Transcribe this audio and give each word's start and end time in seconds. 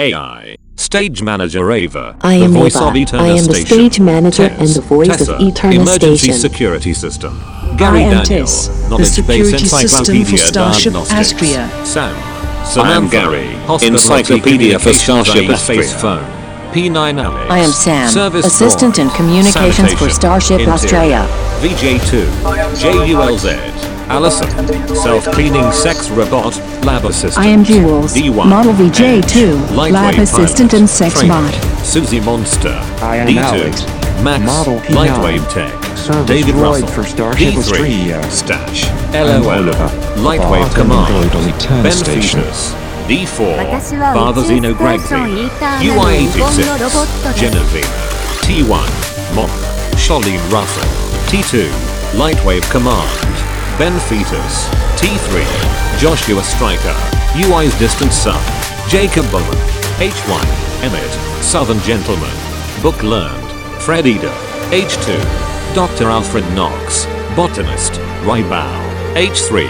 AI. 0.00 0.56
Stage 0.76 1.20
manager 1.22 1.70
Ava. 1.70 2.16
I 2.22 2.38
the 2.38 2.44
am 2.46 2.52
voice 2.52 2.74
Ava. 2.76 2.86
of 2.88 2.96
Eterna 2.96 3.22
I 3.22 3.26
am 3.36 3.44
the 3.44 3.54
stage 3.54 4.00
manager 4.00 4.44
and 4.44 4.68
the 4.68 4.80
voice 4.80 5.08
of 5.10 5.18
Tessa. 5.18 5.36
Eterna 5.42 5.74
Emergency 5.82 6.16
Station. 6.32 6.40
security 6.40 6.94
system. 6.94 7.38
Gary 7.76 7.98
I 7.98 8.02
am 8.04 8.24
Daniel. 8.24 8.46
Tess, 8.46 8.68
the 8.68 8.88
Knowledge 8.88 9.06
security 9.08 9.52
base 9.52 9.70
system 9.70 10.24
for 10.24 10.36
Starship 10.38 10.92
diagnostics. 10.94 11.20
Astria. 11.20 11.68
Sam. 11.84 12.14
I 12.82 12.92
am 12.96 13.08
Gary, 13.10 13.48
encyclopedia 13.86 14.78
for 14.78 14.92
Starship 14.94 15.44
space 15.58 15.92
Astria. 15.92 15.98
phone. 16.00 16.24
P9 16.72 17.22
Alex. 17.22 17.50
I 17.50 17.58
am 17.58 17.70
Sam, 17.70 18.08
Service 18.10 18.46
assistant 18.46 18.94
droid. 18.94 19.02
in 19.04 19.10
communications 19.10 19.92
for 19.94 20.08
Starship 20.08 20.60
Interior. 20.60 20.72
Australia. 20.72 21.26
VJ2. 21.60 22.24
JULZ. 22.80 23.99
Allison. 24.10 24.48
Self-cleaning 24.96 25.70
sex 25.70 26.10
robot, 26.10 26.56
lab 26.84 27.04
assistant. 27.04 27.46
I 27.46 27.48
am 27.50 27.62
Jules, 27.62 28.12
D1, 28.12 28.48
model 28.48 28.72
VJ2, 28.72 29.76
lab 29.76 30.18
assistant 30.18 30.70
pilot, 30.72 30.80
and 30.80 30.90
sex 30.90 31.20
trainer, 31.20 31.34
bot. 31.34 31.86
Susie 31.86 32.18
Monster, 32.18 32.76
I 33.02 33.16
am 33.18 33.28
D2, 33.28 33.36
Alex, 33.38 33.86
Max, 34.24 34.42
model 34.44 34.80
P9, 34.80 34.94
Lightwave 34.98 35.48
Tech, 35.48 36.26
David 36.26 36.56
Russell, 36.56 36.88
for 36.88 37.04
Starship 37.04 37.54
D3, 37.54 37.58
Australia, 37.58 38.30
Stash, 38.30 38.90
LOL, 39.14 39.48
Oliver, 39.48 39.88
Lightwave 40.18 40.74
Command, 40.74 41.30
Ben 41.84 41.92
Fetus, 42.04 42.74
D4, 43.06 43.80
Father 44.12 44.42
Zeno 44.42 44.74
Gregby, 44.74 45.48
UI86, 45.78 47.36
Genevieve, 47.36 47.84
T1, 48.42 48.90
Mom, 49.36 49.48
Charlene 49.94 50.42
Russell, 50.50 50.82
T2, 51.30 51.70
Lightwave 52.18 52.68
Command, 52.72 53.49
Ben 53.80 53.98
Fetus. 53.98 54.68
T3. 55.00 55.98
Joshua 55.98 56.44
Stryker. 56.44 56.94
UI's 57.34 57.74
Distant 57.78 58.12
Son. 58.12 58.38
Jacob 58.90 59.24
Bowman. 59.32 59.56
H1. 59.96 60.44
Emmett. 60.84 61.42
Southern 61.42 61.80
Gentleman. 61.80 62.30
Book 62.82 63.02
Learned. 63.02 63.50
Fred 63.80 64.06
Eder. 64.06 64.36
H2. 64.68 65.74
Dr. 65.74 66.10
Alfred 66.10 66.44
Knox. 66.52 67.06
Botanist. 67.34 67.92
Rybao. 68.20 68.68
H3. 69.14 69.64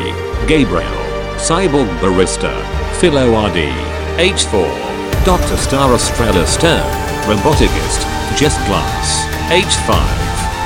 Gabriel. 0.49 0.91
Cyborg 1.39 1.87
Barista. 2.01 2.51
Philo 2.99 3.33
ORD. 3.33 3.71
H4. 4.19 5.25
Dr. 5.25 5.57
Star 5.57 5.95
Estrella 5.95 6.45
Stern. 6.49 6.91
Roboticist. 7.31 8.03
Jess 8.37 8.59
Glass. 8.67 9.25
H5. 9.55 9.95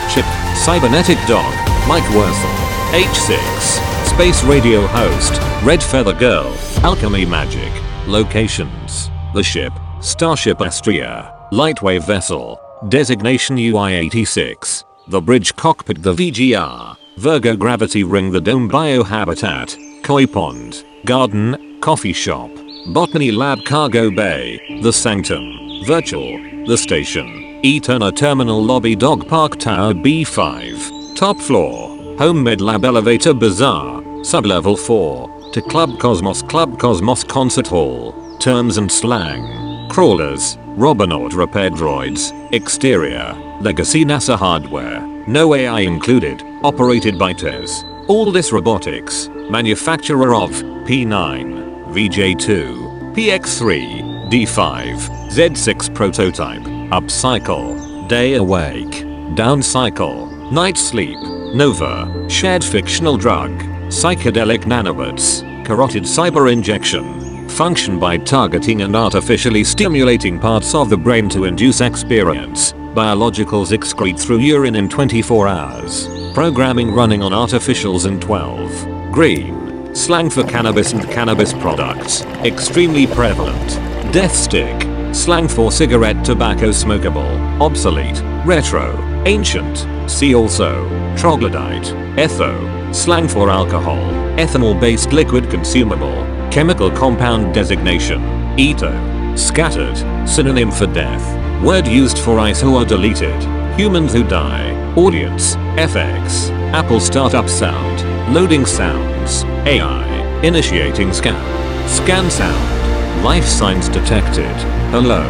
Chip. 0.08 0.24
Cybernetic 0.56 1.18
Dog. 1.26 1.52
Mike 1.86 2.08
Worthel. 2.16 2.73
H6. 2.92 4.06
Space 4.06 4.44
Radio 4.44 4.86
Host. 4.86 5.40
Red 5.64 5.82
Feather 5.82 6.12
Girl. 6.12 6.54
Alchemy 6.84 7.26
Magic. 7.26 7.72
Locations. 8.06 9.10
The 9.34 9.42
ship. 9.42 9.72
Starship 10.00 10.60
Astria. 10.60 11.34
Lightwave 11.50 12.06
Vessel. 12.06 12.60
Designation 12.88 13.56
UI-86. 13.56 14.84
The 15.08 15.20
bridge 15.20 15.56
cockpit 15.56 16.02
the 16.04 16.12
VGR. 16.14 16.96
Virgo 17.16 17.56
Gravity 17.56 18.04
Ring 18.04 18.30
the 18.30 18.40
Dome 18.40 18.70
Biohabitat. 18.70 20.04
Koi 20.04 20.26
Pond. 20.26 20.84
Garden. 21.04 21.80
Coffee 21.80 22.12
Shop. 22.12 22.50
Botany 22.92 23.32
Lab 23.32 23.64
Cargo 23.64 24.08
Bay. 24.10 24.80
The 24.82 24.92
Sanctum. 24.92 25.82
Virtual. 25.84 26.38
The 26.66 26.78
Station. 26.78 27.60
Eterna 27.64 28.12
Terminal 28.12 28.62
Lobby 28.62 28.94
Dog 28.94 29.26
Park 29.26 29.58
Tower 29.58 29.94
B5. 29.94 31.16
Top 31.16 31.40
floor. 31.40 31.93
Home 32.18 32.44
Med 32.44 32.60
Lab 32.60 32.84
Elevator 32.84 33.34
Bazaar. 33.34 34.02
Sublevel 34.24 34.76
4. 34.76 35.50
To 35.52 35.60
Club 35.60 35.98
Cosmos 35.98 36.42
Club 36.42 36.78
Cosmos 36.78 37.24
Concert 37.24 37.66
Hall. 37.66 38.14
Terms 38.38 38.78
and 38.78 38.90
slang. 38.90 39.88
Crawlers. 39.90 40.56
Robonaut 40.76 41.34
repair 41.34 41.70
droids. 41.70 42.32
Exterior. 42.52 43.34
Legacy 43.60 44.04
NASA 44.04 44.36
hardware. 44.36 45.00
No 45.26 45.54
AI 45.54 45.80
included. 45.80 46.40
Operated 46.62 47.18
by 47.18 47.32
TES. 47.32 47.84
All 48.06 48.30
this 48.30 48.52
robotics. 48.52 49.28
Manufacturer 49.50 50.36
of 50.36 50.50
P9, 50.86 51.88
VJ2, 51.94 53.14
PX3, 53.14 54.30
D5, 54.30 55.30
Z6 55.30 55.94
prototype. 55.94 56.62
Upcycle. 56.92 58.08
Day 58.08 58.34
awake. 58.34 59.04
Downcycle. 59.34 60.52
Night 60.52 60.76
sleep. 60.76 61.33
Nova. 61.54 62.28
Shared 62.28 62.64
fictional 62.64 63.16
drug. 63.16 63.50
Psychedelic 63.86 64.64
nanobots. 64.64 65.42
Carotid 65.64 66.02
cyber 66.02 66.52
injection. 66.52 67.48
Function 67.48 68.00
by 68.00 68.16
targeting 68.18 68.82
and 68.82 68.96
artificially 68.96 69.62
stimulating 69.62 70.40
parts 70.40 70.74
of 70.74 70.90
the 70.90 70.96
brain 70.96 71.28
to 71.28 71.44
induce 71.44 71.80
experience. 71.80 72.72
Biologicals 72.72 73.70
excrete 73.70 74.20
through 74.20 74.40
urine 74.40 74.74
in 74.74 74.88
24 74.88 75.46
hours. 75.46 76.08
Programming 76.34 76.92
running 76.92 77.22
on 77.22 77.30
artificials 77.30 78.08
in 78.08 78.18
12. 78.18 79.12
Green. 79.12 79.94
Slang 79.94 80.30
for 80.30 80.42
cannabis 80.42 80.92
and 80.92 81.04
cannabis 81.04 81.52
products. 81.52 82.22
Extremely 82.42 83.06
prevalent. 83.06 83.68
Death 84.12 84.34
stick. 84.34 84.93
Slang 85.14 85.46
for 85.46 85.70
cigarette 85.70 86.24
tobacco 86.24 86.70
smokable. 86.70 87.60
Obsolete. 87.60 88.20
Retro. 88.44 89.00
Ancient. 89.26 89.86
See 90.10 90.34
also. 90.34 90.88
Troglodyte. 91.16 91.86
Etho. 92.18 92.92
Slang 92.92 93.28
for 93.28 93.48
alcohol. 93.48 94.02
Ethanol 94.36 94.78
based 94.78 95.12
liquid 95.12 95.48
consumable. 95.48 96.16
Chemical 96.50 96.90
compound 96.90 97.54
designation. 97.54 98.20
Eto. 98.58 99.38
Scattered. 99.38 99.96
Synonym 100.28 100.72
for 100.72 100.88
death. 100.88 101.62
Word 101.62 101.86
used 101.86 102.18
for 102.18 102.40
ice 102.40 102.60
who 102.60 102.76
are 102.76 102.84
deleted. 102.84 103.40
Humans 103.78 104.12
who 104.14 104.24
die. 104.24 104.74
Audience. 104.96 105.54
FX. 105.76 106.50
Apple 106.72 106.98
startup 106.98 107.48
sound. 107.48 108.34
Loading 108.34 108.66
sounds. 108.66 109.44
AI. 109.64 110.40
Initiating 110.42 111.12
scan. 111.12 111.88
Scan 111.88 112.28
sound. 112.28 112.83
Life 113.24 113.46
signs 113.46 113.88
detected. 113.88 114.54
Hello. 114.92 115.22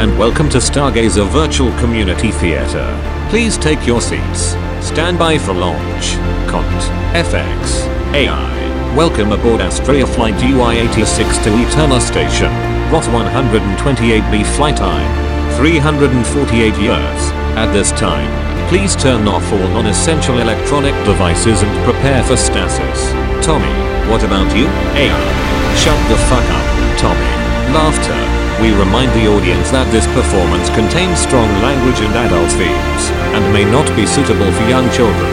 And 0.00 0.18
welcome 0.18 0.48
to 0.48 0.56
Stargazer 0.56 1.28
Virtual 1.28 1.70
Community 1.78 2.30
Theater. 2.30 2.88
Please 3.28 3.58
take 3.58 3.86
your 3.86 4.00
seats. 4.00 4.56
Stand 4.80 5.18
by 5.18 5.36
for 5.36 5.52
launch. 5.52 6.16
Cont. 6.48 6.64
FX. 7.12 7.84
AI. 8.14 8.96
Welcome 8.96 9.32
aboard 9.32 9.60
Astrea 9.60 10.08
Flight 10.08 10.32
UI-86 10.42 11.44
to 11.44 11.50
Eterna 11.50 12.00
Station. 12.00 12.50
Ross 12.90 13.06
128B 13.08 14.46
flight 14.56 14.78
time. 14.78 15.56
348 15.58 16.74
years. 16.78 17.20
At 17.60 17.70
this 17.74 17.90
time, 17.92 18.32
please 18.70 18.96
turn 18.96 19.28
off 19.28 19.52
all 19.52 19.68
non-essential 19.76 20.38
electronic 20.38 20.94
devices 21.04 21.60
and 21.60 21.84
prepare 21.84 22.24
for 22.24 22.38
stasis. 22.38 23.12
Tommy, 23.44 23.68
what 24.08 24.24
about 24.24 24.56
you? 24.56 24.68
AI. 24.96 25.76
Shut 25.76 26.08
the 26.08 26.16
fuck 26.16 26.48
up, 26.48 26.98
Tommy. 26.98 27.41
Laughter. 27.70 28.18
We 28.60 28.74
remind 28.74 29.14
the 29.14 29.30
audience 29.30 29.70
that 29.70 29.86
this 29.94 30.06
performance 30.10 30.68
contains 30.70 31.18
strong 31.18 31.48
language 31.62 32.02
and 32.02 32.14
adult 32.14 32.50
themes, 32.58 33.02
and 33.38 33.52
may 33.54 33.64
not 33.64 33.86
be 33.94 34.06
suitable 34.06 34.50
for 34.52 34.66
young 34.66 34.90
children. 34.90 35.30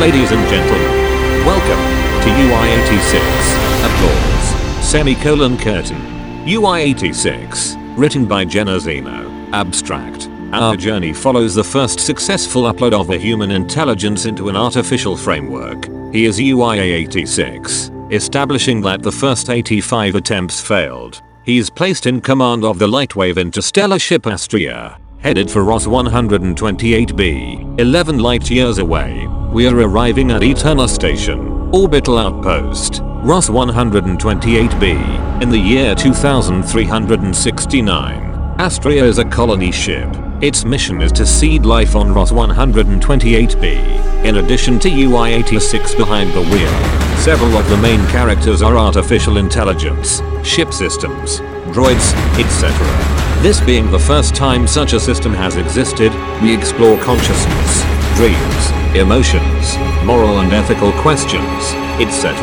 Ladies 0.00 0.32
and 0.32 0.42
gentlemen, 0.48 1.46
welcome 1.46 1.78
to 2.24 2.28
UI-86. 2.42 3.20
Applause. 3.86 4.84
Semicolon 4.84 5.56
curtain. 5.56 6.00
UI-86. 6.48 7.76
Written 7.96 8.26
by 8.26 8.44
Jenna 8.44 8.80
Zeno. 8.80 9.30
Abstract. 9.52 10.28
Our 10.52 10.76
journey 10.76 11.12
follows 11.12 11.54
the 11.54 11.62
first 11.62 12.00
successful 12.00 12.64
upload 12.64 12.92
of 12.92 13.10
a 13.10 13.16
human 13.16 13.52
intelligence 13.52 14.26
into 14.26 14.48
an 14.48 14.56
artificial 14.56 15.16
framework. 15.16 15.86
He 16.12 16.24
is 16.24 16.40
UIA-86, 16.40 17.91
establishing 18.12 18.82
that 18.82 19.02
the 19.02 19.10
first 19.10 19.48
85 19.48 20.16
attempts 20.16 20.60
failed. 20.60 21.22
He 21.44 21.56
is 21.58 21.70
placed 21.70 22.06
in 22.06 22.20
command 22.20 22.62
of 22.62 22.78
the 22.78 22.86
Lightwave 22.86 23.38
interstellar 23.38 23.98
ship 23.98 24.26
Astria, 24.26 25.00
headed 25.18 25.50
for 25.50 25.64
Ross 25.64 25.86
128b, 25.86 27.80
11 27.80 28.18
light 28.18 28.50
years 28.50 28.76
away. 28.78 29.26
We 29.50 29.66
are 29.66 29.76
arriving 29.76 30.30
at 30.30 30.42
Eterna 30.42 30.88
Station, 30.88 31.70
orbital 31.72 32.18
outpost, 32.18 33.00
Ross 33.24 33.48
128b, 33.48 35.42
in 35.42 35.48
the 35.48 35.58
year 35.58 35.94
2369. 35.94 38.32
Astria 38.58 39.04
is 39.04 39.16
a 39.18 39.24
colony 39.24 39.72
ship. 39.72 40.14
Its 40.42 40.64
mission 40.64 41.00
is 41.00 41.12
to 41.12 41.24
seed 41.24 41.64
life 41.64 41.94
on 41.94 42.12
Ross 42.12 42.32
128b. 42.32 44.24
In 44.24 44.38
addition 44.38 44.76
to 44.80 44.88
UI-86 44.88 45.96
behind 45.96 46.32
the 46.32 46.42
wheel, 46.42 47.16
several 47.20 47.56
of 47.56 47.68
the 47.70 47.76
main 47.76 48.04
characters 48.08 48.60
are 48.60 48.76
artificial 48.76 49.36
intelligence, 49.36 50.20
ship 50.42 50.72
systems, 50.72 51.38
droids, 51.70 52.12
etc. 52.42 52.74
This 53.40 53.60
being 53.60 53.88
the 53.92 54.00
first 54.00 54.34
time 54.34 54.66
such 54.66 54.94
a 54.94 54.98
system 54.98 55.32
has 55.32 55.54
existed, 55.54 56.12
we 56.42 56.52
explore 56.52 56.98
consciousness, 56.98 57.84
dreams, 58.16 58.96
emotions, 58.98 59.78
moral 60.04 60.40
and 60.40 60.52
ethical 60.52 60.90
questions, 60.94 61.70
etc. 62.02 62.34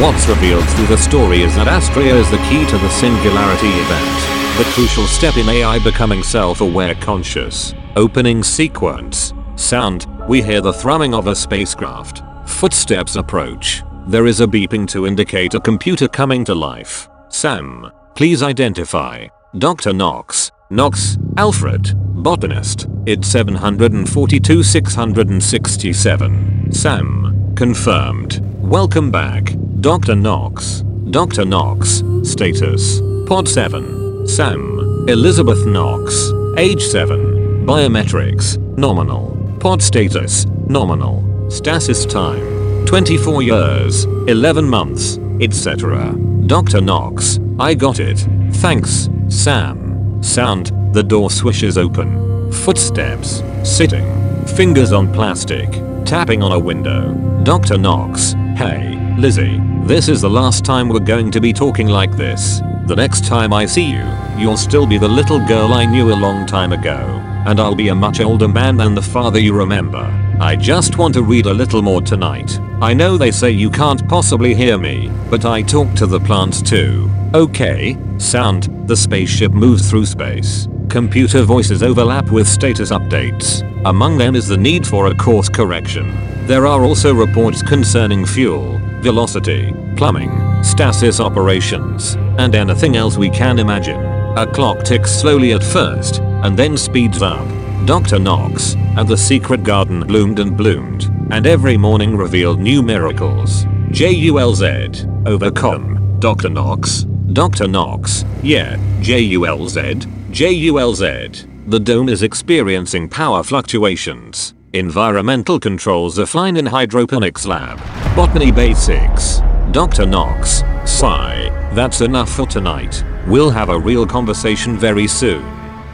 What's 0.00 0.28
revealed 0.28 0.68
through 0.68 0.86
the 0.86 0.98
story 0.98 1.42
is 1.42 1.56
that 1.56 1.66
Astrea 1.66 2.14
is 2.14 2.30
the 2.30 2.38
key 2.46 2.64
to 2.70 2.78
the 2.78 2.90
singularity 2.90 3.74
event, 3.74 4.43
the 4.56 4.64
crucial 4.66 5.08
step 5.08 5.36
in 5.36 5.48
AI 5.48 5.80
becoming 5.80 6.22
self-aware 6.22 6.94
conscious. 6.96 7.74
Opening 7.96 8.44
sequence. 8.44 9.32
Sound, 9.56 10.06
we 10.28 10.42
hear 10.42 10.60
the 10.60 10.72
thrumming 10.72 11.12
of 11.12 11.26
a 11.26 11.34
spacecraft. 11.34 12.22
Footsteps 12.46 13.16
approach. 13.16 13.82
There 14.06 14.26
is 14.26 14.40
a 14.40 14.46
beeping 14.46 14.86
to 14.88 15.08
indicate 15.08 15.54
a 15.54 15.60
computer 15.60 16.06
coming 16.06 16.44
to 16.44 16.54
life. 16.54 17.08
Sam, 17.30 17.90
please 18.14 18.44
identify. 18.44 19.26
Dr. 19.58 19.92
Knox. 19.92 20.52
Knox, 20.70 21.18
Alfred, 21.36 21.92
botanist. 22.22 22.86
It's 23.06 23.26
742 23.26 24.62
667. 24.62 26.72
Sam, 26.72 27.52
confirmed. 27.56 28.40
Welcome 28.60 29.10
back, 29.10 29.52
Dr. 29.80 30.14
Knox. 30.14 30.84
Dr. 31.10 31.44
Knox, 31.44 32.04
status. 32.22 33.00
Pod 33.26 33.48
7. 33.48 34.03
Sam, 34.26 35.06
Elizabeth 35.08 35.66
Knox, 35.66 36.32
age 36.56 36.82
7. 36.82 37.66
Biometrics, 37.66 38.56
nominal. 38.76 39.36
Pod 39.60 39.82
status, 39.82 40.46
nominal. 40.66 41.50
Stasis 41.50 42.06
time, 42.06 42.84
24 42.86 43.42
years, 43.42 44.04
11 44.26 44.68
months, 44.68 45.18
etc. 45.40 46.12
Dr. 46.46 46.80
Knox, 46.80 47.38
I 47.58 47.74
got 47.74 48.00
it. 48.00 48.26
Thanks, 48.54 49.08
Sam. 49.28 50.22
Sound, 50.22 50.72
the 50.94 51.02
door 51.02 51.30
swishes 51.30 51.76
open. 51.76 52.50
Footsteps, 52.50 53.42
sitting, 53.62 54.06
fingers 54.46 54.92
on 54.92 55.12
plastic, 55.12 55.70
tapping 56.04 56.42
on 56.42 56.52
a 56.52 56.58
window. 56.58 57.12
Dr. 57.44 57.76
Knox, 57.76 58.34
hey, 58.56 58.96
Lizzie, 59.18 59.60
this 59.84 60.08
is 60.08 60.20
the 60.20 60.30
last 60.30 60.64
time 60.64 60.88
we're 60.88 61.00
going 61.00 61.30
to 61.30 61.40
be 61.40 61.52
talking 61.52 61.88
like 61.88 62.12
this. 62.12 62.60
The 62.86 62.94
next 62.94 63.24
time 63.24 63.52
I 63.52 63.66
see 63.66 63.90
you, 63.90 64.04
you'll 64.38 64.56
still 64.56 64.86
be 64.86 64.98
the 64.98 65.08
little 65.08 65.44
girl 65.46 65.72
I 65.72 65.84
knew 65.84 66.12
a 66.12 66.14
long 66.14 66.46
time 66.46 66.72
ago. 66.72 67.20
And 67.46 67.60
I'll 67.60 67.74
be 67.74 67.88
a 67.88 67.94
much 67.94 68.20
older 68.20 68.48
man 68.48 68.76
than 68.76 68.94
the 68.94 69.02
father 69.02 69.38
you 69.38 69.52
remember. 69.52 70.10
I 70.40 70.56
just 70.56 70.98
want 70.98 71.14
to 71.14 71.22
read 71.22 71.46
a 71.46 71.54
little 71.54 71.82
more 71.82 72.00
tonight. 72.00 72.58
I 72.80 72.94
know 72.94 73.16
they 73.16 73.30
say 73.30 73.50
you 73.50 73.70
can't 73.70 74.06
possibly 74.08 74.54
hear 74.54 74.78
me, 74.78 75.10
but 75.30 75.44
I 75.44 75.62
talk 75.62 75.92
to 75.94 76.06
the 76.06 76.20
plants 76.20 76.62
too. 76.62 77.10
Okay, 77.34 77.98
sound, 78.16 78.68
the 78.86 78.96
spaceship 78.96 79.50
moves 79.50 79.90
through 79.90 80.06
space. 80.06 80.68
Computer 80.88 81.42
voices 81.42 81.82
overlap 81.82 82.30
with 82.30 82.46
status 82.46 82.92
updates. 82.92 83.60
Among 83.86 84.16
them 84.16 84.36
is 84.36 84.46
the 84.46 84.56
need 84.56 84.86
for 84.86 85.08
a 85.08 85.14
course 85.16 85.48
correction. 85.48 86.14
There 86.46 86.64
are 86.64 86.84
also 86.84 87.12
reports 87.12 87.60
concerning 87.60 88.24
fuel, 88.24 88.78
velocity, 89.00 89.74
plumbing, 89.96 90.62
stasis 90.62 91.18
operations, 91.18 92.14
and 92.38 92.54
anything 92.54 92.96
else 92.96 93.16
we 93.16 93.30
can 93.30 93.58
imagine. 93.58 94.00
A 94.38 94.46
clock 94.46 94.84
ticks 94.84 95.10
slowly 95.10 95.54
at 95.54 95.64
first, 95.64 96.20
and 96.20 96.56
then 96.56 96.76
speeds 96.76 97.20
up. 97.20 97.48
Dr. 97.84 98.20
Knox, 98.20 98.76
and 98.96 99.08
the 99.08 99.18
secret 99.18 99.64
garden 99.64 100.06
bloomed 100.06 100.38
and 100.38 100.56
bloomed, 100.56 101.10
and 101.32 101.48
every 101.48 101.76
morning 101.76 102.16
revealed 102.16 102.60
new 102.60 102.80
miracles. 102.80 103.66
J-U-L-Z, 103.90 105.04
overcome, 105.26 106.16
Dr. 106.20 106.48
Knox, 106.48 107.06
Dr. 107.32 107.66
Knox, 107.66 108.24
yeah, 108.42 108.76
J-U-L-Z, 109.00 109.94
J-U-L-Z. 110.30 111.46
The 111.66 111.80
dome 111.80 112.10
is 112.10 112.22
experiencing 112.22 113.08
power 113.08 113.42
fluctuations. 113.42 114.52
Environmental 114.74 115.58
controls 115.58 116.18
are 116.18 116.26
fine 116.26 116.58
in 116.58 116.66
hydroponics 116.66 117.46
lab. 117.46 117.78
Botany 118.14 118.52
basics. 118.52 119.40
Dr. 119.72 120.04
Knox, 120.04 120.62
sigh. 120.84 121.48
That's 121.74 122.02
enough 122.02 122.30
for 122.30 122.46
tonight. 122.46 123.02
We'll 123.26 123.50
have 123.50 123.70
a 123.70 123.78
real 123.78 124.06
conversation 124.06 124.76
very 124.76 125.06
soon. 125.06 125.44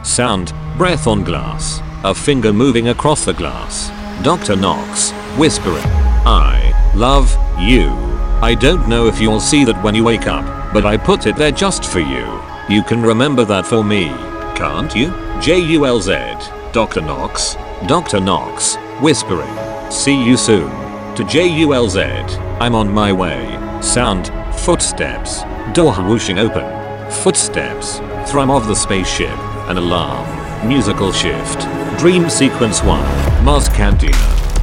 Sound, 0.03 0.53
breath 0.77 1.07
on 1.07 1.23
glass. 1.23 1.79
A 2.03 2.13
finger 2.13 2.51
moving 2.51 2.89
across 2.89 3.23
the 3.23 3.33
glass. 3.33 3.89
Dr. 4.21 4.57
Knox, 4.57 5.11
whispering. 5.37 5.81
I 6.25 6.91
love 6.93 7.31
you. 7.57 7.87
I 8.43 8.53
don't 8.53 8.89
know 8.89 9.07
if 9.07 9.21
you'll 9.21 9.39
see 9.39 9.63
that 9.63 9.81
when 9.81 9.95
you 9.95 10.03
wake 10.03 10.27
up, 10.27 10.60
but 10.73 10.85
I 10.85 10.97
put 10.97 11.27
it 11.27 11.35
there 11.35 11.51
just 11.51 11.85
for 11.85 11.99
you. 11.99 12.41
You 12.69 12.83
can 12.83 13.01
remember 13.01 13.43
that 13.45 13.65
for 13.65 13.83
me, 13.83 14.05
can't 14.55 14.95
you? 14.95 15.13
J-U-L-Z. 15.41 16.13
Dr. 16.71 17.01
Knox. 17.01 17.55
Dr. 17.87 18.19
Knox, 18.19 18.77
whispering. 19.01 19.53
See 19.91 20.23
you 20.23 20.37
soon. 20.37 20.69
To 21.15 21.23
J-U-L-Z. 21.25 22.01
I'm 22.61 22.75
on 22.75 22.89
my 22.89 23.11
way. 23.11 23.57
Sound, 23.81 24.31
footsteps. 24.59 25.41
Door 25.73 25.95
whooshing 26.03 26.39
open. 26.39 26.63
Footsteps. 27.11 27.97
Thrum 28.29 28.49
of 28.49 28.67
the 28.67 28.75
spaceship. 28.75 29.37
An 29.67 29.77
alarm. 29.77 30.67
Musical 30.67 31.11
shift. 31.11 31.67
Dream 31.99 32.29
sequence 32.29 32.81
1. 32.83 33.43
Mars 33.43 33.67
Cantina. 33.69 34.13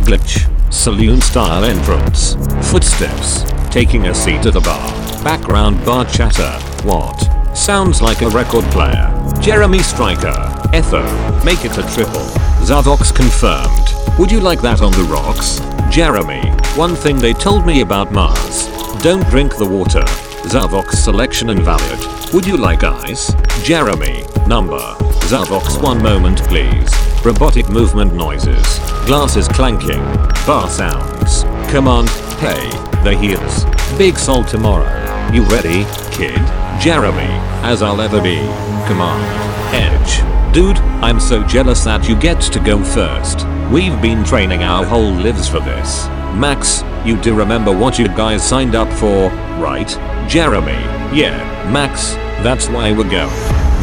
Glitch. 0.04 0.48
Saloon 0.72 1.20
style 1.20 1.64
entrance. 1.64 2.34
Footsteps. 2.70 3.44
Taking 3.70 4.06
a 4.06 4.14
seat 4.14 4.46
at 4.46 4.54
the 4.54 4.60
bar. 4.60 5.07
Background 5.28 5.84
bar 5.84 6.06
chatter. 6.06 6.50
What? 6.88 7.14
Sounds 7.54 8.00
like 8.00 8.22
a 8.22 8.30
record 8.30 8.64
player. 8.72 9.12
Jeremy 9.42 9.80
Striker. 9.80 10.32
Etho. 10.72 11.02
Make 11.44 11.66
it 11.66 11.76
a 11.76 11.82
triple. 11.92 12.24
Zavox 12.64 13.14
confirmed. 13.14 14.18
Would 14.18 14.32
you 14.32 14.40
like 14.40 14.62
that 14.62 14.80
on 14.80 14.90
the 14.92 15.02
rocks? 15.02 15.60
Jeremy. 15.94 16.48
One 16.78 16.96
thing 16.96 17.18
they 17.18 17.34
told 17.34 17.66
me 17.66 17.82
about 17.82 18.10
Mars. 18.10 18.68
Don't 19.02 19.22
drink 19.28 19.54
the 19.58 19.68
water. 19.68 20.00
Zavox 20.48 20.92
selection 20.92 21.50
invalid. 21.50 22.32
Would 22.32 22.46
you 22.46 22.56
like 22.56 22.82
ice? 22.82 23.34
Jeremy. 23.62 24.24
Number. 24.46 24.80
Zavox 25.28 25.78
one 25.82 26.02
moment 26.02 26.38
please. 26.44 26.90
Robotic 27.22 27.68
movement 27.68 28.14
noises. 28.14 28.78
Glasses 29.04 29.46
clanking. 29.46 30.02
Bar 30.46 30.70
sounds. 30.70 31.42
Command. 31.70 32.08
Hey. 32.40 32.70
The 33.04 33.14
heels. 33.14 33.66
Big 33.98 34.16
sol 34.18 34.42
tomorrow. 34.42 35.07
You 35.30 35.42
ready, 35.44 35.84
kid? 36.10 36.40
Jeremy. 36.80 37.28
As 37.62 37.82
I'll 37.82 38.00
ever 38.00 38.18
be. 38.22 38.38
Come 38.88 39.02
on. 39.02 39.20
Edge. 39.74 40.54
Dude, 40.54 40.78
I'm 41.04 41.20
so 41.20 41.44
jealous 41.44 41.84
that 41.84 42.08
you 42.08 42.18
get 42.18 42.40
to 42.40 42.58
go 42.58 42.82
first. 42.82 43.46
We've 43.70 44.00
been 44.00 44.24
training 44.24 44.62
our 44.62 44.86
whole 44.86 45.12
lives 45.12 45.46
for 45.46 45.60
this. 45.60 46.06
Max, 46.34 46.82
you 47.04 47.20
do 47.20 47.34
remember 47.34 47.76
what 47.76 47.98
you 47.98 48.08
guys 48.08 48.42
signed 48.42 48.74
up 48.74 48.90
for, 48.94 49.28
right? 49.60 49.88
Jeremy, 50.30 50.72
yeah, 51.14 51.36
Max, 51.70 52.14
that's 52.42 52.70
why 52.70 52.92
we're 52.92 53.10
going. 53.10 53.28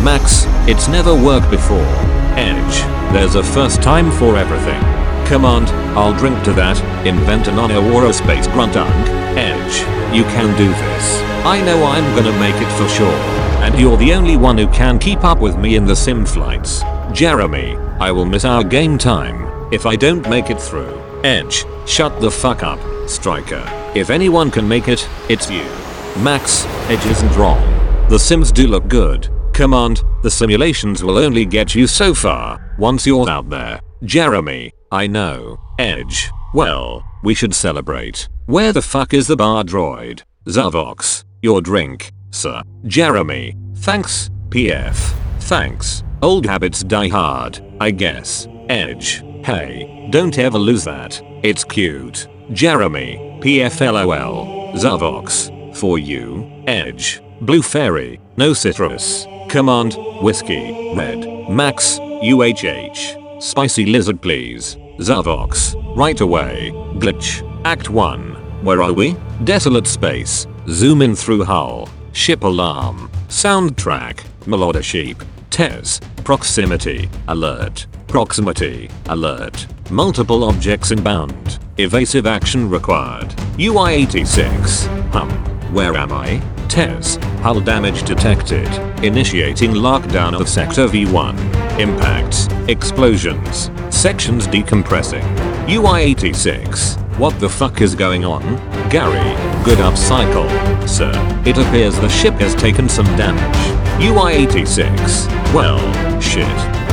Max, 0.04 0.46
it's 0.68 0.88
never 0.88 1.14
worked 1.14 1.52
before. 1.52 1.86
Edge, 2.36 2.82
there's 3.14 3.36
a 3.36 3.44
first 3.44 3.84
time 3.84 4.10
for 4.10 4.36
everything. 4.36 4.82
Command, 5.28 5.70
I'll 5.96 6.18
drink 6.18 6.44
to 6.46 6.54
that, 6.54 6.80
invent 7.06 7.48
an 7.48 7.60
honor 7.60 8.14
space 8.14 8.48
gruntung. 8.48 8.90
Edge, 9.38 10.16
you 10.16 10.24
can 10.24 10.58
do 10.58 10.70
this. 10.70 11.35
I 11.46 11.62
know 11.62 11.84
I'm 11.84 12.16
gonna 12.16 12.38
make 12.40 12.56
it 12.56 12.72
for 12.72 12.90
sure. 12.90 13.20
And 13.64 13.80
you're 13.80 13.98
the 13.98 14.16
only 14.16 14.36
one 14.36 14.58
who 14.58 14.68
can 14.70 14.98
keep 14.98 15.24
up 15.24 15.40
with 15.40 15.56
me 15.60 15.76
in 15.76 15.86
the 15.86 15.96
sim 15.96 16.26
flights. 16.26 16.82
Jeremy, 17.12 17.76
I 18.00 18.12
will 18.12 18.26
miss 18.26 18.46
our 18.46 18.64
game 18.64 18.98
time 18.98 19.72
if 19.72 19.86
I 19.86 19.96
don't 19.96 20.28
make 20.28 20.50
it 20.50 20.60
through. 20.60 21.00
Edge, 21.24 21.64
shut 21.86 22.20
the 22.20 22.32
fuck 22.32 22.64
up, 22.64 22.80
Striker. 23.08 23.64
If 23.94 24.10
anyone 24.10 24.50
can 24.50 24.68
make 24.68 24.88
it, 24.88 25.08
it's 25.30 25.52
you. 25.52 25.64
Max, 26.24 26.66
Edge 26.90 27.06
isn't 27.06 27.36
wrong. 27.36 27.62
The 28.10 28.18
sims 28.18 28.52
do 28.52 28.66
look 28.66 28.88
good. 28.88 29.30
Command, 29.54 30.02
the 30.24 30.32
simulations 30.32 31.04
will 31.04 31.20
only 31.20 31.46
get 31.46 31.76
you 31.76 31.86
so 31.86 32.16
far 32.16 32.76
once 32.80 33.06
you're 33.06 33.30
out 33.30 33.52
there. 33.52 33.80
Jeremy, 34.04 34.72
I 34.92 35.06
know. 35.06 35.60
Edge, 35.78 36.32
well, 36.56 37.04
we 37.24 37.36
should 37.36 37.54
celebrate. 37.54 38.28
Where 38.48 38.74
the 38.74 38.82
fuck 38.82 39.14
is 39.14 39.28
the 39.28 39.36
bar 39.36 39.64
droid? 39.64 40.24
Zavox, 40.48 41.24
your 41.42 41.60
drink, 41.60 42.12
sir. 42.30 42.62
Jeremy, 42.86 43.58
thanks, 43.78 44.30
PF. 44.50 44.96
Thanks. 45.42 46.04
Old 46.22 46.46
habits 46.46 46.84
die 46.84 47.08
hard, 47.08 47.62
I 47.80 47.90
guess. 47.92 48.48
Edge, 48.70 49.24
hey, 49.44 50.08
don't 50.12 50.38
ever 50.38 50.60
lose 50.60 50.84
that. 50.84 51.20
It's 51.42 51.64
cute. 51.64 52.28
Jeremy, 52.52 53.40
PFLOL. 53.42 54.74
Zavox, 54.76 55.76
for 55.76 55.98
you. 55.98 56.64
Edge, 56.68 57.22
Blue 57.42 57.64
Fairy, 57.64 58.20
no 58.38 58.54
citrus. 58.54 59.26
Command, 59.50 59.96
Whiskey, 60.22 60.94
Red. 60.96 61.50
Max, 61.50 61.98
UHH. 62.00 63.42
Spicy 63.42 63.86
Lizard 63.88 64.22
please. 64.22 64.78
Zavox, 65.00 65.76
right 65.98 66.22
away. 66.22 66.72
Glitch, 66.98 67.42
Act 67.66 67.90
1. 67.90 68.35
Where 68.66 68.82
are 68.82 68.94
we? 68.94 69.16
Desolate 69.44 69.86
space. 69.86 70.48
Zoom 70.70 71.04
in 71.04 71.16
through 71.16 71.44
hull. 71.44 71.88
Ship 72.14 72.44
alarm. 72.44 73.12
Soundtrack. 73.28 74.26
Melodic 74.48 74.84
sheep. 74.84 75.22
Tez. 75.52 76.02
Proximity. 76.24 77.08
Alert. 77.28 77.86
Proximity. 78.08 78.90
Alert. 79.06 79.68
Multiple 79.92 80.44
objects 80.46 80.90
inbound. 80.90 81.60
Evasive 81.78 82.26
action 82.26 82.68
required. 82.68 83.32
UI-86. 83.60 84.88
Hum. 85.12 85.30
Where 85.72 85.96
am 85.96 86.12
I? 86.12 86.42
TES. 86.68 87.18
Hull 87.44 87.60
damage 87.60 88.02
detected. 88.02 88.68
Initiating 89.04 89.74
lockdown 89.74 90.34
of 90.42 90.50
Sector 90.50 90.88
V1. 90.88 91.38
Impacts. 91.80 92.48
Explosions. 92.68 93.70
Sections 93.92 94.48
decompressing. 94.48 95.24
UI-86. 95.70 97.05
What 97.18 97.40
the 97.40 97.48
fuck 97.48 97.80
is 97.80 97.96
going 97.96 98.26
on? 98.26 98.42
Gary. 98.90 99.36
Good 99.64 99.80
up 99.80 99.96
cycle. 99.96 100.50
Sir. 100.86 101.14
It 101.46 101.58
appears 101.58 101.96
the 101.96 102.10
ship 102.10 102.34
has 102.36 102.54
taken 102.56 102.90
some 102.90 103.06
damage. 103.16 103.56
UI-86. 104.04 105.26
Well, 105.54 105.80
shit. 106.20 106.46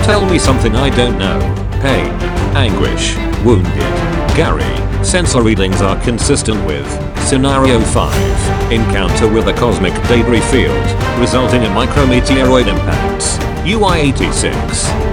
Tell 0.05 0.25
me 0.25 0.39
something 0.39 0.77
I 0.77 0.91
don't 0.91 1.19
know. 1.19 1.41
Pain. 1.83 2.13
Anguish. 2.55 3.17
Wounded. 3.45 3.75
Gary. 4.37 4.63
Sensor 5.05 5.43
readings 5.43 5.83
are 5.83 6.01
consistent 6.05 6.65
with 6.67 6.87
Scenario 7.19 7.81
5. 7.81 8.71
Encounter 8.71 9.29
with 9.29 9.49
a 9.49 9.55
cosmic 9.55 9.93
debris 10.07 10.41
field, 10.53 10.87
resulting 11.19 11.65
in 11.65 11.73
micrometeoroid 11.73 12.69
impacts. 12.69 13.39
UI-86. 13.67 14.53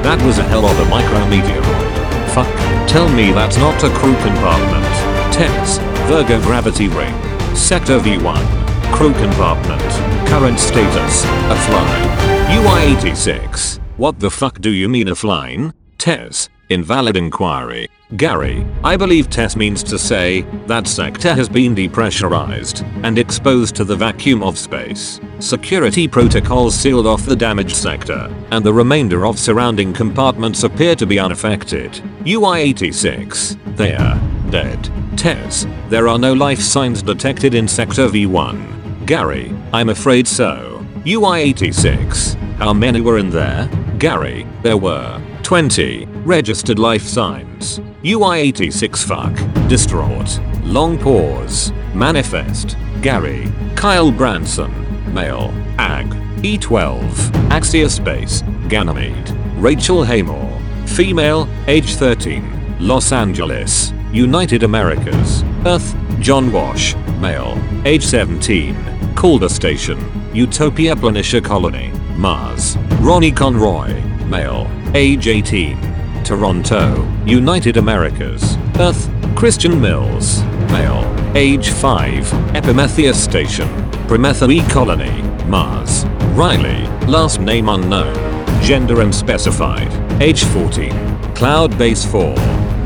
That 0.03 0.23
was 0.23 0.37
a 0.37 0.43
hell 0.43 0.67
of 0.67 0.79
a 0.79 0.85
micrometeoroid. 0.85 1.98
Fuck. 2.33 2.47
Tell 2.87 3.09
me 3.09 3.31
that's 3.31 3.57
not 3.57 3.83
a 3.83 3.89
crew 3.89 4.15
compartment. 4.17 4.85
TES. 5.33 5.79
Virgo 6.07 6.41
gravity 6.41 6.87
ring. 6.87 7.13
Sector 7.55 7.99
V1. 7.99 8.93
Crew 8.93 9.13
compartment. 9.13 9.81
Current 10.27 10.59
status. 10.59 11.23
A 11.25 11.55
fly. 11.65 12.09
UI-86. 12.55 13.79
What 13.97 14.19
the 14.19 14.29
fuck 14.29 14.61
do 14.61 14.69
you 14.69 14.87
mean 14.87 15.07
a 15.07 15.15
flying? 15.15 15.73
TES. 15.97 16.49
Invalid 16.69 17.17
inquiry. 17.17 17.89
Gary, 18.15 18.63
I 18.83 18.95
believe 18.95 19.27
TES 19.27 19.55
means 19.55 19.81
to 19.81 19.97
say 19.97 20.41
that 20.67 20.87
sector 20.87 21.33
has 21.33 21.49
been 21.49 21.73
depressurized 21.73 22.83
and 23.03 23.17
exposed 23.17 23.75
to 23.75 23.83
the 23.83 23.95
vacuum 23.95 24.43
of 24.43 24.55
space. 24.55 25.19
Security 25.39 26.07
protocols 26.07 26.75
sealed 26.75 27.07
off 27.07 27.25
the 27.25 27.35
damaged 27.35 27.75
sector, 27.75 28.31
and 28.51 28.63
the 28.63 28.71
remainder 28.71 29.25
of 29.25 29.39
surrounding 29.39 29.93
compartments 29.93 30.63
appear 30.63 30.93
to 30.95 31.07
be 31.07 31.17
unaffected. 31.17 31.99
UI-86. 32.27 33.57
They 33.75 33.95
are 33.95 34.19
dead. 34.51 34.91
TES. 35.17 35.65
There 35.87 36.07
are 36.07 36.19
no 36.19 36.33
life 36.33 36.59
signs 36.59 37.01
detected 37.01 37.55
in 37.55 37.67
Sector 37.67 38.09
V1. 38.09 39.07
Gary, 39.07 39.55
I'm 39.73 39.89
afraid 39.89 40.27
so. 40.27 40.85
UI-86. 41.07 42.35
How 42.57 42.73
many 42.73 43.01
were 43.01 43.17
in 43.17 43.31
there? 43.31 43.67
Gary, 43.97 44.45
there 44.61 44.77
were 44.77 45.19
20 45.43 46.05
registered 46.29 46.77
life 46.77 47.07
signs. 47.07 47.79
UI-86 48.03 49.03
fuck. 49.03 49.33
Distraught. 49.67 50.39
Long 50.63 50.95
pause. 50.95 51.73
Manifest. 51.95 52.77
Gary. 53.01 53.51
Kyle 53.75 54.11
Branson. 54.11 54.71
Male. 55.11 55.51
Ag. 55.79 56.05
E12. 56.43 57.01
Axia 57.49 57.89
Space. 57.89 58.43
Ganymede. 58.67 59.31
Rachel 59.55 60.03
Haymore. 60.03 60.61
Female. 60.85 61.49
Age 61.67 61.95
13. 61.95 62.77
Los 62.79 63.11
Angeles. 63.11 63.91
United 64.13 64.61
Americas. 64.61 65.43
Earth. 65.65 65.95
John 66.19 66.51
Wash. 66.51 66.95
Male. 67.19 67.57
Age 67.85 68.03
17. 68.03 68.75
Calder 69.15 69.49
Station. 69.49 69.97
Utopia 70.35 70.95
Planitia 70.95 71.43
Colony. 71.43 71.91
Mars. 72.15 72.77
Ronnie 72.99 73.31
Conroy. 73.31 73.99
Male. 74.27 74.67
Age 74.93 75.27
18. 75.27 75.88
Toronto, 76.29 77.11
United 77.25 77.77
Americas. 77.77 78.55
Earth, 78.77 79.09
Christian 79.35 79.81
Mills. 79.81 80.43
Male. 80.69 81.03
Age 81.35 81.71
5. 81.71 82.55
Epimetheus 82.55 83.19
Station. 83.19 83.67
Prometha 84.07 84.47
E 84.47 84.61
Colony. 84.69 85.23
Mars. 85.47 86.05
Riley. 86.35 86.85
Last 87.07 87.41
name 87.41 87.67
unknown. 87.67 88.13
Gender 88.61 89.01
unspecified. 89.01 89.91
Age 90.21 90.43
14. 90.43 90.91
Cloud 91.33 91.75
Base 91.79 92.05
4. 92.05 92.35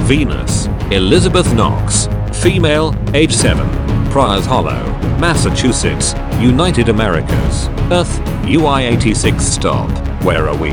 Venus. 0.07 0.67
Elizabeth 0.91 1.53
Knox. 1.53 2.07
Female. 2.31 2.95
Age 3.13 3.33
7. 3.33 3.67
Priors 4.09 4.45
Hollow. 4.45 4.85
Massachusetts. 5.19 6.13
United 6.39 6.87
Americas. 6.87 7.67
Earth. 7.91 8.21
UI-86 8.45 9.41
stop. 9.41 9.91
Where 10.23 10.47
are 10.47 10.55
we? 10.55 10.69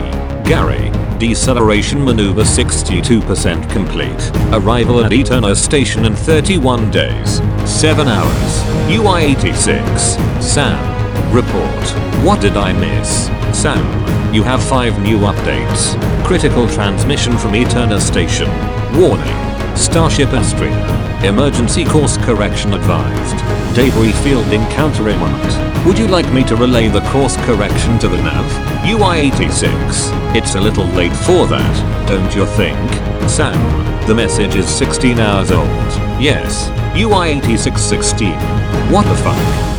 Gary. 0.49 0.93
Deceleration 1.21 2.03
maneuver 2.03 2.45
62% 2.45 3.71
complete. 3.71 4.33
Arrival 4.55 5.05
at 5.05 5.12
Eterna 5.12 5.55
station 5.55 6.07
in 6.07 6.17
31 6.17 6.91
days. 6.91 7.43
7 7.71 8.09
hours. 8.09 8.62
UI-86. 8.89 10.43
Sam. 10.43 10.81
Report. 11.31 12.25
What 12.25 12.41
did 12.41 12.57
I 12.57 12.73
miss? 12.73 13.27
Sam. 13.53 13.85
You 14.35 14.43
have 14.45 14.67
5 14.67 15.03
new 15.03 15.19
updates. 15.19 15.95
Critical 16.25 16.67
transmission 16.69 17.37
from 17.37 17.55
Eterna 17.55 18.00
station. 18.00 18.49
Warning. 18.99 19.50
Starship 19.77 20.29
Astrea. 20.31 21.25
Emergency 21.25 21.85
course 21.85 22.17
correction 22.19 22.73
advised. 22.75 23.37
Debris 23.75 24.12
field 24.23 24.47
encounter 24.53 25.09
imminent. 25.09 25.87
Would 25.87 25.99
you 25.99 26.07
like 26.07 26.31
me 26.33 26.45
to 26.45 26.57
relay 26.57 26.89
the 26.89 27.00
course 27.11 27.37
correction 27.39 27.99
to 28.00 28.09
the 28.09 28.19
nav? 28.23 28.45
UI-86. 28.87 30.35
It's 30.35 30.55
a 30.55 30.61
little 30.61 30.87
late 30.87 31.12
for 31.12 31.47
that, 31.47 32.07
don't 32.09 32.35
you 32.35 32.47
think? 32.47 32.79
Sam. 33.29 33.59
The 34.07 34.15
message 34.15 34.55
is 34.57 34.69
16 34.69 35.19
hours 35.19 35.50
old. 35.53 35.69
Yes. 36.21 36.69
UI-86 36.97 37.79
16. 37.79 38.33
What 38.91 39.07
the 39.07 39.17
fuck? 39.17 39.37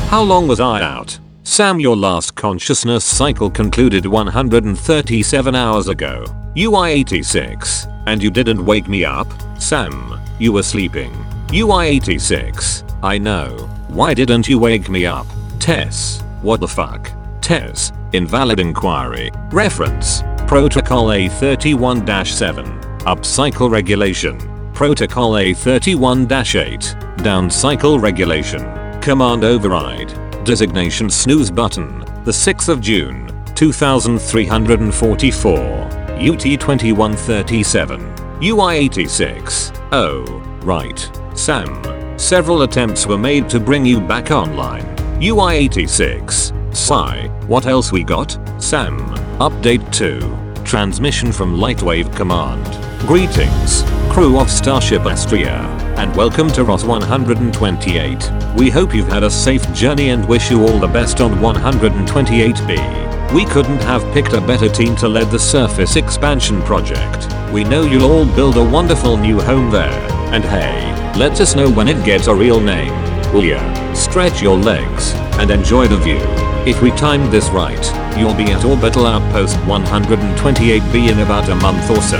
How 0.09 0.21
long 0.21 0.47
was 0.47 0.59
I 0.59 0.81
out? 0.81 1.19
Sam 1.43 1.79
your 1.79 1.97
last 1.97 2.35
consciousness 2.35 3.03
cycle 3.03 3.49
concluded 3.49 4.05
137 4.05 5.55
hours 5.55 5.87
ago. 5.87 6.23
UI-86. 6.57 7.90
And 8.05 8.21
you 8.21 8.29
didn't 8.31 8.63
wake 8.65 8.87
me 8.87 9.03
up? 9.05 9.27
Sam. 9.59 10.19
You 10.39 10.53
were 10.53 10.63
sleeping. 10.63 11.11
UI-86. 11.53 12.83
I 13.03 13.17
know. 13.17 13.49
Why 13.89 14.13
didn't 14.13 14.47
you 14.47 14.57
wake 14.59 14.87
me 14.89 15.05
up? 15.05 15.27
Tess. 15.59 16.21
What 16.41 16.61
the 16.61 16.67
fuck? 16.67 17.11
Tess. 17.41 17.91
Invalid 18.13 18.59
inquiry. 18.59 19.31
Reference. 19.51 20.23
Protocol 20.47 21.07
A31-7. 21.07 23.05
Up 23.05 23.25
cycle 23.25 23.69
regulation. 23.69 24.37
Protocol 24.73 25.33
A31-8. 25.33 27.23
Down 27.23 27.49
cycle 27.49 27.99
regulation. 27.99 28.61
Command 29.01 29.43
override. 29.43 30.13
Designation 30.43 31.09
snooze 31.09 31.51
button. 31.51 31.99
The 32.23 32.31
6th 32.31 32.69
of 32.69 32.81
June. 32.81 33.27
2344. 33.55 36.00
UT 36.21 36.39
2137. 36.39 37.99
UI86. 38.41 39.75
Oh, 39.91 40.23
right. 40.61 41.09
Sam. 41.35 42.19
Several 42.19 42.61
attempts 42.61 43.07
were 43.07 43.17
made 43.17 43.49
to 43.49 43.59
bring 43.59 43.83
you 43.83 43.99
back 43.99 44.29
online. 44.29 44.83
UI86. 45.19 46.75
Sigh. 46.75 47.27
What 47.47 47.65
else 47.65 47.91
we 47.91 48.03
got? 48.03 48.37
Sam. 48.61 48.99
Update 49.39 49.91
2. 49.91 50.63
Transmission 50.63 51.31
from 51.31 51.57
Lightwave 51.57 52.15
Command. 52.15 52.67
Greetings, 53.07 53.81
crew 54.13 54.39
of 54.39 54.49
Starship 54.49 55.01
Astrea, 55.01 55.65
and 55.97 56.15
welcome 56.15 56.51
to 56.51 56.63
Ross 56.63 56.83
128. 56.83 58.31
We 58.55 58.69
hope 58.69 58.93
you've 58.93 59.07
had 59.07 59.23
a 59.23 59.29
safe 59.29 59.73
journey 59.73 60.09
and 60.09 60.27
wish 60.27 60.51
you 60.51 60.61
all 60.67 60.77
the 60.77 60.87
best 60.87 61.19
on 61.19 61.31
128B. 61.39 63.10
We 63.33 63.45
couldn't 63.45 63.81
have 63.83 64.03
picked 64.13 64.33
a 64.33 64.41
better 64.41 64.67
team 64.67 64.93
to 64.97 65.07
lead 65.07 65.31
the 65.31 65.39
surface 65.39 65.95
expansion 65.95 66.61
project. 66.63 67.27
We 67.53 67.63
know 67.63 67.83
you'll 67.83 68.11
all 68.11 68.25
build 68.25 68.57
a 68.57 68.63
wonderful 68.63 69.15
new 69.15 69.39
home 69.39 69.71
there. 69.71 69.93
And 70.33 70.43
hey, 70.43 70.93
let 71.17 71.39
us 71.39 71.55
know 71.55 71.71
when 71.71 71.87
it 71.87 72.03
gets 72.03 72.27
a 72.27 72.35
real 72.35 72.59
name. 72.59 72.91
Will 73.33 73.45
ya? 73.45 73.93
Stretch 73.93 74.41
your 74.41 74.57
legs 74.57 75.13
and 75.39 75.49
enjoy 75.49 75.87
the 75.87 75.95
view. 75.95 76.19
If 76.65 76.81
we 76.81 76.91
timed 76.91 77.31
this 77.31 77.47
right, 77.51 78.17
you'll 78.19 78.35
be 78.35 78.51
at 78.51 78.65
Orbital 78.65 79.05
Outpost 79.05 79.55
128B 79.59 81.09
in 81.09 81.19
about 81.19 81.47
a 81.47 81.55
month 81.55 81.89
or 81.89 82.01
so. 82.01 82.19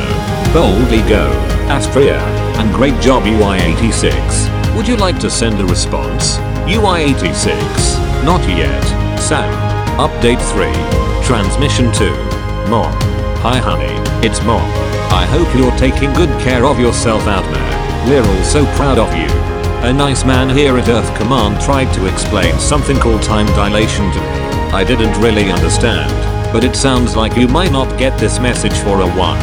Boldly 0.54 1.02
go, 1.10 1.30
Astrea, 1.68 2.22
and 2.58 2.74
great 2.74 3.00
job 3.02 3.24
UI-86. 3.24 4.78
Would 4.78 4.88
you 4.88 4.96
like 4.96 5.20
to 5.20 5.30
send 5.30 5.60
a 5.60 5.66
response? 5.66 6.38
UI-86. 6.70 8.24
Not 8.24 8.48
yet. 8.48 9.20
Sam. 9.20 9.71
Update 9.98 10.42
3. 10.54 10.72
Transmission 11.26 11.92
2. 11.94 12.10
Mom. 12.70 12.92
Hi 13.44 13.58
honey, 13.58 13.94
it's 14.26 14.42
Mom. 14.44 14.62
I 15.12 15.26
hope 15.26 15.54
you're 15.56 15.76
taking 15.78 16.14
good 16.14 16.30
care 16.42 16.66
of 16.66 16.80
yourself 16.80 17.28
out 17.28 17.44
there. 17.54 18.08
We're 18.08 18.26
all 18.28 18.44
so 18.44 18.66
proud 18.78 18.98
of 18.98 19.14
you. 19.16 19.28
A 19.88 19.94
nice 19.94 20.24
man 20.24 20.56
here 20.56 20.78
at 20.78 20.88
Earth 20.90 21.14
Command 21.18 21.62
tried 21.62 21.94
to 21.94 22.06
explain 22.12 22.58
something 22.60 22.98
called 22.98 23.22
time 23.22 23.48
dilation 23.48 24.10
to 24.12 24.20
me. 24.20 24.28
I 24.74 24.84
didn't 24.84 25.20
really 25.22 25.52
understand. 25.52 26.12
but 26.52 26.64
it 26.66 26.76
sounds 26.76 27.16
like 27.16 27.38
you 27.38 27.48
might 27.48 27.72
not 27.72 27.98
get 27.98 28.18
this 28.20 28.40
message 28.40 28.74
for 28.80 29.02
a 29.02 29.10
while. 29.12 29.40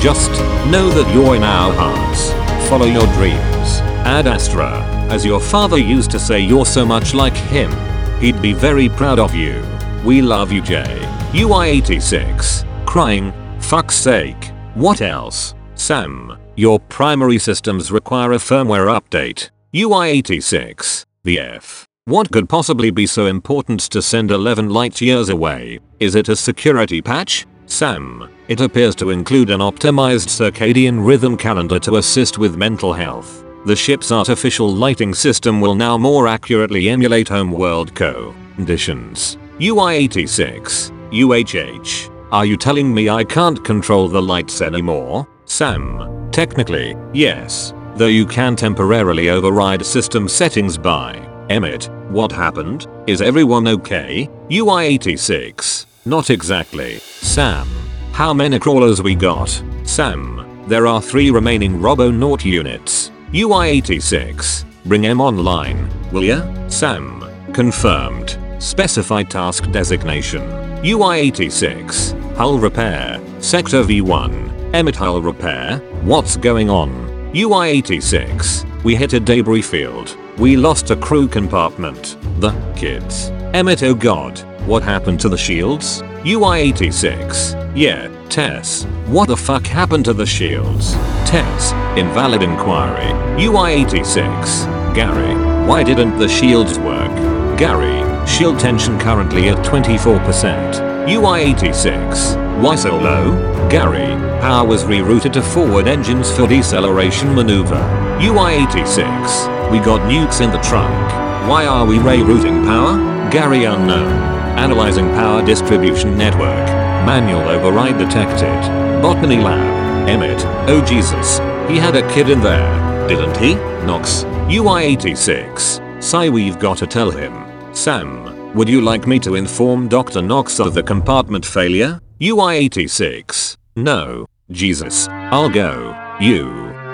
Just 0.00 0.30
know 0.70 0.88
that 0.90 1.12
you're 1.12 1.34
in 1.36 1.42
our 1.42 1.72
hearts. 1.74 2.30
Follow 2.68 2.86
your 2.86 3.06
dreams. 3.14 3.80
Ad 4.04 4.26
Astra, 4.26 4.80
as 5.10 5.24
your 5.24 5.40
father 5.40 5.78
used 5.78 6.10
to 6.12 6.18
say 6.18 6.38
you're 6.40 6.66
so 6.66 6.84
much 6.86 7.14
like 7.14 7.34
him. 7.34 7.72
He'd 8.20 8.40
be 8.40 8.52
very 8.52 8.88
proud 8.88 9.18
of 9.18 9.34
you. 9.34 9.60
We 10.04 10.20
love 10.20 10.50
you 10.50 10.60
Jay. 10.60 10.98
UI86. 11.30 12.66
Crying. 12.86 13.32
Fuck's 13.60 13.94
sake. 13.94 14.50
What 14.74 15.00
else? 15.00 15.54
Sam, 15.76 16.38
your 16.56 16.80
primary 16.80 17.38
systems 17.38 17.92
require 17.92 18.32
a 18.32 18.36
firmware 18.36 18.88
update. 18.98 19.50
UI86. 19.72 21.06
The 21.22 21.38
F. 21.38 21.86
What 22.06 22.32
could 22.32 22.48
possibly 22.48 22.90
be 22.90 23.06
so 23.06 23.26
important 23.26 23.80
to 23.90 24.02
send 24.02 24.32
11 24.32 24.70
light 24.70 25.00
years 25.00 25.28
away? 25.28 25.78
Is 26.00 26.16
it 26.16 26.28
a 26.28 26.34
security 26.34 27.00
patch? 27.00 27.46
Sam. 27.66 28.28
It 28.48 28.60
appears 28.60 28.96
to 28.96 29.10
include 29.10 29.50
an 29.50 29.60
optimized 29.60 30.28
circadian 30.28 31.06
rhythm 31.06 31.36
calendar 31.36 31.78
to 31.78 31.96
assist 31.98 32.38
with 32.38 32.56
mental 32.56 32.92
health. 32.92 33.44
The 33.66 33.76
ship's 33.76 34.10
artificial 34.10 34.68
lighting 34.68 35.14
system 35.14 35.60
will 35.60 35.76
now 35.76 35.96
more 35.96 36.26
accurately 36.26 36.88
emulate 36.88 37.28
homeworld 37.28 37.94
co 37.94 38.34
conditions. 38.56 39.38
UI86. 39.62 40.90
UHH. 41.12 42.10
Are 42.32 42.44
you 42.44 42.56
telling 42.56 42.92
me 42.92 43.08
I 43.08 43.22
can't 43.22 43.62
control 43.64 44.08
the 44.08 44.20
lights 44.20 44.60
anymore? 44.60 45.28
Sam. 45.44 46.28
Technically, 46.32 46.96
yes. 47.14 47.72
Though 47.94 48.08
you 48.08 48.26
can 48.26 48.56
temporarily 48.56 49.30
override 49.30 49.86
system 49.86 50.26
settings 50.26 50.76
by 50.76 51.14
Emmett. 51.48 51.88
What 52.10 52.32
happened? 52.32 52.88
Is 53.06 53.22
everyone 53.22 53.68
okay? 53.68 54.28
UI86. 54.50 55.86
Not 56.06 56.30
exactly. 56.30 56.98
Sam. 56.98 57.68
How 58.10 58.34
many 58.34 58.58
crawlers 58.58 59.00
we 59.00 59.14
got? 59.14 59.62
Sam. 59.84 60.64
There 60.66 60.88
are 60.88 61.00
3 61.00 61.30
remaining 61.30 61.80
Robonaut 61.80 62.44
units. 62.44 63.12
UI86. 63.30 64.64
Bring 64.86 65.06
M 65.06 65.20
online. 65.20 65.88
Will 66.10 66.24
ya? 66.24 66.66
Sam. 66.66 67.22
Confirmed. 67.52 68.41
Specify 68.62 69.24
task 69.24 69.68
designation. 69.72 70.42
UI86. 70.84 72.36
Hull 72.36 72.60
repair. 72.60 73.20
Sector 73.40 73.82
V1. 73.82 74.72
Emmett 74.72 74.94
hull 74.94 75.20
repair. 75.20 75.78
What's 76.04 76.36
going 76.36 76.70
on? 76.70 76.90
UI86. 77.34 78.84
We 78.84 78.94
hit 78.94 79.14
a 79.14 79.20
debris 79.20 79.62
field. 79.62 80.16
We 80.38 80.56
lost 80.56 80.92
a 80.92 80.96
crew 80.96 81.26
compartment. 81.26 82.16
The 82.38 82.52
kids. 82.76 83.30
Emmett 83.52 83.82
oh 83.82 83.96
god. 83.96 84.38
What 84.64 84.84
happened 84.84 85.18
to 85.22 85.28
the 85.28 85.36
shields? 85.36 86.00
UI86. 86.22 87.76
Yeah, 87.76 88.08
Tess. 88.28 88.84
What 89.06 89.26
the 89.26 89.36
fuck 89.36 89.66
happened 89.66 90.04
to 90.04 90.12
the 90.12 90.24
shields? 90.24 90.92
Tess. 91.26 91.72
Invalid 91.98 92.44
inquiry. 92.44 93.12
UI86. 93.42 94.94
Gary. 94.94 95.34
Why 95.66 95.82
didn't 95.82 96.16
the 96.16 96.28
shields 96.28 96.78
work? 96.78 97.10
Gary. 97.58 98.11
Shield 98.26 98.58
tension 98.58 98.98
currently 98.98 99.48
at 99.48 99.58
24%. 99.64 100.92
UI86. 101.06 102.62
Why 102.62 102.76
so 102.76 102.96
low? 102.96 103.68
Gary. 103.68 104.06
Power 104.40 104.66
was 104.66 104.84
rerouted 104.84 105.32
to 105.32 105.42
forward 105.42 105.88
engines 105.88 106.30
for 106.30 106.46
deceleration 106.46 107.34
maneuver. 107.34 107.82
UI86. 108.20 109.70
We 109.70 109.78
got 109.78 110.00
nukes 110.08 110.40
in 110.40 110.50
the 110.50 110.60
trunk. 110.60 111.10
Why 111.48 111.66
are 111.66 111.84
we 111.84 111.96
rerouting 111.96 112.64
power? 112.64 113.30
Gary 113.30 113.64
unknown. 113.64 114.12
Analyzing 114.56 115.08
power 115.10 115.44
distribution 115.44 116.16
network. 116.16 116.66
Manual 117.04 117.48
override 117.48 117.98
detected. 117.98 119.02
Botany 119.02 119.38
lab. 119.38 120.08
Emmett. 120.08 120.40
Oh 120.68 120.84
Jesus. 120.84 121.38
He 121.68 121.78
had 121.78 121.96
a 121.96 122.08
kid 122.12 122.30
in 122.30 122.40
there. 122.40 123.08
Didn't 123.08 123.36
he? 123.36 123.54
Knox. 123.84 124.22
UI86. 124.48 126.02
Sigh 126.02 126.28
we've 126.28 126.58
gotta 126.58 126.86
tell 126.86 127.10
him. 127.10 127.51
Sam. 127.72 128.54
Would 128.54 128.68
you 128.68 128.80
like 128.80 129.06
me 129.06 129.18
to 129.20 129.34
inform 129.34 129.88
Dr. 129.88 130.22
Knox 130.22 130.60
of 130.60 130.74
the 130.74 130.82
compartment 130.82 131.44
failure? 131.44 131.98
UI86. 132.20 133.56
No. 133.76 134.26
Jesus. 134.50 135.08
I'll 135.08 135.48
go. 135.48 135.96
You. 136.20 136.48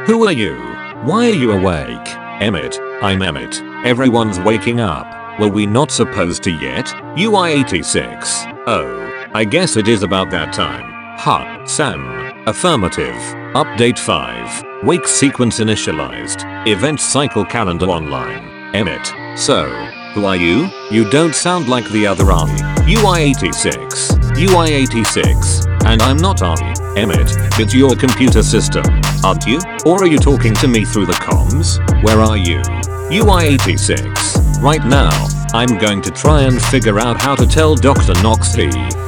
Who 0.07 0.27
are 0.27 0.33
you? 0.33 0.55
Why 1.03 1.27
are 1.27 1.35
you 1.35 1.53
awake? 1.53 2.09
Emmett. 2.41 2.79
I'm 3.03 3.23
Emmett. 3.23 3.61
Everyone's 3.85 4.39
waking 4.41 4.81
up. 4.81 5.41
Were 5.41 5.49
we 5.49 5.67
not 5.67 5.91
supposed 5.91 6.43
to 6.45 6.51
yet? 6.51 6.87
UI86. 7.17 8.63
Oh. 8.67 9.29
I 9.35 9.45
guess 9.45 9.77
it 9.77 9.89
is 9.89 10.03
about 10.03 10.31
that 10.31 10.53
time. 10.53 11.19
Ha. 11.19 11.65
Sam. 11.67 12.47
Affirmative. 12.47 13.17
Update 13.55 13.99
5. 13.99 14.85
Wake 14.85 15.09
sequence 15.09 15.59
initialized. 15.59 16.45
Event 16.67 17.01
cycle 17.01 17.45
calendar 17.45 17.87
online. 17.87 18.75
Emmett. 18.75 19.13
So, 19.39 19.67
who 20.19 20.25
are 20.25 20.37
you? 20.37 20.69
You 20.91 21.09
don't 21.11 21.35
sound 21.35 21.69
like 21.69 21.89
the 21.91 22.05
other 22.05 22.33
Army. 22.33 22.61
UI86. 22.91 24.11
UI86. 24.35 25.85
And 25.85 26.03
I'm 26.03 26.17
not 26.17 26.43
Army. 26.43 26.73
Emmett, 27.01 27.31
it's 27.61 27.73
your 27.73 27.95
computer 27.95 28.43
system, 28.43 28.83
aren't 29.25 29.47
you? 29.47 29.61
Or 29.87 30.03
are 30.03 30.09
you 30.09 30.19
talking 30.19 30.55
to 30.55 30.67
me 30.67 30.85
through 30.85 31.07
the 31.07 31.13
comms? 31.13 31.79
Where 32.03 32.21
are 32.21 32.37
you? 32.37 32.59
UI86. 33.11 34.61
Right 34.61 34.85
now, 34.85 35.29
I'm 35.55 35.79
going 35.79 36.03
to 36.03 36.11
try 36.11 36.43
and 36.43 36.61
figure 36.61 36.99
out 36.99 37.21
how 37.21 37.37
to 37.37 37.47
tell 37.47 37.77
Dr. 37.77 38.15
Knox 38.21 38.55
he, 38.55 38.67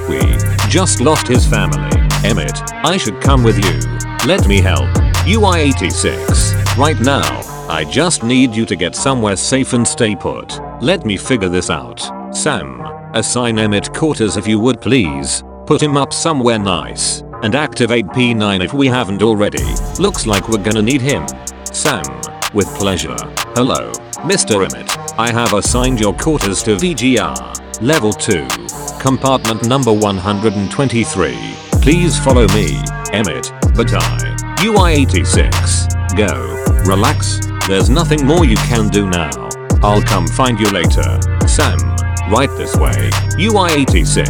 we, 0.09 0.21
just 0.69 1.01
lost 1.01 1.27
his 1.27 1.45
family. 1.45 1.91
Emmett, 2.23 2.63
I 2.85 2.97
should 2.97 3.21
come 3.21 3.43
with 3.43 3.57
you. 3.57 3.81
Let 4.29 4.47
me 4.47 4.61
help. 4.61 4.89
UI86. 5.27 6.77
Right 6.77 7.01
now, 7.01 7.50
I 7.71 7.85
just 7.85 8.25
need 8.25 8.53
you 8.53 8.67
to 8.67 8.75
get 8.75 8.97
somewhere 8.97 9.37
safe 9.37 9.75
and 9.75 9.87
stay 9.87 10.17
put. 10.17 10.59
Let 10.83 11.07
me 11.07 11.17
figure 11.17 11.49
this 11.49 11.71
out. 11.71 12.01
Sam, 12.35 12.81
assign 13.15 13.61
Emmett 13.61 13.95
quarters 13.95 14.37
if 14.37 14.49
you 14.49 14.59
would 14.59 14.81
please. 14.81 15.45
Put 15.67 15.81
him 15.81 15.97
up 15.97 16.13
somewhere 16.13 16.59
nice. 16.59 17.23
And 17.45 17.55
activate 17.55 18.07
P9 18.07 18.65
if 18.65 18.75
we 18.75 18.89
haven't 18.89 19.23
already. 19.23 19.63
Looks 20.01 20.27
like 20.27 20.49
we're 20.49 20.65
gonna 20.65 20.83
need 20.83 21.01
him. 21.01 21.25
Sam, 21.73 22.03
with 22.53 22.67
pleasure. 22.75 23.17
Hello, 23.55 23.93
Mr. 24.27 24.67
Emmett. 24.67 24.91
I 25.17 25.31
have 25.31 25.53
assigned 25.53 26.01
your 26.01 26.15
quarters 26.15 26.65
to 26.65 26.75
VGR. 26.75 27.81
Level 27.81 28.13
2. 28.13 28.49
Compartment 29.01 29.69
number 29.69 29.93
123. 29.93 31.39
Please 31.81 32.19
follow 32.19 32.49
me, 32.49 32.83
Emmett, 33.13 33.53
but 33.77 33.95
I. 33.95 34.19
UI86. 34.59 36.17
Go. 36.17 36.57
Relax. 36.91 37.50
There's 37.71 37.89
nothing 37.89 38.27
more 38.27 38.45
you 38.45 38.57
can 38.57 38.89
do 38.89 39.09
now. 39.09 39.31
I'll 39.81 40.03
come 40.03 40.27
find 40.27 40.59
you 40.59 40.69
later. 40.73 41.21
Sam. 41.47 41.79
Right 42.29 42.51
this 42.57 42.75
way. 42.77 43.11
UI86. 43.39 44.27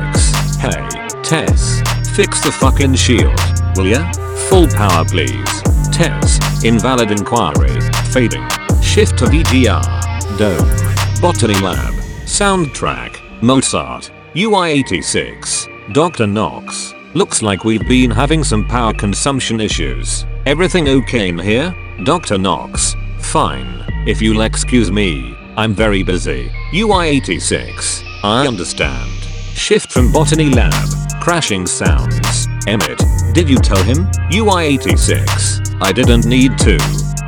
Hey, 0.58 1.08
Tess. 1.22 1.80
Fix 2.14 2.42
the 2.44 2.52
fucking 2.52 2.96
shield. 2.96 3.40
Will 3.76 3.86
ya? 3.86 4.12
Full 4.50 4.68
power 4.68 5.06
please. 5.06 5.62
Tess. 5.90 6.38
Invalid 6.64 7.12
inquiry. 7.12 7.80
Fading. 8.12 8.46
Shift 8.82 9.16
to 9.20 9.24
VGR. 9.24 10.36
Dome. 10.36 11.22
Botany 11.22 11.58
lab. 11.60 11.94
Soundtrack. 12.26 13.42
Mozart. 13.42 14.10
UI86. 14.34 15.94
Dr. 15.94 16.26
Knox. 16.26 16.92
Looks 17.14 17.40
like 17.40 17.64
we've 17.64 17.88
been 17.88 18.10
having 18.10 18.44
some 18.44 18.66
power 18.66 18.92
consumption 18.92 19.62
issues. 19.62 20.26
Everything 20.44 20.90
okay 20.90 21.30
in 21.30 21.38
here? 21.38 21.74
Dr. 22.04 22.36
Knox. 22.36 22.94
Fine. 23.22 23.84
If 24.06 24.20
you'll 24.20 24.40
excuse 24.40 24.90
me, 24.90 25.36
I'm 25.56 25.72
very 25.74 26.02
busy. 26.02 26.48
UI86. 26.72 28.04
I 28.24 28.46
understand. 28.46 29.10
Shift 29.54 29.92
from 29.92 30.10
botany 30.12 30.50
lab. 30.50 30.88
Crashing 31.20 31.66
sounds. 31.66 32.48
Emmett. 32.66 33.00
Did 33.32 33.48
you 33.48 33.58
tell 33.58 33.82
him? 33.84 34.06
UI86. 34.32 35.78
I 35.80 35.92
didn't 35.92 36.26
need 36.26 36.58
to. 36.58 36.78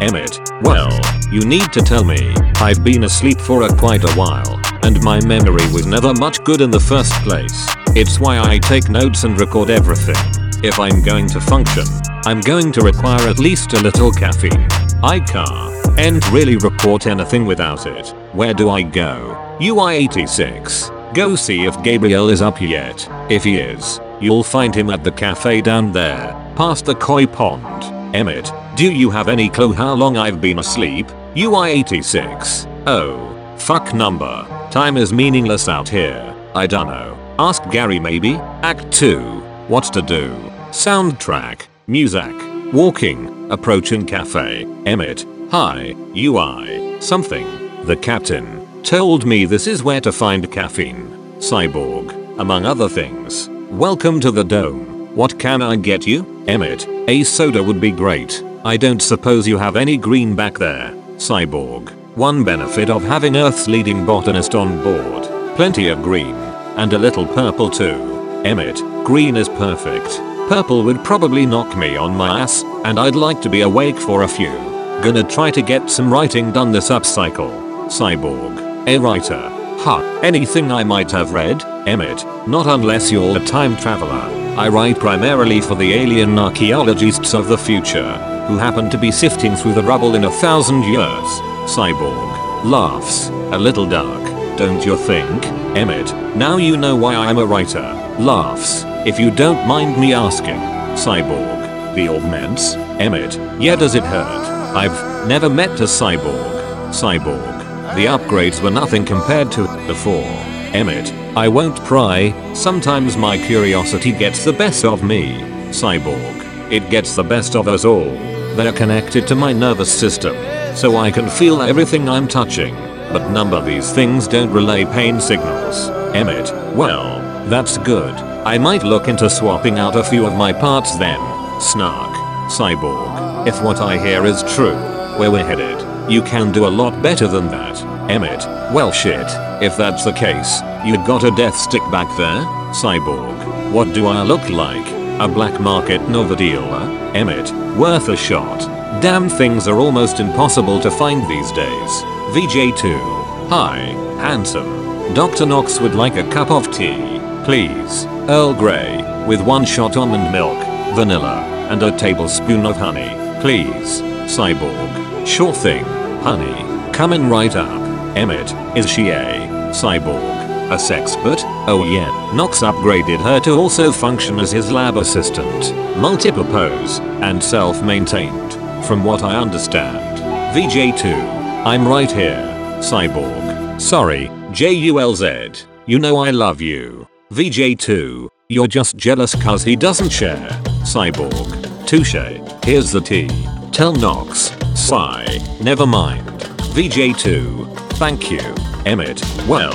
Emmett. 0.00 0.40
Well, 0.62 0.90
you 1.31 1.40
need 1.40 1.72
to 1.72 1.81
tell 1.81 2.05
me. 2.05 2.35
I've 2.57 2.83
been 2.83 3.05
asleep 3.05 3.40
for 3.40 3.62
a 3.62 3.76
quite 3.76 4.02
a 4.02 4.12
while, 4.14 4.61
and 4.83 5.00
my 5.02 5.24
memory 5.24 5.66
was 5.72 5.87
never 5.87 6.12
much 6.14 6.42
good 6.42 6.61
in 6.61 6.70
the 6.70 6.81
first 6.81 7.12
place. 7.22 7.68
It's 7.94 8.18
why 8.18 8.40
I 8.40 8.59
take 8.59 8.88
notes 8.88 9.24
and 9.24 9.38
record 9.38 9.70
everything. 9.70 10.16
If 10.64 10.81
I'm 10.81 11.02
going 11.02 11.28
to 11.28 11.40
function, 11.40 11.85
I'm 12.24 12.40
going 12.40 12.72
to 12.72 12.81
require 12.81 13.28
at 13.28 13.38
least 13.38 13.72
a 13.74 13.81
little 13.81 14.11
caffeine. 14.11 14.68
I 15.04 15.18
can't 15.18 16.30
really 16.30 16.56
report 16.56 17.06
anything 17.06 17.44
without 17.44 17.86
it. 17.86 18.08
Where 18.32 18.54
do 18.54 18.70
I 18.70 18.82
go? 18.82 19.36
UI86. 19.58 21.14
Go 21.14 21.34
see 21.34 21.64
if 21.64 21.82
Gabriel 21.82 22.28
is 22.28 22.40
up 22.40 22.60
yet. 22.60 23.08
If 23.28 23.44
he 23.44 23.56
is, 23.56 24.00
you'll 24.20 24.44
find 24.44 24.74
him 24.74 24.90
at 24.90 25.02
the 25.02 25.10
cafe 25.10 25.60
down 25.60 25.92
there, 25.92 26.32
past 26.56 26.84
the 26.84 26.94
koi 26.94 27.26
pond. 27.26 28.14
Emmett, 28.14 28.52
do 28.76 28.92
you 28.92 29.10
have 29.10 29.28
any 29.28 29.48
clue 29.48 29.72
how 29.72 29.92
long 29.92 30.16
I've 30.16 30.40
been 30.40 30.60
asleep? 30.60 31.06
UI86. 31.34 32.66
Oh. 32.86 33.28
Fuck 33.58 33.94
number. 33.94 34.46
Time 34.70 34.96
is 34.96 35.12
meaningless 35.12 35.68
out 35.68 35.88
here. 35.88 36.34
I 36.54 36.66
dunno. 36.66 37.16
Ask 37.38 37.68
Gary 37.70 37.98
maybe. 37.98 38.34
Act 38.62 38.90
2. 38.92 39.20
What's 39.68 39.90
to 39.90 40.02
do? 40.02 40.30
Soundtrack. 40.70 41.66
Music. 41.86 42.51
Walking. 42.72 43.52
Approaching 43.52 44.06
cafe. 44.06 44.64
Emmett. 44.87 45.26
Hi. 45.50 45.94
UI. 46.16 46.98
Something. 47.02 47.46
The 47.85 47.96
captain. 47.96 48.66
Told 48.82 49.26
me 49.26 49.44
this 49.44 49.66
is 49.66 49.82
where 49.82 50.00
to 50.00 50.11
find 50.11 50.50
caffeine. 50.50 51.11
Cyborg. 51.37 52.38
Among 52.38 52.64
other 52.64 52.88
things. 52.88 53.50
Welcome 53.68 54.20
to 54.20 54.30
the 54.30 54.42
dome. 54.42 55.14
What 55.14 55.38
can 55.38 55.61
I 55.61 55.76
get 55.76 56.06
you? 56.06 56.44
Emmett. 56.48 56.88
A 57.08 57.24
soda 57.24 57.62
would 57.62 57.78
be 57.78 57.90
great. 57.90 58.42
I 58.64 58.78
don't 58.78 59.02
suppose 59.02 59.46
you 59.46 59.58
have 59.58 59.76
any 59.76 59.98
green 59.98 60.35
back 60.35 60.56
there. 60.56 60.92
Cyborg. 61.16 61.90
One 62.16 62.42
benefit 62.42 62.88
of 62.88 63.02
having 63.02 63.37
Earth's 63.37 63.68
leading 63.68 64.06
botanist 64.06 64.54
on 64.54 64.82
board. 64.82 65.24
Plenty 65.56 65.88
of 65.88 66.00
green. 66.02 66.37
And 66.76 66.94
a 66.94 66.98
little 66.98 67.26
purple 67.26 67.68
too. 67.68 68.40
Emmett. 68.46 68.78
Green 69.04 69.37
is 69.37 69.50
perfect. 69.50 70.31
Purple 70.52 70.84
would 70.84 71.02
probably 71.02 71.46
knock 71.46 71.78
me 71.78 71.96
on 71.96 72.14
my 72.14 72.40
ass, 72.40 72.62
and 72.84 73.00
I'd 73.00 73.14
like 73.14 73.40
to 73.40 73.48
be 73.48 73.62
awake 73.62 73.96
for 73.96 74.22
a 74.22 74.28
few. 74.28 74.52
Gonna 75.00 75.22
try 75.22 75.50
to 75.50 75.62
get 75.62 75.88
some 75.88 76.12
writing 76.12 76.52
done 76.52 76.72
this 76.72 76.90
upcycle. 76.90 77.50
Cyborg. 77.86 78.86
A 78.86 78.98
writer. 78.98 79.48
Huh. 79.78 80.02
Anything 80.22 80.70
I 80.70 80.84
might 80.84 81.10
have 81.10 81.32
read? 81.32 81.64
Emmett. 81.86 82.26
Not 82.46 82.66
unless 82.66 83.10
you're 83.10 83.38
a 83.38 83.46
time 83.46 83.78
traveler. 83.78 84.28
I 84.58 84.68
write 84.68 84.98
primarily 84.98 85.62
for 85.62 85.74
the 85.74 85.94
alien 85.94 86.38
archaeologists 86.38 87.32
of 87.32 87.48
the 87.48 87.56
future, 87.56 88.12
who 88.46 88.58
happen 88.58 88.90
to 88.90 88.98
be 88.98 89.10
sifting 89.10 89.56
through 89.56 89.72
the 89.72 89.82
rubble 89.82 90.16
in 90.16 90.24
a 90.24 90.30
thousand 90.30 90.82
years. 90.82 91.28
Cyborg. 91.64 92.64
Laughs. 92.66 93.28
A 93.56 93.58
little 93.58 93.86
dark, 93.86 94.22
don't 94.58 94.84
you 94.84 94.98
think? 94.98 95.46
Emmett. 95.74 96.12
Now 96.36 96.58
you 96.58 96.76
know 96.76 96.94
why 96.94 97.14
I'm 97.14 97.38
a 97.38 97.46
writer. 97.46 97.88
Laughs. 98.18 98.91
If 99.04 99.18
you 99.18 99.32
don't 99.32 99.66
mind 99.66 100.00
me 100.00 100.14
asking. 100.14 100.60
Cyborg. 100.94 101.96
The 101.96 102.08
augments? 102.08 102.74
Emmett. 103.00 103.36
Yeah 103.60 103.74
does 103.74 103.96
it 103.96 104.04
hurt? 104.04 104.76
I've 104.76 105.26
never 105.26 105.50
met 105.50 105.80
a 105.80 105.88
cyborg. 105.88 106.52
Cyborg. 106.90 107.96
The 107.96 108.06
upgrades 108.06 108.62
were 108.62 108.70
nothing 108.70 109.04
compared 109.04 109.50
to 109.52 109.62
before. 109.88 110.24
Emmett. 110.72 111.12
I 111.36 111.48
won't 111.48 111.76
pry, 111.78 112.32
sometimes 112.54 113.16
my 113.16 113.38
curiosity 113.38 114.12
gets 114.12 114.44
the 114.44 114.52
best 114.52 114.84
of 114.84 115.02
me. 115.02 115.32
Cyborg. 115.70 116.70
It 116.70 116.88
gets 116.88 117.16
the 117.16 117.24
best 117.24 117.56
of 117.56 117.66
us 117.66 117.84
all. 117.84 118.16
They're 118.54 118.72
connected 118.72 119.26
to 119.26 119.34
my 119.34 119.52
nervous 119.52 119.92
system, 119.92 120.36
so 120.76 120.96
I 120.96 121.10
can 121.10 121.28
feel 121.28 121.60
everything 121.60 122.08
I'm 122.08 122.28
touching. 122.28 122.76
But 123.12 123.36
of 123.52 123.66
these 123.66 123.92
things 123.92 124.28
don't 124.28 124.52
relay 124.52 124.84
pain 124.84 125.20
signals. 125.20 125.88
Emmett. 126.14 126.52
Well, 126.76 127.18
that's 127.48 127.78
good. 127.78 128.31
I 128.44 128.59
might 128.59 128.83
look 128.83 129.07
into 129.07 129.31
swapping 129.31 129.78
out 129.78 129.94
a 129.94 130.02
few 130.02 130.26
of 130.26 130.35
my 130.35 130.52
parts 130.52 130.96
then. 130.96 131.20
Snark. 131.61 132.12
Cyborg. 132.50 133.46
If 133.46 133.62
what 133.62 133.78
I 133.78 133.96
hear 133.96 134.26
is 134.26 134.42
true, 134.55 134.74
where 135.16 135.31
we're 135.31 135.44
headed, 135.44 135.78
you 136.11 136.22
can 136.22 136.50
do 136.50 136.66
a 136.66 136.76
lot 136.83 137.00
better 137.00 137.28
than 137.28 137.46
that. 137.48 137.81
Emmett. 138.11 138.44
Well 138.74 138.90
shit. 138.90 139.26
If 139.62 139.76
that's 139.76 140.05
the 140.05 140.12
case, 140.12 140.61
you 140.85 140.96
got 141.07 141.22
a 141.22 141.31
death 141.37 141.55
stick 141.55 141.83
back 141.92 142.09
there? 142.18 142.42
Cyborg. 142.74 143.70
What 143.70 143.94
do 143.94 144.09
I 144.09 144.22
look 144.22 144.50
like? 144.50 144.90
A 145.20 145.28
black 145.28 145.61
market 145.61 146.00
Nova 146.09 146.35
dealer? 146.35 146.83
Emmett. 147.14 147.52
Worth 147.78 148.09
a 148.09 148.16
shot. 148.16 148.59
Damn 149.00 149.28
things 149.28 149.68
are 149.68 149.78
almost 149.78 150.18
impossible 150.18 150.81
to 150.81 150.90
find 150.90 151.22
these 151.31 151.52
days. 151.52 151.90
VJ2. 152.35 153.48
Hi, 153.50 153.78
handsome. 154.20 155.14
Dr. 155.14 155.46
Knox 155.46 155.81
would 155.81 155.94
like 155.94 156.16
a 156.16 156.28
cup 156.28 156.50
of 156.50 156.72
tea, 156.72 157.20
please. 157.44 158.07
Earl 158.28 158.54
Grey, 158.54 159.02
with 159.26 159.40
one 159.40 159.64
shot 159.64 159.96
almond 159.96 160.30
milk, 160.30 160.58
vanilla, 160.94 161.40
and 161.70 161.82
a 161.82 161.96
tablespoon 161.96 162.64
of 162.64 162.76
honey, 162.76 163.11
please. 163.40 164.00
Cyborg. 164.30 165.26
Sure 165.26 165.52
thing, 165.52 165.85
honey. 166.22 166.92
Coming 166.92 167.28
right 167.28 167.54
up. 167.56 167.82
Emmett, 168.16 168.52
is 168.76 168.88
she 168.88 169.08
a 169.08 169.48
cyborg? 169.72 170.22
A 170.70 170.76
sexpert? 170.76 171.42
Oh 171.66 171.85
yeah, 171.85 172.32
Knox 172.35 172.61
upgraded 172.61 173.20
her 173.22 173.40
to 173.40 173.52
also 173.52 173.90
function 173.90 174.38
as 174.38 174.52
his 174.52 174.70
lab 174.70 174.96
assistant, 174.96 175.74
multi-purpose, 175.98 177.00
and 177.00 177.42
self-maintained, 177.42 178.52
from 178.87 179.02
what 179.04 179.22
I 179.22 179.37
understand. 179.37 180.18
VJ2. 180.56 181.66
I'm 181.66 181.88
right 181.88 182.11
here. 182.11 182.48
Cyborg. 182.78 183.80
Sorry, 183.80 184.28
JULZ. 184.52 185.66
You 185.87 185.98
know 185.98 186.18
I 186.18 186.30
love 186.30 186.61
you. 186.61 187.08
VJ2. 187.32 188.28
You're 188.50 188.66
just 188.66 188.98
jealous 188.98 189.34
cause 189.34 189.64
he 189.64 189.74
doesn't 189.74 190.10
share. 190.10 190.50
Cyborg. 190.84 191.86
Touche. 191.86 192.14
Here's 192.62 192.92
the 192.92 193.00
tea. 193.00 193.30
Tell 193.72 193.94
Knox. 193.94 194.54
Sigh. 194.74 195.38
Never 195.62 195.86
mind. 195.86 196.28
VJ2. 196.76 197.92
Thank 197.94 198.30
you. 198.30 198.42
Emmett. 198.84 199.22
Well, 199.48 199.72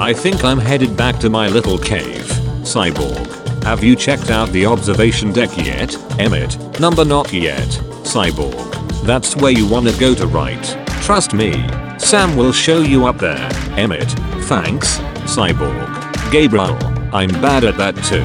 I 0.00 0.12
think 0.12 0.44
I'm 0.44 0.58
headed 0.58 0.96
back 0.96 1.18
to 1.18 1.28
my 1.28 1.48
little 1.48 1.78
cave. 1.78 2.26
Cyborg. 2.62 3.64
Have 3.64 3.82
you 3.82 3.96
checked 3.96 4.30
out 4.30 4.48
the 4.50 4.66
observation 4.66 5.32
deck 5.32 5.50
yet? 5.56 5.96
Emmett. 6.20 6.56
Number 6.78 7.04
not 7.04 7.32
yet. 7.32 7.70
Cyborg. 8.04 9.04
That's 9.04 9.34
where 9.34 9.50
you 9.50 9.66
wanna 9.66 9.98
go 9.98 10.14
to 10.14 10.28
right. 10.28 10.62
Trust 11.02 11.34
me. 11.34 11.54
Sam 11.98 12.36
will 12.36 12.52
show 12.52 12.82
you 12.82 13.06
up 13.06 13.18
there. 13.18 13.48
Emmett. 13.76 14.10
Thanks. 14.44 14.98
Cyborg. 15.26 16.30
Gabriel. 16.30 16.99
I'm 17.12 17.30
bad 17.42 17.64
at 17.64 17.76
that 17.76 17.96
too. 18.04 18.22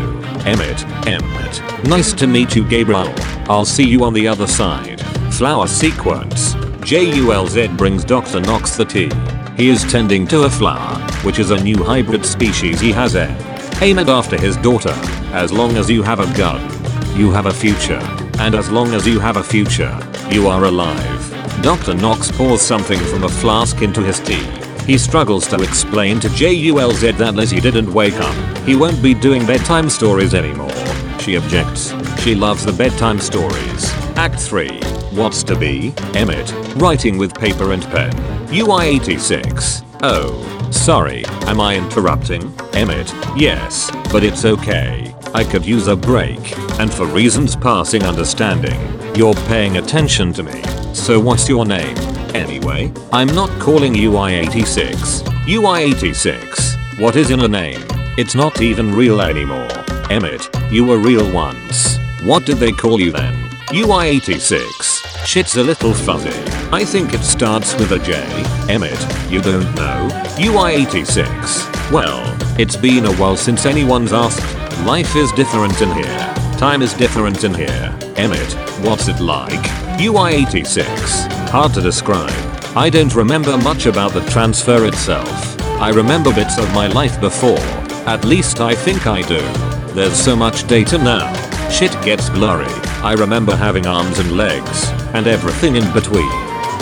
Emmett. 0.47 0.85
Emmett. 1.07 1.85
Nice 1.85 2.13
to 2.13 2.27
meet 2.27 2.55
you 2.55 2.63
Gabriel. 2.67 3.11
I'll 3.49 3.65
see 3.65 3.87
you 3.87 4.03
on 4.03 4.13
the 4.13 4.27
other 4.27 4.45
side. 4.45 5.01
Flower 5.33 5.65
sequence. 5.65 6.53
JULZ 6.85 7.75
brings 7.77 8.05
Dr. 8.05 8.41
Knox 8.41 8.77
the 8.77 8.85
tea. 8.85 9.09
He 9.57 9.69
is 9.69 9.83
tending 9.91 10.27
to 10.27 10.43
a 10.43 10.49
flower, 10.49 10.99
which 11.23 11.39
is 11.39 11.49
a 11.49 11.63
new 11.63 11.83
hybrid 11.83 12.23
species 12.25 12.79
he 12.79 12.91
has 12.91 13.15
aimed 13.15 14.09
after 14.09 14.39
his 14.39 14.55
daughter. 14.57 14.93
As 15.33 15.51
long 15.51 15.77
as 15.77 15.89
you 15.89 16.03
have 16.03 16.19
a 16.19 16.37
gun, 16.37 16.61
you 17.17 17.31
have 17.31 17.47
a 17.47 17.53
future. 17.53 18.01
And 18.37 18.53
as 18.53 18.69
long 18.69 18.93
as 18.93 19.07
you 19.07 19.19
have 19.19 19.37
a 19.37 19.43
future, 19.43 19.97
you 20.29 20.47
are 20.47 20.65
alive. 20.65 21.61
Dr. 21.63 21.95
Knox 21.95 22.31
pours 22.31 22.61
something 22.61 22.99
from 22.99 23.23
a 23.23 23.29
flask 23.29 23.81
into 23.81 24.01
his 24.03 24.19
tea. 24.19 24.64
He 24.85 24.99
struggles 24.99 25.47
to 25.47 25.61
explain 25.63 26.19
to 26.19 26.27
JULZ 26.27 27.17
that 27.17 27.33
Lizzie 27.33 27.59
didn't 27.59 27.91
wake 27.91 28.19
up. 28.19 28.57
He 28.59 28.75
won't 28.75 29.01
be 29.01 29.15
doing 29.15 29.43
bedtime 29.45 29.89
stories 29.89 30.35
anymore. 30.35 30.69
She 31.19 31.37
objects. 31.37 31.91
She 32.21 32.35
loves 32.35 32.63
the 32.63 32.71
bedtime 32.71 33.19
stories. 33.19 33.91
Act 34.15 34.39
3. 34.39 34.79
What's 35.11 35.41
to 35.43 35.57
be? 35.57 35.91
Emmett. 36.13 36.53
Writing 36.75 37.17
with 37.17 37.33
paper 37.33 37.71
and 37.71 37.83
pen. 37.85 38.13
UI 38.53 38.95
86. 38.97 39.81
Oh, 40.03 40.69
sorry, 40.71 41.25
am 41.47 41.59
I 41.59 41.77
interrupting? 41.77 42.53
Emmett. 42.73 43.11
Yes, 43.35 43.89
but 44.11 44.23
it's 44.23 44.45
okay. 44.45 45.15
I 45.33 45.43
could 45.43 45.65
use 45.65 45.87
a 45.87 45.95
break, 45.95 46.55
and 46.79 46.93
for 46.93 47.07
reasons 47.07 47.55
passing 47.55 48.03
understanding, 48.03 48.79
you're 49.15 49.33
paying 49.47 49.77
attention 49.77 50.31
to 50.33 50.43
me. 50.43 50.61
So 50.93 51.19
what's 51.19 51.49
your 51.49 51.65
name? 51.65 51.95
Anyway, 52.35 52.91
I'm 53.13 53.29
not 53.29 53.49
calling 53.61 53.95
UI 53.95 54.33
86. 54.33 55.23
UI 55.47 55.83
86. 55.83 56.75
What 56.97 57.15
is 57.15 57.29
in 57.29 57.39
a 57.39 57.47
name? 57.47 57.81
It's 58.17 58.35
not 58.35 58.61
even 58.61 58.93
real 58.93 59.21
anymore. 59.21 59.69
Emmett, 60.09 60.49
you 60.69 60.83
were 60.83 60.97
real 60.97 61.31
once. 61.33 61.97
What 62.23 62.45
did 62.45 62.57
they 62.57 62.73
call 62.73 62.99
you 62.99 63.13
then? 63.13 63.33
UI 63.73 64.09
86. 64.09 65.25
Shit's 65.25 65.55
a 65.55 65.63
little 65.63 65.93
fuzzy. 65.93 66.37
I 66.73 66.83
think 66.83 67.13
it 67.13 67.23
starts 67.23 67.73
with 67.75 67.93
a 67.93 67.99
J. 67.99 68.15
Emmett, 68.69 69.31
you 69.31 69.41
don't 69.41 69.73
know? 69.75 70.09
UI 70.37 70.73
86. 70.73 71.31
Well, 71.89 72.19
it's 72.59 72.75
been 72.75 73.05
a 73.05 73.15
while 73.15 73.37
since 73.37 73.65
anyone's 73.65 74.11
asked. 74.11 74.43
Life 74.85 75.15
is 75.15 75.31
different 75.31 75.81
in 75.81 75.93
here. 75.93 76.33
Time 76.57 76.81
is 76.81 76.93
different 76.95 77.45
in 77.45 77.53
here. 77.53 77.97
Emmett, 78.17 78.51
what's 78.83 79.07
it 79.07 79.21
like? 79.21 79.84
UI 79.99 80.35
86. 80.35 81.25
Hard 81.49 81.73
to 81.73 81.81
describe. 81.81 82.33
I 82.75 82.89
don't 82.89 83.15
remember 83.15 83.57
much 83.57 83.85
about 83.85 84.11
the 84.11 84.25
transfer 84.29 84.85
itself. 84.85 85.29
I 85.79 85.89
remember 85.89 86.33
bits 86.33 86.57
of 86.57 86.73
my 86.73 86.87
life 86.87 87.19
before. 87.21 87.59
At 88.05 88.25
least 88.25 88.59
I 88.59 88.75
think 88.75 89.07
I 89.07 89.21
do. 89.21 89.41
There's 89.93 90.17
so 90.17 90.35
much 90.35 90.67
data 90.67 90.97
now. 90.97 91.31
Shit 91.69 91.91
gets 92.03 92.29
blurry. 92.29 92.71
I 93.03 93.13
remember 93.13 93.55
having 93.55 93.87
arms 93.87 94.19
and 94.19 94.35
legs, 94.35 94.89
and 95.13 95.27
everything 95.27 95.77
in 95.77 95.93
between. 95.93 96.29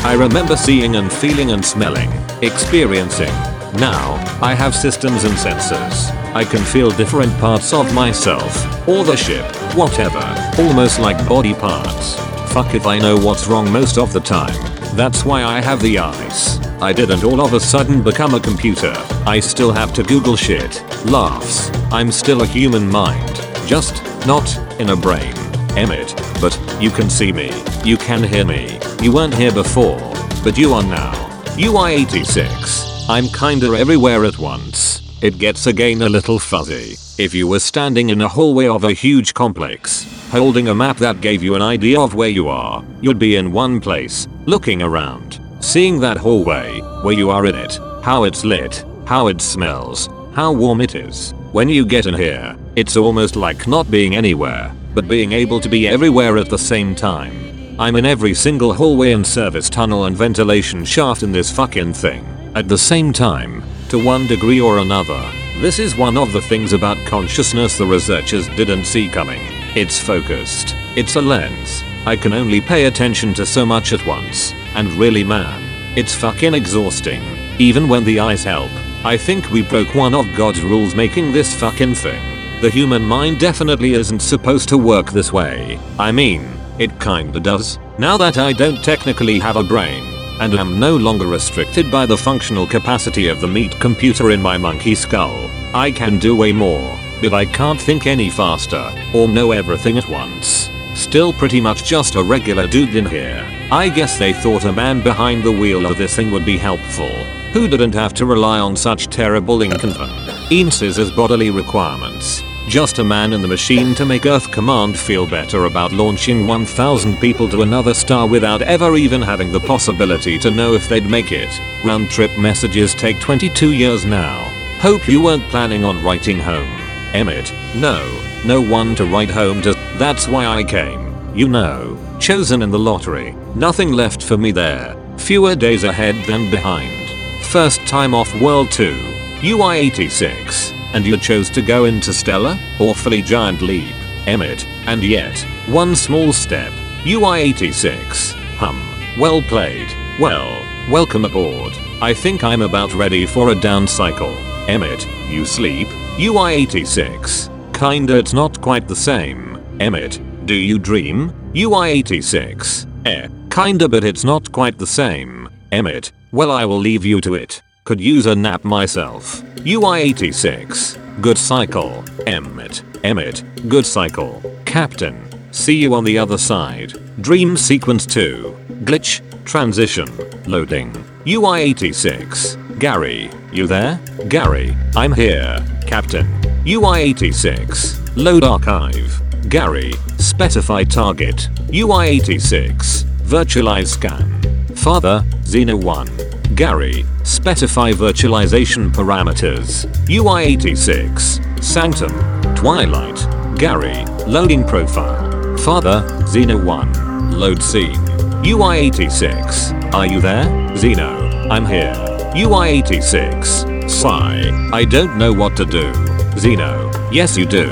I 0.06 0.16
remember 0.18 0.56
seeing 0.56 0.96
and 0.96 1.12
feeling 1.12 1.52
and 1.52 1.64
smelling, 1.64 2.12
experiencing. 2.42 3.34
Now, 3.76 4.16
I 4.42 4.56
have 4.56 4.76
systems 4.76 5.24
and 5.24 5.34
sensors. 5.34 6.10
I 6.34 6.44
can 6.44 6.64
feel 6.64 6.90
different 6.90 7.32
parts 7.40 7.74
of 7.74 7.94
myself, 7.94 8.88
or 8.88 9.04
the 9.04 9.16
ship, 9.16 9.46
whatever, 9.76 10.24
almost 10.58 11.00
like 11.00 11.28
body 11.28 11.54
parts. 11.54 12.33
Fuck 12.54 12.76
if 12.76 12.86
I 12.86 13.00
know 13.00 13.18
what's 13.18 13.48
wrong 13.48 13.72
most 13.72 13.98
of 13.98 14.14
the 14.14 14.20
time. 14.20 14.54
That's 14.96 15.26
why 15.26 15.44
I 15.44 15.60
have 15.60 15.82
the 15.82 15.98
eyes. 15.98 16.60
I 16.84 16.94
didn't 16.94 17.24
all 17.24 17.42
of 17.42 17.54
a 17.54 17.60
sudden 17.60 18.04
become 18.04 18.36
a 18.36 18.40
computer. 18.40 18.94
I 19.26 19.40
still 19.40 19.72
have 19.72 19.92
to 19.96 20.04
Google 20.04 20.36
shit. 20.36 20.84
Laughs. 21.04 21.72
I'm 21.92 22.12
still 22.12 22.44
a 22.44 22.46
human 22.46 22.88
mind. 22.88 23.38
Just 23.66 24.04
not 24.28 24.56
in 24.80 24.92
a 24.92 24.96
brain. 24.96 25.34
Emmett. 25.76 26.16
But 26.40 26.56
you 26.80 26.92
can 26.92 27.10
see 27.10 27.32
me. 27.32 27.50
You 27.84 27.98
can 27.98 28.22
hear 28.22 28.46
me. 28.46 28.78
You 29.02 29.12
weren't 29.12 29.34
here 29.34 29.52
before. 29.52 29.98
But 30.44 30.56
you 30.56 30.74
are 30.74 30.84
now. 30.84 31.14
UI86. 31.58 33.10
I'm 33.10 33.30
kinda 33.30 33.76
everywhere 33.76 34.26
at 34.26 34.38
once. 34.38 35.03
It 35.24 35.38
gets 35.38 35.68
again 35.68 36.02
a 36.02 36.10
little 36.10 36.38
fuzzy. 36.38 36.98
If 37.18 37.34
you 37.34 37.48
were 37.48 37.62
standing 37.62 38.10
in 38.10 38.20
a 38.20 38.28
hallway 38.28 38.68
of 38.68 38.84
a 38.84 38.92
huge 38.92 39.34
complex, 39.34 40.06
holding 40.32 40.68
a 40.68 40.76
map 40.76 40.98
that 40.98 41.22
gave 41.22 41.42
you 41.42 41.56
an 41.56 41.62
idea 41.62 41.98
of 41.98 42.14
where 42.14 42.28
you 42.28 42.50
are, 42.50 42.84
you'd 43.00 43.20
be 43.20 43.38
in 43.38 43.54
one 43.54 43.80
place, 43.80 44.28
looking 44.46 44.82
around, 44.82 45.40
seeing 45.62 45.98
that 46.02 46.18
hallway, 46.18 46.82
where 47.04 47.14
you 47.14 47.30
are 47.30 47.46
in 47.46 47.56
it, 47.56 47.80
how 48.04 48.26
it's 48.26 48.44
lit, 48.44 48.84
how 49.06 49.28
it 49.28 49.40
smells, 49.40 50.10
how 50.34 50.52
warm 50.52 50.82
it 50.82 50.94
is. 50.94 51.32
When 51.54 51.70
you 51.70 51.86
get 51.86 52.06
in 52.06 52.16
here, 52.16 52.58
it's 52.76 52.98
almost 52.98 53.38
like 53.38 53.66
not 53.66 53.90
being 53.90 54.18
anywhere, 54.18 54.76
but 54.94 55.08
being 55.08 55.32
able 55.32 55.62
to 55.62 55.70
be 55.70 55.88
everywhere 55.88 56.38
at 56.38 56.50
the 56.50 56.60
same 56.60 56.96
time. 56.96 57.80
I'm 57.80 57.96
in 57.96 58.06
every 58.06 58.34
single 58.34 58.74
hallway 58.74 59.14
and 59.14 59.26
service 59.26 59.70
tunnel 59.70 60.04
and 60.04 60.18
ventilation 60.18 60.84
shaft 60.84 61.24
in 61.24 61.32
this 61.32 61.50
fucking 61.50 61.94
thing. 61.94 62.26
At 62.56 62.68
the 62.68 62.78
same 62.78 63.14
time, 63.14 63.64
to 63.94 64.04
one 64.04 64.26
degree 64.26 64.60
or 64.60 64.80
another. 64.80 65.22
This 65.58 65.78
is 65.78 65.96
one 65.96 66.18
of 66.18 66.34
the 66.34 66.42
things 66.42 66.74
about 66.74 66.98
consciousness 67.06 67.78
the 67.78 67.86
researchers 67.86 68.48
didn't 68.56 68.86
see 68.86 69.08
coming. 69.08 69.40
It's 69.76 70.00
focused. 70.00 70.76
It's 70.96 71.16
a 71.16 71.22
lens. 71.22 71.84
I 72.08 72.16
can 72.16 72.34
only 72.34 72.60
pay 72.60 72.86
attention 72.86 73.36
to 73.36 73.46
so 73.46 73.68
much 73.68 73.94
at 73.94 74.04
once. 74.08 74.52
And 74.74 74.92
really 74.94 75.24
man, 75.24 75.62
it's 75.96 76.16
fucking 76.16 76.56
exhausting. 76.56 77.22
Even 77.60 77.88
when 77.88 78.04
the 78.04 78.20
eyes 78.20 78.44
help. 78.44 78.72
I 79.06 79.16
think 79.16 79.52
we 79.52 79.62
broke 79.62 79.94
one 79.94 80.16
of 80.16 80.36
God's 80.36 80.64
rules 80.64 80.96
making 80.96 81.32
this 81.32 81.54
fucking 81.54 81.94
thing. 81.94 82.62
The 82.62 82.72
human 82.72 83.04
mind 83.04 83.40
definitely 83.40 83.94
isn't 83.94 84.24
supposed 84.24 84.70
to 84.70 84.78
work 84.80 85.12
this 85.12 85.32
way. 85.32 85.78
I 86.00 86.12
mean, 86.12 86.50
it 86.80 87.00
kinda 87.00 87.40
does. 87.40 87.78
Now 88.00 88.18
that 88.18 88.40
I 88.40 88.54
don't 88.54 88.84
technically 88.84 89.38
have 89.38 89.56
a 89.56 89.64
brain, 89.64 90.13
and 90.40 90.54
am 90.54 90.80
no 90.80 90.96
longer 90.96 91.28
restricted 91.28 91.92
by 91.92 92.06
the 92.06 92.18
functional 92.18 92.68
capacity 92.68 93.28
of 93.28 93.42
the 93.42 93.48
meat 93.48 93.80
computer 93.80 94.32
in 94.32 94.42
my 94.42 94.58
monkey 94.58 94.96
skull. 94.96 95.50
I 95.74 95.92
can 95.92 96.20
do 96.20 96.36
way 96.36 96.52
more, 96.52 97.00
but 97.22 97.34
I 97.34 97.46
can't 97.46 97.82
think 97.82 98.06
any 98.06 98.30
faster, 98.30 98.92
or 99.14 99.28
know 99.28 99.52
everything 99.52 99.98
at 99.98 100.10
once. 100.10 100.70
Still 100.96 101.34
pretty 101.34 101.60
much 101.60 101.84
just 101.84 102.16
a 102.16 102.24
regular 102.24 102.68
dude 102.68 102.96
in 102.96 103.06
here. 103.06 103.48
I 103.72 103.90
guess 103.90 104.20
they 104.20 104.34
thought 104.34 104.66
a 104.66 104.72
man 104.72 105.02
behind 105.02 105.44
the 105.44 105.52
wheel 105.52 105.86
of 105.86 105.98
this 105.98 106.16
thing 106.16 106.30
would 106.32 106.46
be 106.46 106.58
helpful, 106.58 107.10
who 107.54 107.68
didn't 107.68 107.94
have 107.94 108.14
to 108.16 108.26
rely 108.26 108.60
on 108.60 108.76
such 108.76 109.08
terrible 109.08 109.62
inconveniences 109.62 111.00
as 111.00 111.12
bodily 111.12 111.50
requirements. 111.50 112.44
Just 112.68 112.98
a 112.98 113.04
man 113.04 113.34
in 113.34 113.42
the 113.42 113.48
machine 113.48 113.94
to 113.96 114.06
make 114.06 114.26
Earth 114.26 114.50
Command 114.50 114.98
feel 114.98 115.28
better 115.28 115.66
about 115.66 115.92
launching 115.92 116.48
1000 116.48 117.18
people 117.18 117.50
to 117.50 117.62
another 117.62 117.94
star 117.94 118.26
without 118.26 118.62
ever 118.62 118.96
even 118.96 119.22
having 119.22 119.52
the 119.52 119.60
possibility 119.60 120.40
to 120.40 120.50
know 120.50 120.74
if 120.74 120.88
they'd 120.88 121.06
make 121.06 121.34
it. 121.34 121.50
Round 121.84 122.10
trip 122.10 122.32
messages 122.38 122.96
take 122.96 123.20
22 123.20 123.74
years 123.74 124.06
now. 124.06 124.50
Hope 124.80 125.10
you 125.10 125.22
weren't 125.22 125.48
planning 125.50 125.84
on 125.84 126.04
writing 126.04 126.40
home. 126.40 126.70
Emmett, 127.14 127.54
no, 127.76 128.00
no 128.46 128.62
one 128.62 128.96
to 128.96 129.06
write 129.06 129.30
home 129.30 129.62
to, 129.62 129.74
that's 129.98 130.30
why 130.30 130.46
I 130.46 130.64
came. 130.64 131.14
You 131.36 131.50
know, 131.50 131.98
chosen 132.18 132.62
in 132.62 132.72
the 132.72 132.80
lottery. 132.80 133.34
Nothing 133.56 133.92
left 133.92 134.24
for 134.24 134.38
me 134.38 134.52
there. 134.52 134.96
Fewer 135.18 135.56
days 135.56 135.84
ahead 135.84 136.16
than 136.26 136.50
behind. 136.50 137.10
First 137.46 137.82
time 137.82 138.16
off 138.16 138.34
World 138.42 138.72
2. 138.72 138.96
UI 139.44 139.80
86 139.80 140.74
and 140.94 141.06
you 141.06 141.18
chose 141.18 141.50
to 141.52 141.62
go 141.62 141.86
interstellar? 141.86 142.58
Awfully 142.80 143.22
giant 143.22 143.62
leap. 143.62 143.96
Emmett. 144.28 144.66
And 144.86 145.04
yet, 145.04 145.40
one 145.68 145.96
small 145.96 146.32
step. 146.32 146.72
UI86. 147.04 148.34
Hum. 148.58 148.82
Well 149.20 149.42
played. 149.42 149.88
Well, 150.20 150.66
welcome 150.90 151.26
aboard. 151.26 151.74
I 152.02 152.14
think 152.14 152.44
I'm 152.44 152.62
about 152.62 152.94
ready 152.94 153.26
for 153.26 153.50
a 153.50 153.56
down 153.56 153.88
cycle. 153.88 154.34
Emmett, 154.68 155.08
you 155.30 155.46
sleep? 155.46 155.88
UI86. 156.18 157.50
Kinda 157.74 158.18
it's 158.18 158.34
not 158.34 158.62
quite 158.62 158.88
the 158.88 158.96
same. 158.96 159.62
Emmett, 159.80 160.20
do 160.46 160.54
you 160.54 160.80
dream? 160.80 161.32
UI86. 161.54 162.88
Eh, 163.06 163.28
kinda 163.50 163.90
but 163.90 164.04
it's 164.04 164.24
not 164.24 164.52
quite 164.52 164.78
the 164.78 164.88
same. 164.88 165.50
Emmett, 165.72 166.12
well 166.32 166.52
I 166.52 166.66
will 166.66 166.80
leave 166.80 167.04
you 167.04 167.20
to 167.22 167.34
it. 167.34 167.62
Could 167.86 168.00
use 168.00 168.28
a 168.28 168.36
nap 168.36 168.64
myself. 168.64 169.42
UI86. 169.58 171.22
Good 171.22 171.38
cycle. 171.38 172.02
Emmett. 172.26 172.82
Emmett. 173.04 173.44
Good 173.68 173.86
cycle. 173.86 174.42
Captain. 174.66 175.28
See 175.52 175.76
you 175.76 175.94
on 175.94 176.06
the 176.06 176.18
other 176.18 176.38
side. 176.38 176.94
Dream 177.20 177.58
sequence 177.58 178.06
2. 178.06 178.56
Glitch. 178.86 179.20
Transition. 179.44 180.08
Loading. 180.48 180.94
UI86. 181.26 182.80
Gary. 182.80 183.30
You 183.52 183.68
there? 183.68 184.00
Gary. 184.30 184.78
I'm 184.96 185.12
here. 185.12 185.60
Captain. 185.86 186.26
UI86. 186.64 188.16
Load 188.16 188.46
archive. 188.46 189.22
Gary. 189.50 189.92
Specify 190.20 190.86
target. 190.86 191.50
UI86. 191.68 193.04
Virtualize 193.24 193.88
scan. 193.88 194.42
Father. 194.74 195.26
Xeno 195.44 195.84
1. 195.84 196.33
Gary, 196.56 197.04
specify 197.24 197.92
virtualization 197.92 198.92
parameters. 198.92 199.86
UI86, 200.06 201.64
Sanctum, 201.64 202.12
Twilight, 202.56 203.58
Gary, 203.58 204.06
loading 204.28 204.64
profile. 204.64 205.58
Father, 205.58 206.06
Xeno 206.26 206.64
1, 206.64 207.32
load 207.32 207.64
scene. 207.64 207.96
UI86, 208.44 209.94
are 209.94 210.06
you 210.06 210.22
there? 210.22 210.46
Xeno, 210.76 211.50
I'm 211.50 211.66
here. 211.66 211.94
UI86, 212.36 213.90
sigh, 213.90 214.70
I 214.72 214.86
don't 214.86 215.18
know 215.18 215.34
what 215.34 215.58
to 215.58 215.66
do. 215.66 215.92
Xeno, 216.36 216.92
yes 217.12 217.38
you 217.38 217.46
do. 217.46 217.70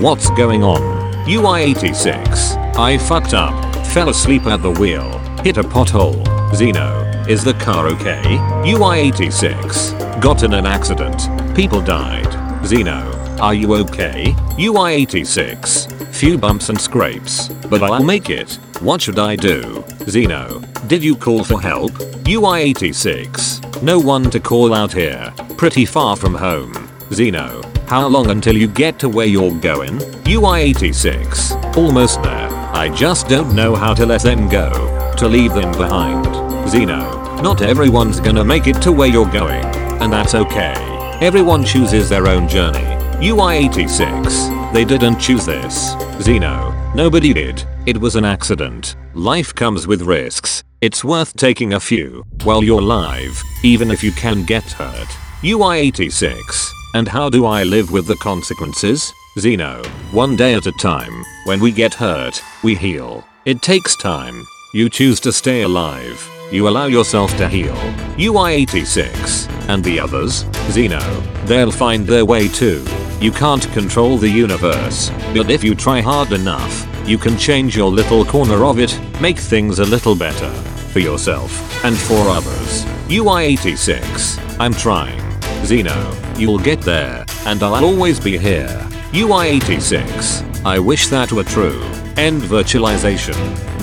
What's 0.00 0.30
going 0.30 0.64
on? 0.64 0.80
UI86, 1.26 2.76
I 2.76 2.98
fucked 2.98 3.34
up, 3.34 3.86
fell 3.88 4.08
asleep 4.08 4.46
at 4.46 4.62
the 4.62 4.70
wheel, 4.72 5.18
hit 5.44 5.56
a 5.56 5.62
pothole. 5.62 6.24
Xeno, 6.50 7.03
is 7.28 7.42
the 7.42 7.54
car 7.54 7.86
okay? 7.88 8.22
UI86. 8.66 10.20
Got 10.20 10.42
in 10.42 10.52
an 10.52 10.66
accident. 10.66 11.28
People 11.56 11.80
died. 11.80 12.26
Xeno. 12.62 13.40
Are 13.40 13.54
you 13.54 13.74
okay? 13.76 14.26
UI86. 14.58 16.14
Few 16.14 16.36
bumps 16.36 16.68
and 16.68 16.80
scrapes. 16.80 17.48
But 17.48 17.82
I'll 17.82 18.04
make 18.04 18.30
it. 18.30 18.58
What 18.80 19.00
should 19.00 19.18
I 19.18 19.36
do? 19.36 19.62
Xeno. 20.06 20.62
Did 20.86 21.02
you 21.02 21.16
call 21.16 21.44
for 21.44 21.60
help? 21.60 21.92
UI86. 22.24 23.82
No 23.82 23.98
one 23.98 24.30
to 24.30 24.38
call 24.40 24.74
out 24.74 24.92
here. 24.92 25.32
Pretty 25.56 25.86
far 25.86 26.16
from 26.16 26.34
home. 26.34 26.74
Xeno. 27.10 27.64
How 27.88 28.06
long 28.06 28.30
until 28.30 28.56
you 28.56 28.68
get 28.68 28.98
to 28.98 29.08
where 29.08 29.26
you're 29.26 29.54
going? 29.60 29.98
UI86. 30.24 31.76
Almost 31.76 32.22
there. 32.22 32.48
I 32.74 32.88
just 32.94 33.28
don't 33.28 33.54
know 33.54 33.74
how 33.74 33.94
to 33.94 34.04
let 34.04 34.22
them 34.22 34.48
go. 34.48 34.70
To 35.18 35.28
leave 35.28 35.54
them 35.54 35.72
behind. 35.72 36.33
Xeno, 36.74 37.40
not 37.40 37.62
everyone's 37.62 38.18
gonna 38.18 38.42
make 38.42 38.66
it 38.66 38.82
to 38.82 38.90
where 38.90 39.06
you're 39.06 39.30
going, 39.30 39.64
and 40.02 40.12
that's 40.12 40.34
okay. 40.34 40.74
Everyone 41.20 41.64
chooses 41.64 42.08
their 42.08 42.26
own 42.26 42.48
journey. 42.48 42.84
UI86, 43.24 44.72
they 44.72 44.84
didn't 44.84 45.20
choose 45.20 45.46
this. 45.46 45.94
Zeno. 46.20 46.74
nobody 46.92 47.32
did. 47.32 47.64
It 47.86 47.96
was 47.96 48.16
an 48.16 48.24
accident. 48.24 48.96
Life 49.14 49.54
comes 49.54 49.86
with 49.86 50.02
risks. 50.02 50.64
It's 50.80 51.04
worth 51.04 51.36
taking 51.36 51.74
a 51.74 51.78
few 51.78 52.24
while 52.42 52.64
you're 52.64 52.80
alive, 52.80 53.40
even 53.62 53.92
if 53.92 54.02
you 54.02 54.10
can 54.10 54.44
get 54.44 54.64
hurt. 54.64 55.10
UI86, 55.42 56.72
and 56.94 57.06
how 57.06 57.30
do 57.30 57.46
I 57.46 57.62
live 57.62 57.92
with 57.92 58.08
the 58.08 58.16
consequences? 58.16 59.12
Zeno. 59.38 59.80
one 60.10 60.34
day 60.34 60.54
at 60.54 60.66
a 60.66 60.72
time. 60.80 61.22
When 61.44 61.60
we 61.60 61.70
get 61.70 61.94
hurt, 61.94 62.42
we 62.64 62.74
heal. 62.74 63.24
It 63.44 63.62
takes 63.62 63.94
time. 63.94 64.44
You 64.72 64.88
choose 64.88 65.20
to 65.20 65.32
stay 65.32 65.62
alive. 65.62 66.33
You 66.52 66.68
allow 66.68 66.86
yourself 66.86 67.36
to 67.38 67.48
heal. 67.48 67.74
UI86. 68.16 69.48
And 69.68 69.82
the 69.82 69.98
others? 69.98 70.44
Xeno. 70.68 71.02
They'll 71.46 71.72
find 71.72 72.06
their 72.06 72.24
way 72.24 72.48
too. 72.48 72.84
You 73.20 73.32
can't 73.32 73.66
control 73.72 74.18
the 74.18 74.28
universe, 74.28 75.10
but 75.34 75.50
if 75.50 75.64
you 75.64 75.74
try 75.74 76.00
hard 76.00 76.32
enough, 76.32 76.86
you 77.08 77.16
can 77.18 77.38
change 77.38 77.76
your 77.76 77.90
little 77.90 78.24
corner 78.24 78.64
of 78.64 78.78
it, 78.78 78.98
make 79.20 79.38
things 79.38 79.78
a 79.78 79.84
little 79.84 80.14
better. 80.14 80.50
For 80.92 81.00
yourself, 81.00 81.50
and 81.84 81.96
for 81.96 82.28
others. 82.28 82.84
UI86. 83.08 84.58
I'm 84.60 84.74
trying. 84.74 85.20
Xeno. 85.62 86.38
You'll 86.38 86.58
get 86.58 86.80
there, 86.82 87.24
and 87.46 87.62
I'll 87.62 87.84
always 87.84 88.20
be 88.20 88.36
here. 88.38 88.68
UI86. 89.12 90.64
I 90.64 90.78
wish 90.78 91.08
that 91.08 91.32
were 91.32 91.44
true. 91.44 91.82
End 92.16 92.42
virtualization. 92.42 93.36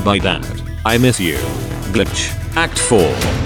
By 0.05 0.19
dad. 0.19 0.45
I 0.85 0.97
miss 0.97 1.19
you. 1.19 1.37
Glitch. 1.91 2.31
Act 2.55 2.79
4. 2.79 2.99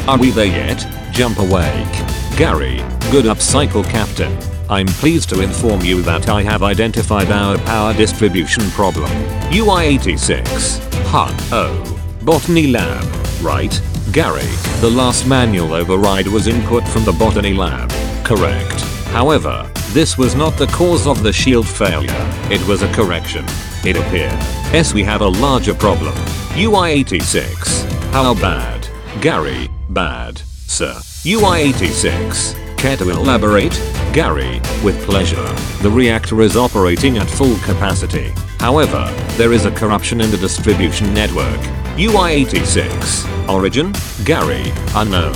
Are 0.08 0.18
we 0.18 0.30
there 0.30 0.46
yet? 0.46 0.86
Jump 1.12 1.40
awake. 1.40 1.92
Gary, 2.38 2.78
good 3.12 3.26
upcycle 3.26 3.84
captain. 3.84 4.38
I'm 4.70 4.88
pleased 4.88 5.30
to 5.30 5.42
inform 5.42 5.82
you 5.82 6.02
that 6.04 6.28
I 6.30 6.42
have 6.44 6.64
identified 6.64 7.30
our 7.30 7.58
power 7.60 7.94
distribution 7.94 8.70
problem. 8.72 9.10
UI86. 9.52 10.80
Huh. 11.06 11.30
Oh. 11.52 12.02
Botany 12.24 12.68
lab. 12.68 13.04
Right. 13.42 13.80
Gary, 14.12 14.50
the 14.82 14.90
last 14.90 15.28
manual 15.28 15.74
override 15.74 16.28
was 16.28 16.48
input 16.48 16.88
from 16.88 17.04
the 17.06 17.12
botany 17.12 17.54
lab. 17.54 17.92
Correct. 18.26 18.82
However, 19.12 19.70
this 19.94 20.18
was 20.18 20.36
not 20.36 20.58
the 20.58 20.68
cause 20.68 21.08
of 21.08 21.22
the 21.24 21.32
shield 21.32 21.68
failure. 21.68 22.10
It 22.52 22.66
was 22.68 22.82
a 22.82 22.92
correction. 22.92 23.46
It 23.86 23.98
appears. 23.98 24.94
We 24.94 25.04
have 25.04 25.22
a 25.22 25.28
larger 25.28 25.74
problem. 25.74 26.14
UI86. 26.56 27.85
How 28.16 28.34
bad? 28.34 28.88
Gary, 29.22 29.70
bad. 29.90 30.38
Sir. 30.68 30.94
UI86. 31.26 32.78
Care 32.78 32.96
to 32.96 33.10
elaborate? 33.10 33.74
Gary, 34.14 34.62
with 34.86 35.04
pleasure. 35.04 35.44
The 35.82 35.92
reactor 35.92 36.42
is 36.42 36.56
operating 36.56 37.18
at 37.18 37.30
full 37.30 37.58
capacity. 37.58 38.32
However, 38.58 39.04
there 39.36 39.52
is 39.52 39.66
a 39.66 39.72
corruption 39.72 40.22
in 40.22 40.32
the 40.32 40.38
distribution 40.38 41.14
network. 41.14 41.60
UI86. 41.98 43.50
Origin? 43.50 43.94
Gary, 44.24 44.72
unknown. 44.96 45.34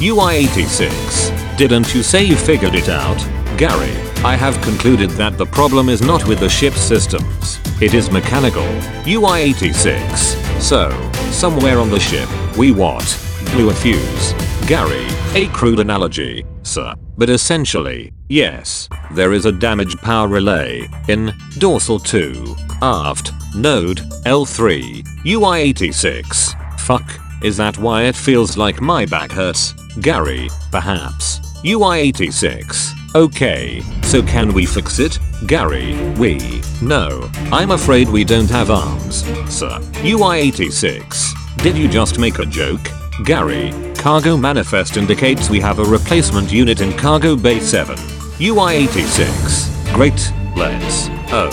UI86. 0.00 1.58
Didn't 1.58 1.94
you 1.94 2.02
say 2.02 2.22
you 2.24 2.36
figured 2.36 2.74
it 2.74 2.88
out? 2.88 3.41
Gary, 3.56 3.94
I 4.24 4.34
have 4.34 4.60
concluded 4.62 5.10
that 5.10 5.36
the 5.36 5.46
problem 5.46 5.88
is 5.88 6.00
not 6.00 6.26
with 6.26 6.40
the 6.40 6.48
ship's 6.48 6.80
systems. 6.80 7.60
It 7.80 7.94
is 7.94 8.10
mechanical. 8.10 8.66
UI86. 9.04 10.60
So, 10.60 10.90
somewhere 11.30 11.78
on 11.78 11.90
the 11.90 12.00
ship, 12.00 12.28
we 12.56 12.72
what? 12.72 13.04
Blew 13.52 13.70
a 13.70 13.74
fuse. 13.74 14.32
Gary, 14.66 15.06
a 15.34 15.48
crude 15.48 15.80
analogy, 15.80 16.44
sir. 16.62 16.94
But 17.18 17.28
essentially, 17.28 18.12
yes, 18.28 18.88
there 19.12 19.32
is 19.32 19.44
a 19.44 19.52
damaged 19.52 19.98
power 19.98 20.28
relay 20.28 20.88
in 21.08 21.32
dorsal 21.58 21.98
2, 21.98 22.56
aft, 22.80 23.32
node, 23.54 23.98
L3, 24.24 25.04
UI86. 25.24 26.80
Fuck, 26.80 27.04
is 27.42 27.56
that 27.58 27.76
why 27.78 28.04
it 28.04 28.16
feels 28.16 28.56
like 28.56 28.80
my 28.80 29.04
back 29.04 29.30
hurts? 29.30 29.72
Gary, 30.00 30.48
perhaps. 30.70 31.40
UI86. 31.64 33.01
Okay, 33.14 33.82
so 34.04 34.22
can 34.22 34.54
we 34.54 34.64
fix 34.64 34.98
it? 34.98 35.18
Gary, 35.46 35.94
we. 36.12 36.62
No, 36.80 37.30
I'm 37.52 37.72
afraid 37.72 38.08
we 38.08 38.24
don't 38.24 38.48
have 38.48 38.70
arms, 38.70 39.16
sir. 39.52 39.78
UI86. 40.00 41.58
Did 41.62 41.76
you 41.76 41.88
just 41.88 42.18
make 42.18 42.38
a 42.38 42.46
joke? 42.46 42.80
Gary, 43.26 43.70
cargo 43.96 44.34
manifest 44.38 44.96
indicates 44.96 45.50
we 45.50 45.60
have 45.60 45.78
a 45.78 45.84
replacement 45.84 46.50
unit 46.50 46.80
in 46.80 46.96
cargo 46.96 47.36
bay 47.36 47.60
7. 47.60 47.96
UI86. 48.38 49.92
Great, 49.92 50.32
let's. 50.56 51.08
Oh, 51.34 51.50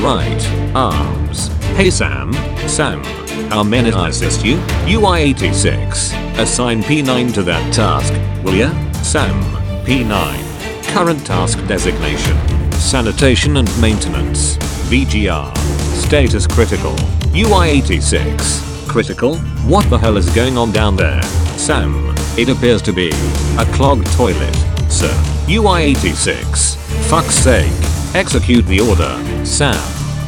right, 0.00 0.76
arms. 0.76 1.48
Hey 1.74 1.90
Sam, 1.90 2.32
Sam, 2.68 3.02
how 3.50 3.64
may 3.64 3.90
I 3.90 4.10
assist 4.10 4.44
you? 4.44 4.58
UI86. 4.86 6.38
Assign 6.38 6.84
P9 6.84 7.34
to 7.34 7.42
that 7.42 7.74
task, 7.74 8.12
will 8.44 8.54
ya? 8.54 8.70
Sam, 9.02 9.42
P9. 9.84 10.49
Current 10.92 11.24
task 11.24 11.64
designation. 11.68 12.36
Sanitation 12.72 13.58
and 13.58 13.80
maintenance. 13.80 14.56
VGR. 14.90 15.56
Status 15.94 16.48
critical. 16.48 16.94
UI86. 17.30 18.88
Critical? 18.88 19.36
What 19.68 19.88
the 19.88 19.96
hell 19.96 20.16
is 20.16 20.28
going 20.34 20.58
on 20.58 20.72
down 20.72 20.96
there? 20.96 21.22
Sam. 21.56 22.12
It 22.36 22.48
appears 22.48 22.82
to 22.82 22.92
be 22.92 23.10
a 23.56 23.64
clogged 23.72 24.10
toilet. 24.14 24.54
Sir. 24.90 25.12
UI86. 25.46 26.76
Fuck's 27.08 27.36
sake. 27.36 27.72
Execute 28.16 28.66
the 28.66 28.80
order. 28.80 29.16
Sam. 29.46 29.74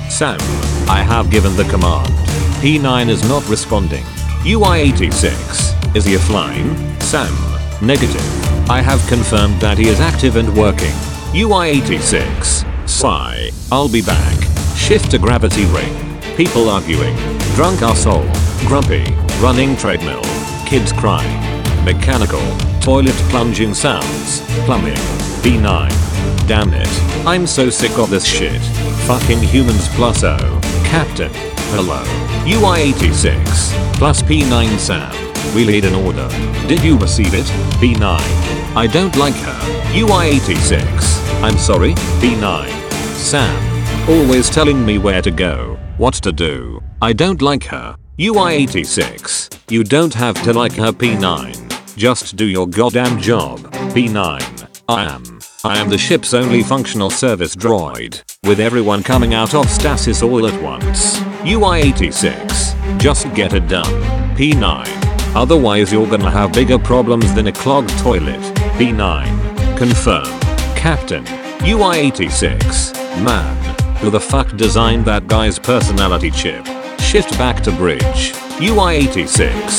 Sam. 0.09 0.39
I 0.89 1.03
have 1.03 1.29
given 1.29 1.57
the 1.57 1.65
command. 1.65 2.09
P9 2.63 3.09
is 3.09 3.29
not 3.29 3.47
responding. 3.49 4.05
UI86. 4.45 5.97
Is 5.97 6.05
he 6.05 6.15
offline? 6.15 7.03
Sam. 7.03 7.35
Negative. 7.85 8.52
I 8.73 8.81
have 8.81 9.07
confirmed 9.07 9.61
that 9.61 9.77
he 9.77 9.89
is 9.89 10.01
active 10.01 10.37
and 10.37 10.49
working. 10.57 10.95
UI86. 11.35 12.89
Sigh. 12.89 13.51
I'll 13.71 13.87
be 13.87 14.01
back. 14.01 14.39
Shift 14.75 15.11
to 15.11 15.19
gravity 15.19 15.67
ring. 15.67 15.95
People 16.39 16.71
arguing. 16.71 17.15
Drunk 17.55 17.83
asshole. 17.83 18.27
Grumpy. 18.67 19.05
Running 19.43 19.77
treadmill. 19.77 20.23
Kids 20.65 20.91
crying. 20.91 21.39
Mechanical. 21.85 22.41
Toilet 22.81 23.15
plunging 23.29 23.75
sounds. 23.75 24.41
Plumbing. 24.65 24.97
P9. 25.45 26.49
Damn 26.49 26.73
it. 26.73 26.89
I'm 27.27 27.47
so 27.47 27.69
sick 27.69 27.99
of 27.99 28.09
this 28.09 28.25
shit. 28.25 28.63
Fucking 29.07 29.41
humans 29.41 29.87
plus 29.89 30.25
O. 30.25 30.39
Captain. 30.83 31.31
Hello. 31.75 32.03
UI86. 32.47 33.37
Plus 33.99 34.23
P9 34.23 34.79
Sam. 34.79 35.32
We 35.55 35.65
laid 35.65 35.85
an 35.85 35.95
order. 35.95 36.29
Did 36.67 36.83
you 36.83 36.97
receive 36.99 37.35
it? 37.35 37.47
P9. 37.81 38.03
I 38.75 38.87
don't 38.87 39.15
like 39.17 39.35
her. 39.35 39.59
UI86. 39.93 41.43
I'm 41.43 41.59
sorry, 41.59 41.95
P9. 42.21 42.71
Sam. 43.17 44.09
Always 44.09 44.49
telling 44.49 44.85
me 44.85 44.99
where 44.99 45.23
to 45.23 45.31
go, 45.31 45.79
what 45.97 46.15
to 46.15 46.33
do. 46.33 46.83
I 47.01 47.13
don't 47.13 47.43
like 47.43 47.65
her. 47.65 47.97
UI86. 48.19 49.71
You 49.71 49.85
don't 49.85 50.15
have 50.15 50.43
to 50.45 50.53
like 50.53 50.73
her 50.75 50.93
P9. 50.93 51.97
Just 51.97 52.37
do 52.37 52.47
your 52.47 52.67
goddamn 52.67 53.21
job. 53.21 53.61
P9. 53.95 54.69
I 54.89 55.05
am. 55.05 55.41
I 55.65 55.79
am 55.79 55.89
the 55.89 55.99
ship's 55.99 56.35
only 56.35 56.63
functional 56.63 57.11
service 57.11 57.55
droid, 57.55 58.23
with 58.45 58.59
everyone 58.59 59.03
coming 59.03 59.35
out 59.35 59.55
of 59.55 59.69
stasis 59.69 60.23
all 60.23 60.47
at 60.47 60.63
once. 60.63 61.19
UI86. 61.45 62.99
Just 62.99 63.33
get 63.35 63.53
it 63.53 63.69
done. 63.69 63.85
P9. 64.35 65.12
Otherwise 65.35 65.93
you're 65.93 66.07
gonna 66.07 66.31
have 66.31 66.53
bigger 66.53 66.79
problems 66.79 67.33
than 67.35 67.47
a 67.47 67.53
clogged 67.53 67.97
toilet. 67.99 68.41
P9. 68.77 69.77
Confirm. 69.77 70.27
Captain. 70.77 71.25
UI86. 71.61 72.93
Man. 73.25 73.57
Who 73.97 74.11
the 74.11 74.21
fuck 74.21 74.57
designed 74.57 75.05
that 75.07 75.27
guy's 75.29 75.59
personality 75.59 76.31
chip? 76.31 76.67
Shift 77.01 77.37
back 77.39 77.63
to 77.63 77.73
bridge. 77.73 78.33
UI86. 78.59 79.71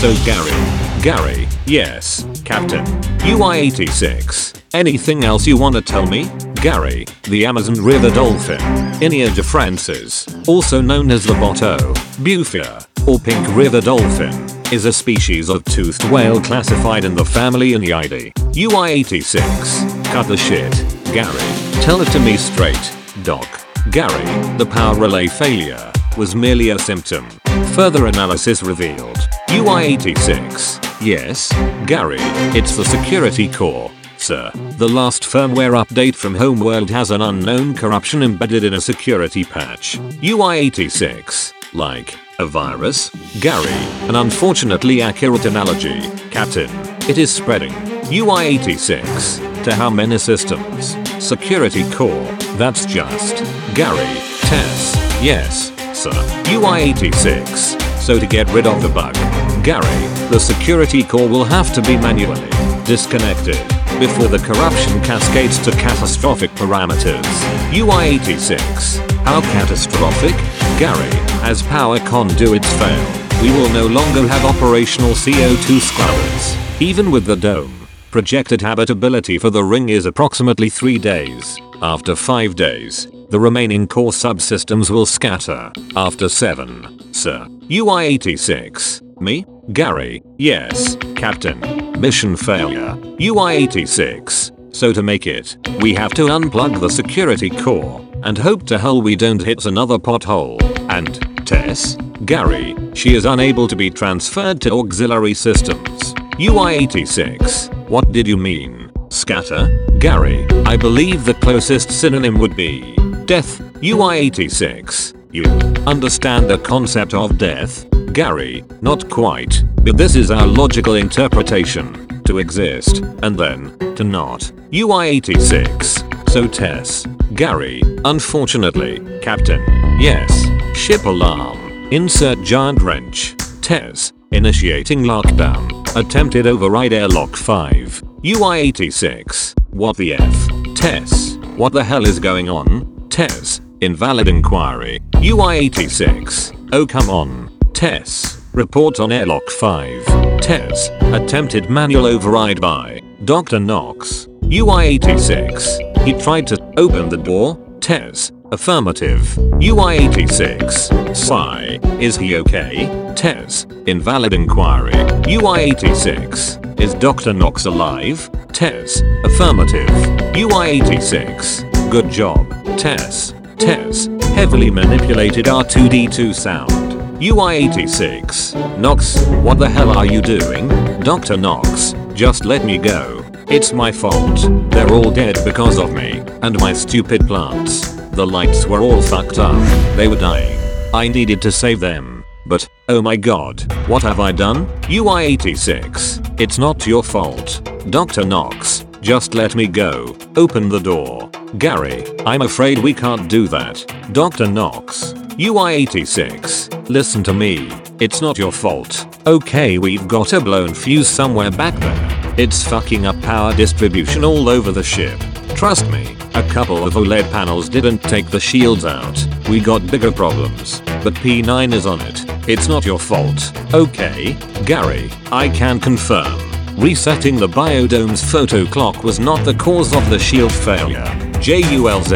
So 0.00 0.14
Gary. 0.24 1.02
Gary. 1.02 1.48
Yes. 1.66 2.26
Captain. 2.44 2.84
UI86. 3.20 4.60
Anything 4.74 5.24
else 5.24 5.46
you 5.46 5.58
wanna 5.58 5.82
tell 5.82 6.06
me? 6.06 6.30
Gary, 6.62 7.04
the 7.24 7.44
Amazon 7.44 7.74
River 7.74 8.08
dolphin, 8.08 8.58
Inia 9.00 9.28
geoffrensis, 9.30 10.48
also 10.48 10.80
known 10.80 11.10
as 11.10 11.24
the 11.24 11.34
Boto, 11.34 11.76
bufeo, 12.22 12.86
or 13.06 13.18
pink 13.18 13.46
river 13.56 13.80
dolphin, 13.80 14.32
is 14.72 14.84
a 14.84 14.92
species 14.92 15.48
of 15.48 15.64
toothed 15.64 16.04
whale 16.10 16.40
classified 16.40 17.04
in 17.04 17.14
the 17.14 17.24
family 17.24 17.72
Iniidae. 17.72 18.32
UI86. 18.54 20.04
Cut 20.06 20.26
the 20.28 20.36
shit. 20.36 20.72
Gary, 21.12 21.82
tell 21.82 22.00
it 22.00 22.08
to 22.12 22.20
me 22.20 22.36
straight, 22.36 22.96
Doc. 23.22 23.46
Gary, 23.90 24.56
the 24.58 24.66
power 24.66 24.94
relay 24.94 25.26
failure 25.26 25.92
was 26.16 26.34
merely 26.34 26.70
a 26.70 26.78
symptom. 26.78 27.28
Further 27.74 28.06
analysis 28.06 28.62
revealed. 28.62 29.18
UI86. 29.48 31.00
Yes, 31.00 31.52
Gary, 31.86 32.18
it's 32.56 32.76
the 32.76 32.84
security 32.84 33.48
core. 33.48 33.90
Sir, 34.16 34.52
the 34.78 34.88
last 34.88 35.24
firmware 35.24 35.82
update 35.82 36.14
from 36.14 36.36
Homeworld 36.36 36.90
has 36.90 37.10
an 37.10 37.22
unknown 37.22 37.74
corruption 37.74 38.22
embedded 38.22 38.62
in 38.62 38.74
a 38.74 38.80
security 38.80 39.42
patch. 39.42 39.98
UI86. 39.98 41.52
Like, 41.74 42.14
a 42.38 42.46
virus? 42.46 43.10
Gary, 43.40 43.70
an 44.08 44.16
unfortunately 44.16 45.02
accurate 45.02 45.44
analogy. 45.44 46.00
Captain, 46.30 46.70
it 47.08 47.18
is 47.18 47.32
spreading. 47.32 47.72
UI86. 48.12 49.64
To 49.64 49.74
how 49.74 49.90
many 49.90 50.18
systems? 50.18 50.96
Security 51.24 51.88
core. 51.92 52.24
That's 52.56 52.84
just. 52.84 53.36
Gary, 53.74 54.20
Tess. 54.40 54.94
Yes, 55.22 55.70
sir. 55.96 56.10
UI86. 56.44 57.80
So 57.98 58.18
to 58.18 58.26
get 58.26 58.50
rid 58.50 58.66
of 58.66 58.82
the 58.82 58.88
bug, 58.88 59.14
Gary, 59.62 60.06
the 60.30 60.38
security 60.38 61.02
core 61.02 61.28
will 61.28 61.44
have 61.44 61.72
to 61.74 61.82
be 61.82 61.96
manually 61.96 62.48
disconnected 62.84 63.56
before 64.00 64.26
the 64.26 64.42
corruption 64.44 65.00
cascades 65.02 65.58
to 65.60 65.70
catastrophic 65.72 66.50
parameters. 66.52 67.22
UI86. 67.70 69.11
How 69.24 69.40
catastrophic? 69.40 70.36
Gary, 70.78 71.10
as 71.42 71.62
power 71.62 71.98
conduits 72.00 72.70
fail, 72.74 73.06
we 73.42 73.50
will 73.50 73.68
no 73.70 73.86
longer 73.86 74.26
have 74.26 74.44
operational 74.44 75.12
CO2 75.12 75.80
scrubbers. 75.80 76.56
Even 76.80 77.10
with 77.10 77.24
the 77.24 77.36
dome, 77.36 77.88
projected 78.10 78.60
habitability 78.60 79.38
for 79.38 79.50
the 79.50 79.64
ring 79.64 79.88
is 79.88 80.06
approximately 80.06 80.68
3 80.68 80.98
days. 80.98 81.58
After 81.80 82.14
5 82.14 82.54
days, 82.54 83.08
the 83.30 83.40
remaining 83.40 83.86
core 83.86 84.12
subsystems 84.12 84.90
will 84.90 85.06
scatter. 85.06 85.72
After 85.96 86.28
7, 86.28 87.12
sir. 87.14 87.46
UI86. 87.68 89.00
Me? 89.20 89.46
Gary. 89.72 90.22
Yes, 90.38 90.96
Captain. 91.16 91.60
mission 92.02 92.34
failure. 92.36 92.96
UI-86. 93.20 94.50
So 94.72 94.92
to 94.92 95.02
make 95.02 95.26
it, 95.26 95.56
we 95.80 95.94
have 95.94 96.12
to 96.14 96.26
unplug 96.28 96.80
the 96.80 96.88
security 96.88 97.50
core 97.50 98.00
and 98.22 98.38
hope 98.38 98.64
to 98.66 98.78
hell 98.78 99.02
we 99.02 99.16
don't 99.16 99.42
hit 99.42 99.66
another 99.66 99.98
pothole. 99.98 100.60
And 100.90 101.46
Tess, 101.46 101.96
Gary, 102.24 102.74
she 102.94 103.14
is 103.14 103.26
unable 103.26 103.68
to 103.68 103.76
be 103.76 103.90
transferred 103.90 104.60
to 104.62 104.72
auxiliary 104.72 105.34
systems. 105.34 106.14
UI-86. 106.40 107.88
What 107.88 108.12
did 108.12 108.26
you 108.26 108.36
mean? 108.36 108.90
Scatter? 109.10 109.86
Gary, 109.98 110.46
I 110.64 110.76
believe 110.76 111.24
the 111.24 111.34
closest 111.34 111.90
synonym 111.90 112.38
would 112.38 112.56
be 112.56 112.96
death. 113.26 113.60
UI-86. 113.84 115.14
You 115.32 115.44
understand 115.86 116.48
the 116.48 116.58
concept 116.58 117.12
of 117.12 117.36
death? 117.36 117.84
Gary, 118.12 118.64
not 118.80 119.08
quite, 119.10 119.62
but 119.82 119.96
this 119.96 120.16
is 120.16 120.30
our 120.30 120.46
logical 120.46 120.94
interpretation. 120.94 122.11
To 122.24 122.38
exist, 122.38 122.98
and 123.22 123.36
then, 123.38 123.78
to 123.96 124.04
not. 124.04 124.50
UI-86. 124.72 126.30
So 126.30 126.46
Tess. 126.48 127.06
Gary, 127.34 127.82
unfortunately, 128.04 129.20
Captain. 129.20 129.60
Yes. 130.00 130.46
Ship 130.76 131.04
alarm. 131.04 131.58
Insert 131.92 132.42
giant 132.42 132.80
wrench. 132.80 133.36
Tess. 133.60 134.12
Initiating 134.30 135.00
lockdown. 135.00 135.70
Attempted 135.94 136.46
override 136.46 136.92
airlock 136.92 137.36
5. 137.36 138.02
UI-86. 138.24 139.54
What 139.70 139.96
the 139.96 140.14
F? 140.14 140.74
Tess. 140.74 141.36
What 141.56 141.72
the 141.72 141.84
hell 141.84 142.06
is 142.06 142.18
going 142.18 142.48
on? 142.48 143.08
Tess. 143.10 143.60
Invalid 143.80 144.28
inquiry. 144.28 145.00
UI-86. 145.16 146.68
Oh 146.72 146.86
come 146.86 147.10
on. 147.10 147.50
Tess. 147.74 148.41
Report 148.54 149.00
on 149.00 149.10
airlock 149.12 149.48
5. 149.48 150.40
TES. 150.42 150.90
Attempted 151.14 151.70
manual 151.70 152.04
override 152.04 152.60
by 152.60 153.00
Dr. 153.24 153.58
Knox. 153.58 154.28
UI-86. 154.44 156.02
He 156.04 156.12
tried 156.12 156.46
to 156.48 156.62
open 156.76 157.08
the 157.08 157.16
door. 157.16 157.58
TES. 157.80 158.30
Affirmative. 158.50 159.22
UI-86. 159.38 161.16
Sigh. 161.16 161.78
Is 161.98 162.18
he 162.18 162.36
okay? 162.36 163.14
TES. 163.16 163.64
Invalid 163.86 164.34
inquiry. 164.34 164.92
UI-86. 165.26 166.78
Is 166.78 166.92
Dr. 166.92 167.32
Knox 167.32 167.64
alive? 167.64 168.28
TES. 168.52 169.00
Affirmative. 169.24 169.88
UI-86. 170.36 171.90
Good 171.90 172.10
job. 172.10 172.46
TES. 172.76 173.32
TES. 173.56 174.08
Heavily 174.34 174.70
manipulated 174.70 175.46
R2D2 175.46 176.34
sound. 176.34 176.91
UI-86. 177.22 178.78
Knox, 178.78 179.24
what 179.44 179.60
the 179.60 179.68
hell 179.68 179.96
are 179.96 180.04
you 180.04 180.20
doing? 180.20 180.66
Dr. 181.02 181.36
Knox, 181.36 181.94
just 182.14 182.44
let 182.44 182.64
me 182.64 182.78
go. 182.78 183.24
It's 183.46 183.72
my 183.72 183.92
fault. 183.92 184.40
They're 184.72 184.92
all 184.92 185.12
dead 185.12 185.38
because 185.44 185.78
of 185.78 185.92
me, 185.92 186.20
and 186.42 186.58
my 186.58 186.72
stupid 186.72 187.28
plants. 187.28 187.92
The 188.10 188.26
lights 188.26 188.66
were 188.66 188.80
all 188.80 189.00
fucked 189.00 189.38
up. 189.38 189.54
They 189.96 190.08
were 190.08 190.18
dying. 190.18 190.58
I 190.92 191.06
needed 191.06 191.40
to 191.42 191.52
save 191.52 191.78
them. 191.78 192.24
But, 192.44 192.68
oh 192.88 193.00
my 193.00 193.14
god, 193.14 193.72
what 193.86 194.02
have 194.02 194.18
I 194.18 194.32
done? 194.32 194.66
UI-86. 194.90 196.40
It's 196.40 196.58
not 196.58 196.88
your 196.88 197.04
fault. 197.04 197.62
Dr. 197.90 198.24
Knox, 198.24 198.84
just 199.00 199.34
let 199.34 199.54
me 199.54 199.68
go. 199.68 200.16
Open 200.34 200.68
the 200.68 200.80
door. 200.80 201.30
Gary, 201.58 202.04
I'm 202.26 202.42
afraid 202.42 202.78
we 202.78 202.92
can't 202.92 203.30
do 203.30 203.46
that. 203.46 203.86
Dr. 204.10 204.48
Knox. 204.48 205.14
UI-86. 205.38 206.88
Listen 206.90 207.22
to 207.24 207.32
me. 207.32 207.70
It's 208.00 208.20
not 208.20 208.36
your 208.36 208.52
fault. 208.52 209.06
Okay 209.26 209.78
we've 209.78 210.06
got 210.06 210.32
a 210.34 210.40
blown 210.40 210.74
fuse 210.74 211.08
somewhere 211.08 211.50
back 211.50 211.74
there. 211.76 212.34
It's 212.36 212.62
fucking 212.62 213.06
up 213.06 213.20
power 213.22 213.54
distribution 213.54 214.24
all 214.24 214.48
over 214.48 214.72
the 214.72 214.82
ship. 214.82 215.18
Trust 215.54 215.88
me, 215.90 216.16
a 216.34 216.42
couple 216.50 216.86
of 216.86 216.94
OLED 216.94 217.30
panels 217.30 217.68
didn't 217.68 218.02
take 218.02 218.26
the 218.26 218.40
shields 218.40 218.84
out. 218.84 219.26
We 219.48 219.60
got 219.60 219.86
bigger 219.90 220.12
problems. 220.12 220.80
But 221.02 221.14
P9 221.14 221.72
is 221.72 221.86
on 221.86 222.00
it. 222.02 222.24
It's 222.48 222.68
not 222.68 222.84
your 222.84 222.98
fault. 222.98 223.52
Okay, 223.72 224.34
Gary, 224.66 225.10
I 225.30 225.48
can 225.48 225.80
confirm. 225.80 226.38
Resetting 226.76 227.36
the 227.36 227.48
biodome's 227.48 228.22
photo 228.22 228.66
clock 228.66 229.02
was 229.02 229.18
not 229.18 229.44
the 229.44 229.54
cause 229.54 229.94
of 229.94 230.08
the 230.10 230.18
shield 230.18 230.52
failure. 230.52 231.04
JULZ. 231.40 232.12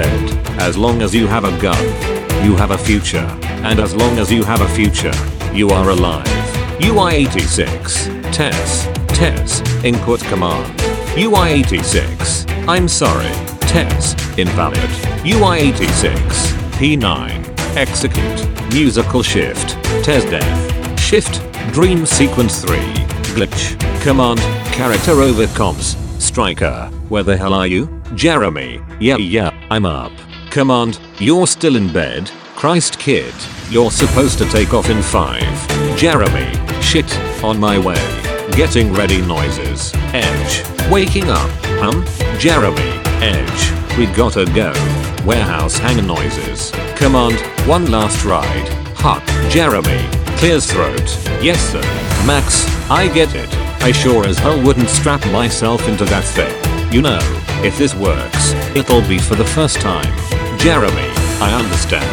As 0.58 0.76
long 0.76 1.02
as 1.02 1.14
you 1.14 1.26
have 1.26 1.44
a 1.44 1.60
gun, 1.60 2.15
you 2.46 2.54
have 2.54 2.70
a 2.70 2.78
future. 2.78 3.26
And 3.66 3.80
as 3.80 3.92
long 3.96 4.18
as 4.18 4.30
you 4.30 4.44
have 4.44 4.60
a 4.60 4.68
future, 4.68 5.12
you 5.52 5.68
are 5.70 5.90
alive. 5.90 6.28
UI-86. 6.80 8.32
Tess. 8.32 8.86
Tess. 9.08 9.62
Input 9.84 10.20
command. 10.20 10.64
UI-86. 11.18 12.68
I'm 12.68 12.86
sorry. 12.86 13.32
Tess. 13.62 14.14
Invalid. 14.38 14.90
UI-86. 15.26 16.14
P9. 16.78 17.76
Execute. 17.76 18.72
Musical 18.72 19.24
shift. 19.24 19.70
Tess 20.04 20.24
death. 20.26 21.00
Shift. 21.00 21.42
Dream 21.72 22.06
sequence 22.06 22.62
3. 22.62 22.76
Glitch. 23.34 23.76
Command. 24.02 24.38
Character 24.72 25.20
over 25.20 25.48
comps. 25.48 25.96
Stryker. 26.24 26.88
Where 27.08 27.24
the 27.24 27.36
hell 27.36 27.54
are 27.54 27.66
you? 27.66 27.88
Jeremy. 28.14 28.80
Yeah 29.00 29.16
yeah, 29.16 29.50
I'm 29.68 29.84
up. 29.84 30.12
Command. 30.56 30.98
You're 31.18 31.46
still 31.46 31.76
in 31.76 31.92
bed? 31.92 32.30
Christ 32.54 32.98
kid. 32.98 33.34
You're 33.68 33.90
supposed 33.90 34.38
to 34.38 34.48
take 34.48 34.72
off 34.72 34.88
in 34.88 35.02
5. 35.02 35.98
Jeremy. 35.98 36.50
Shit. 36.80 37.14
On 37.44 37.60
my 37.60 37.78
way. 37.78 38.00
Getting 38.52 38.90
ready 38.94 39.20
noises. 39.20 39.92
Edge. 40.14 40.64
Waking 40.90 41.28
up. 41.28 41.50
Hum. 41.82 42.06
Jeremy. 42.38 42.80
Edge. 43.20 43.98
We 43.98 44.06
gotta 44.16 44.46
go. 44.46 44.72
Warehouse 45.26 45.76
hangar 45.76 46.00
noises. 46.00 46.70
Command. 46.96 47.38
One 47.68 47.90
last 47.90 48.24
ride. 48.24 48.68
Huck. 48.96 49.22
Jeremy. 49.50 50.08
Clears 50.38 50.72
throat. 50.72 51.06
Yes 51.42 51.60
sir. 51.70 51.82
Max. 52.26 52.64
I 52.90 53.08
get 53.12 53.34
it. 53.34 53.54
I 53.82 53.92
sure 53.92 54.26
as 54.26 54.38
hell 54.38 54.58
wouldn't 54.64 54.88
strap 54.88 55.22
myself 55.26 55.86
into 55.86 56.06
that 56.06 56.24
thing. 56.24 56.54
You 56.90 57.02
know, 57.02 57.18
if 57.62 57.76
this 57.76 57.94
works, 57.94 58.54
it'll 58.74 59.06
be 59.06 59.18
for 59.18 59.34
the 59.34 59.44
first 59.44 59.82
time. 59.82 60.45
Jeremy. 60.58 61.10
I 61.40 61.52
understand. 61.62 62.04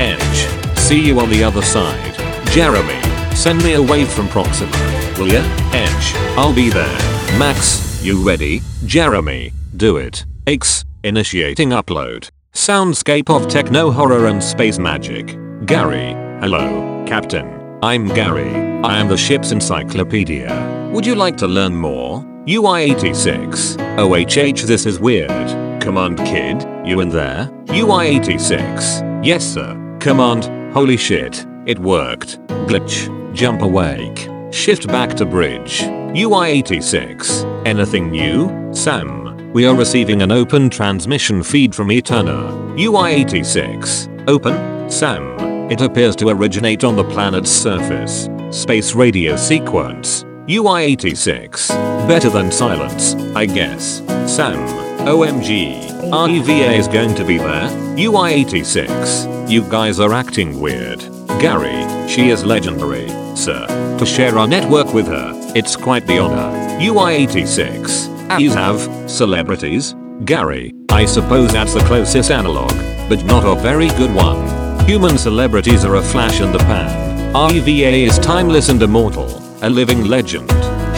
Edge. 0.00 0.78
See 0.78 1.00
you 1.00 1.20
on 1.20 1.28
the 1.28 1.44
other 1.44 1.62
side. 1.62 2.14
Jeremy. 2.48 3.00
Send 3.34 3.62
me 3.62 3.74
away 3.74 4.04
from 4.04 4.28
Proxima. 4.28 4.70
Will 5.18 5.28
ya? 5.28 5.42
Edge. 5.72 6.14
I'll 6.38 6.54
be 6.54 6.70
there. 6.70 6.98
Max, 7.38 8.02
you 8.02 8.26
ready? 8.26 8.62
Jeremy. 8.86 9.52
Do 9.76 9.96
it. 9.96 10.24
X. 10.46 10.84
Initiating 11.04 11.70
upload. 11.70 12.30
Soundscape 12.52 13.28
of 13.30 13.48
techno 13.48 13.90
horror 13.90 14.26
and 14.26 14.42
space 14.42 14.78
magic. 14.78 15.38
Gary. 15.66 16.14
Hello, 16.40 17.04
Captain. 17.06 17.78
I'm 17.82 18.08
Gary. 18.08 18.50
I 18.82 18.98
am 18.98 19.08
the 19.08 19.16
ship's 19.16 19.52
encyclopedia. 19.52 20.90
Would 20.92 21.06
you 21.06 21.14
like 21.14 21.36
to 21.38 21.46
learn 21.46 21.74
more? 21.74 22.24
UI-86. 22.48 23.76
OHH 23.98 24.62
this 24.62 24.86
is 24.86 24.98
weird. 24.98 25.80
Command 25.80 26.18
kid, 26.18 26.58
you 26.84 27.00
in 27.00 27.08
there? 27.08 27.50
UI-86. 27.70 29.24
Yes 29.24 29.44
sir. 29.44 29.76
Command, 30.00 30.72
holy 30.72 30.96
shit, 30.96 31.46
it 31.66 31.78
worked. 31.78 32.38
Glitch, 32.66 33.08
jump 33.34 33.62
awake. 33.62 34.28
Shift 34.50 34.86
back 34.88 35.14
to 35.16 35.26
bridge. 35.26 35.82
UI-86. 35.82 37.66
Anything 37.66 38.10
new? 38.10 38.72
Sam. 38.72 39.52
We 39.52 39.66
are 39.66 39.76
receiving 39.76 40.22
an 40.22 40.32
open 40.32 40.70
transmission 40.70 41.42
feed 41.42 41.74
from 41.74 41.90
Eterna. 41.90 42.52
UI-86. 42.78 44.28
Open? 44.28 44.90
Sam. 44.90 45.70
It 45.70 45.80
appears 45.80 46.16
to 46.16 46.28
originate 46.28 46.82
on 46.82 46.96
the 46.96 47.04
planet's 47.04 47.50
surface. 47.50 48.28
Space 48.50 48.94
radio 48.94 49.36
sequence. 49.36 50.24
UI-86. 50.48 51.68
Better 52.08 52.30
than 52.30 52.50
silence, 52.50 53.14
I 53.36 53.46
guess. 53.46 53.98
Sam. 54.26 54.89
OMG. 55.06 56.12
REVA 56.12 56.76
is 56.76 56.86
going 56.86 57.14
to 57.14 57.24
be 57.24 57.38
there. 57.38 57.68
UI-86. 57.96 59.50
You 59.50 59.62
guys 59.62 59.98
are 59.98 60.12
acting 60.12 60.60
weird. 60.60 61.00
Gary, 61.40 62.08
she 62.08 62.28
is 62.28 62.44
legendary, 62.44 63.08
sir. 63.34 63.66
To 63.98 64.04
share 64.04 64.38
our 64.38 64.46
network 64.46 64.92
with 64.92 65.06
her, 65.06 65.32
it's 65.56 65.74
quite 65.74 66.06
the 66.06 66.18
honor. 66.18 66.78
UI-86. 66.82 68.38
You 68.38 68.50
have 68.50 68.78
celebrities? 69.10 69.94
Gary, 70.26 70.74
I 70.90 71.06
suppose 71.06 71.52
that's 71.52 71.72
the 71.72 71.80
closest 71.80 72.30
analog, 72.30 72.70
but 73.08 73.24
not 73.24 73.44
a 73.44 73.60
very 73.60 73.88
good 73.88 74.14
one. 74.14 74.84
Human 74.86 75.16
celebrities 75.16 75.84
are 75.84 75.96
a 75.96 76.02
flash 76.02 76.42
in 76.42 76.52
the 76.52 76.58
pan. 76.58 77.32
REVA 77.34 78.06
is 78.06 78.18
timeless 78.18 78.68
and 78.68 78.82
immortal, 78.82 79.28
a 79.62 79.70
living 79.70 80.04
legend. 80.04 80.50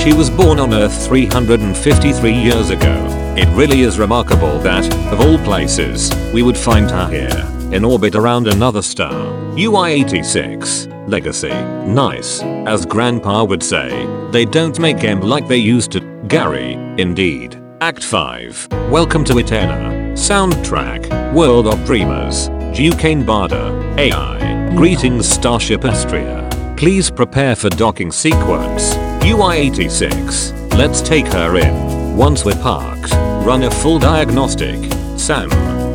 She 0.03 0.13
was 0.13 0.29
born 0.31 0.59
on 0.59 0.75
Earth 0.75 1.07
353 1.07 2.33
years 2.33 2.71
ago. 2.71 3.07
It 3.37 3.47
really 3.57 3.83
is 3.83 4.01
remarkable 4.01 4.59
that, 4.59 4.93
of 5.13 5.21
all 5.21 5.39
places, 5.45 6.11
we 6.35 6.43
would 6.43 6.57
find 6.57 6.91
her 6.91 7.07
here, 7.07 7.73
in 7.73 7.85
orbit 7.85 8.17
around 8.17 8.49
another 8.49 8.83
star. 8.83 9.13
UI-86. 9.57 11.09
Legacy. 11.09 11.51
Nice. 11.87 12.43
As 12.43 12.85
grandpa 12.85 13.45
would 13.45 13.63
say, 13.63 14.05
they 14.33 14.45
don't 14.45 14.77
make 14.81 15.05
M 15.05 15.21
like 15.21 15.47
they 15.47 15.57
used 15.57 15.93
to. 15.93 16.01
Gary, 16.27 16.73
indeed. 16.99 17.63
Act 17.81 18.03
5. 18.03 18.67
Welcome 18.91 19.23
to 19.27 19.39
Eterna. 19.39 20.15
Soundtrack. 20.15 21.33
World 21.33 21.69
of 21.69 21.85
Dreamers. 21.85 22.49
Duquesne 22.77 23.25
Barda. 23.25 23.97
AI. 23.99 24.75
Greetings 24.75 25.29
Starship 25.29 25.85
Astria. 25.85 26.49
Please 26.77 27.09
prepare 27.09 27.55
for 27.55 27.69
docking 27.69 28.11
sequence. 28.11 28.97
UI-86. 29.25 30.77
Let's 30.77 31.01
take 31.01 31.27
her 31.29 31.57
in. 31.57 32.17
Once 32.17 32.45
we're 32.45 32.61
parked, 32.61 33.13
run 33.47 33.63
a 33.63 33.71
full 33.71 33.99
diagnostic. 33.99 34.93
Sam. 35.17 35.49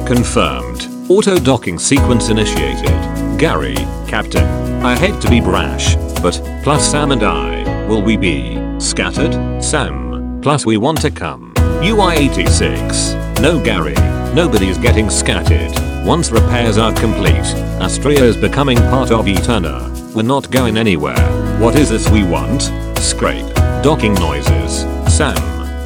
Confirmed. 0.05 0.87
Auto 1.09 1.37
docking 1.37 1.77
sequence 1.77 2.29
initiated. 2.29 2.89
Gary, 3.37 3.75
Captain. 4.07 4.45
I 4.83 4.97
hate 4.97 5.19
to 5.21 5.29
be 5.29 5.41
brash, 5.41 5.95
but 6.21 6.41
plus 6.63 6.89
Sam 6.89 7.11
and 7.11 7.23
I, 7.23 7.87
will 7.87 8.01
we 8.01 8.15
be 8.15 8.57
scattered? 8.79 9.61
Sam. 9.61 10.39
Plus 10.41 10.65
we 10.65 10.77
want 10.77 11.01
to 11.01 11.11
come. 11.11 11.53
UI-86. 11.83 13.41
No 13.41 13.61
Gary. 13.61 13.95
Nobody's 14.33 14.77
getting 14.77 15.09
scattered. 15.09 15.71
Once 16.05 16.31
repairs 16.31 16.77
are 16.77 16.93
complete, 16.93 17.35
Astria 17.81 18.23
is 18.23 18.37
becoming 18.37 18.77
part 18.77 19.11
of 19.11 19.27
Eterna. 19.27 19.91
We're 20.15 20.23
not 20.23 20.49
going 20.49 20.77
anywhere. 20.77 21.19
What 21.59 21.75
is 21.75 21.89
this 21.89 22.09
we 22.09 22.23
want? 22.23 22.71
Scrape. 22.99 23.53
Docking 23.83 24.13
noises. 24.15 24.81
Sam. 25.13 25.37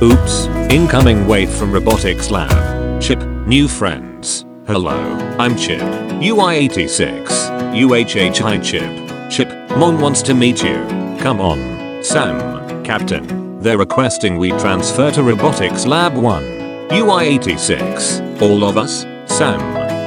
Oops. 0.02 0.48
Incoming 0.72 1.28
wave 1.28 1.50
from 1.50 1.72
robotics 1.72 2.32
lab. 2.32 3.02
Chip. 3.02 3.22
New 3.46 3.68
friends. 3.68 4.46
Hello. 4.66 4.98
I'm 5.38 5.56
Chip. 5.58 5.82
UI-86. 5.82 7.28
UHH 7.74 8.40
hi 8.40 8.58
Chip. 8.60 9.30
Chip. 9.30 9.50
Mom 9.78 10.00
wants 10.00 10.22
to 10.24 10.34
meet 10.34 10.64
you. 10.64 10.76
Come 11.20 11.42
on. 11.42 12.04
Sam. 12.04 12.84
Captain. 12.84 13.60
They're 13.60 13.78
requesting 13.78 14.38
we 14.38 14.50
transfer 14.52 15.12
to 15.12 15.22
Robotics 15.22 15.86
Lab 15.86 16.16
1. 16.16 16.44
UI-86. 16.92 18.42
All 18.42 18.64
of 18.64 18.78
us? 18.78 19.02
Sam. 19.26 19.60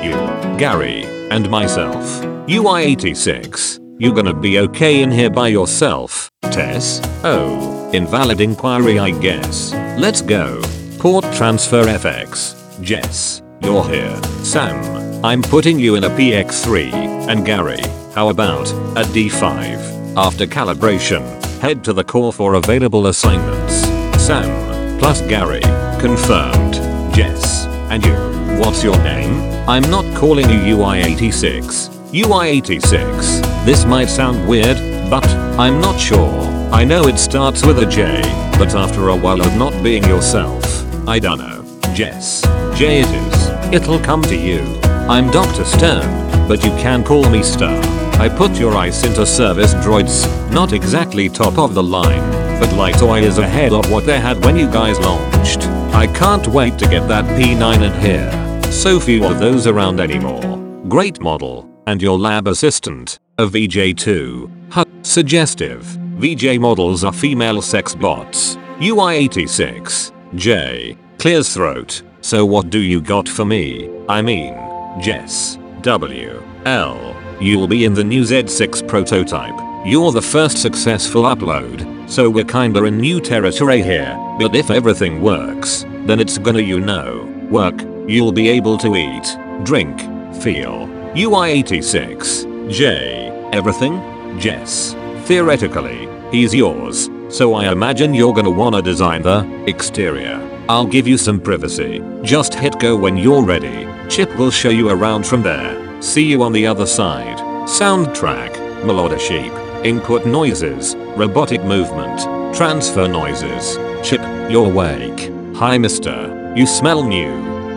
You. 0.02 0.58
Gary. 0.58 1.04
And 1.30 1.48
myself. 1.50 2.22
UI-86. 2.48 3.83
You 3.96 4.12
gonna 4.12 4.34
be 4.34 4.58
okay 4.58 5.02
in 5.02 5.10
here 5.12 5.30
by 5.30 5.46
yourself, 5.48 6.28
Tess? 6.42 7.00
Oh. 7.22 7.90
Invalid 7.92 8.40
inquiry 8.40 8.98
I 8.98 9.12
guess. 9.12 9.72
Let's 9.96 10.20
go. 10.20 10.60
Port 10.98 11.24
transfer 11.32 11.84
FX. 11.84 12.56
Jess. 12.82 13.40
You're 13.62 13.88
here. 13.88 14.20
Sam. 14.42 15.24
I'm 15.24 15.42
putting 15.42 15.78
you 15.78 15.94
in 15.94 16.02
a 16.02 16.10
PX3. 16.10 16.92
And 17.28 17.46
Gary. 17.46 17.80
How 18.14 18.30
about 18.30 18.68
a 18.96 19.04
D5? 19.04 20.16
After 20.16 20.44
calibration, 20.44 21.22
head 21.60 21.84
to 21.84 21.92
the 21.92 22.02
core 22.02 22.32
for 22.32 22.54
available 22.54 23.06
assignments. 23.06 23.74
Sam. 24.20 24.98
Plus 24.98 25.20
Gary. 25.20 25.62
Confirmed. 26.00 26.74
Jess. 27.14 27.66
And 27.90 28.04
you. 28.04 28.14
What's 28.58 28.82
your 28.82 28.96
name? 29.04 29.40
I'm 29.68 29.88
not 29.88 30.04
calling 30.16 30.50
you 30.50 30.76
UI86. 30.76 31.90
UI86. 32.10 33.53
This 33.64 33.86
might 33.86 34.10
sound 34.10 34.46
weird, 34.46 34.76
but 35.08 35.26
I'm 35.58 35.80
not 35.80 35.98
sure. 35.98 36.42
I 36.70 36.84
know 36.84 37.08
it 37.08 37.18
starts 37.18 37.64
with 37.64 37.78
a 37.78 37.86
J, 37.86 38.20
but 38.58 38.74
after 38.74 39.08
a 39.08 39.16
while 39.16 39.40
of 39.40 39.56
not 39.56 39.72
being 39.82 40.04
yourself, 40.04 40.62
I 41.08 41.18
dunno. 41.18 41.64
Jess. 41.94 42.42
J 42.76 43.00
it 43.00 43.06
is. 43.06 43.72
It'll 43.72 43.98
come 44.00 44.20
to 44.24 44.36
you. 44.36 44.60
I'm 45.08 45.30
Dr. 45.30 45.64
Stern, 45.64 46.06
but 46.46 46.62
you 46.62 46.72
can 46.72 47.02
call 47.02 47.30
me 47.30 47.42
Star. 47.42 47.80
I 48.20 48.28
put 48.28 48.58
your 48.58 48.76
ice 48.76 49.02
into 49.02 49.24
service 49.24 49.72
droids, 49.76 50.26
not 50.52 50.74
exactly 50.74 51.30
top 51.30 51.58
of 51.58 51.72
the 51.72 51.82
line, 51.82 52.30
but 52.60 52.70
light 52.74 53.00
is 53.22 53.38
ahead 53.38 53.72
of 53.72 53.90
what 53.90 54.04
they 54.04 54.20
had 54.20 54.44
when 54.44 54.58
you 54.58 54.66
guys 54.70 54.98
launched. 55.00 55.62
I 55.94 56.06
can't 56.08 56.46
wait 56.48 56.78
to 56.80 56.88
get 56.88 57.08
that 57.08 57.24
P9 57.40 57.80
in 57.80 58.00
here. 58.02 58.70
So 58.70 59.00
few 59.00 59.24
of 59.24 59.38
those 59.38 59.66
around 59.66 60.00
anymore. 60.00 60.42
Great 60.86 61.22
model. 61.22 61.70
And 61.86 62.00
your 62.00 62.18
lab 62.18 62.48
assistant, 62.48 63.18
a 63.38 63.46
VJ2. 63.46 64.50
Huh, 64.70 64.84
suggestive. 65.02 65.82
VJ 66.18 66.58
models 66.60 67.02
are 67.02 67.12
female 67.12 67.60
sex 67.60 67.94
bots. 67.94 68.56
UI86. 68.78 70.12
J. 70.36 70.96
Clears 71.18 71.52
throat. 71.52 72.02
So 72.20 72.46
what 72.46 72.70
do 72.70 72.78
you 72.78 73.00
got 73.00 73.28
for 73.28 73.44
me? 73.44 73.90
I 74.08 74.22
mean, 74.22 74.54
Jess. 75.00 75.58
W. 75.82 76.42
L. 76.64 77.16
You'll 77.40 77.66
be 77.66 77.84
in 77.84 77.94
the 77.94 78.04
new 78.04 78.22
Z6 78.22 78.86
prototype. 78.86 79.54
You're 79.84 80.12
the 80.12 80.22
first 80.22 80.62
successful 80.62 81.24
upload, 81.24 82.08
so 82.08 82.30
we're 82.30 82.44
kinda 82.44 82.84
in 82.84 82.98
new 82.98 83.20
territory 83.20 83.82
here, 83.82 84.16
but 84.38 84.54
if 84.54 84.70
everything 84.70 85.20
works, 85.20 85.84
then 86.06 86.20
it's 86.20 86.38
gonna 86.38 86.60
you 86.60 86.80
know, 86.80 87.28
work, 87.50 87.82
you'll 88.06 88.32
be 88.32 88.48
able 88.48 88.78
to 88.78 88.96
eat, 88.96 89.36
drink, 89.64 90.00
feel. 90.40 90.88
UI86. 91.14 92.53
J. 92.68 93.30
Everything? 93.52 94.00
Jess. 94.38 94.94
Theoretically, 95.26 96.08
he's 96.30 96.54
yours, 96.54 97.10
so 97.28 97.54
I 97.54 97.70
imagine 97.70 98.14
you're 98.14 98.32
gonna 98.32 98.50
wanna 98.50 98.80
design 98.80 99.22
the 99.22 99.46
exterior. 99.66 100.40
I'll 100.68 100.86
give 100.86 101.06
you 101.06 101.18
some 101.18 101.40
privacy. 101.40 102.02
Just 102.22 102.54
hit 102.54 102.78
go 102.78 102.96
when 102.96 103.18
you're 103.18 103.42
ready. 103.42 103.86
Chip 104.08 104.34
will 104.38 104.50
show 104.50 104.70
you 104.70 104.88
around 104.88 105.26
from 105.26 105.42
there. 105.42 106.02
See 106.02 106.24
you 106.24 106.42
on 106.42 106.52
the 106.52 106.66
other 106.66 106.86
side. 106.86 107.36
Soundtrack. 107.68 108.54
Melodysheep. 108.82 109.84
Input 109.84 110.24
noises. 110.24 110.96
Robotic 111.16 111.62
movement. 111.64 112.20
Transfer 112.54 113.06
noises. 113.06 113.76
Chip, 114.02 114.22
you're 114.50 114.70
awake. 114.70 115.30
Hi 115.56 115.76
mister. 115.76 116.52
You 116.56 116.66
smell 116.66 117.04
new. 117.04 117.28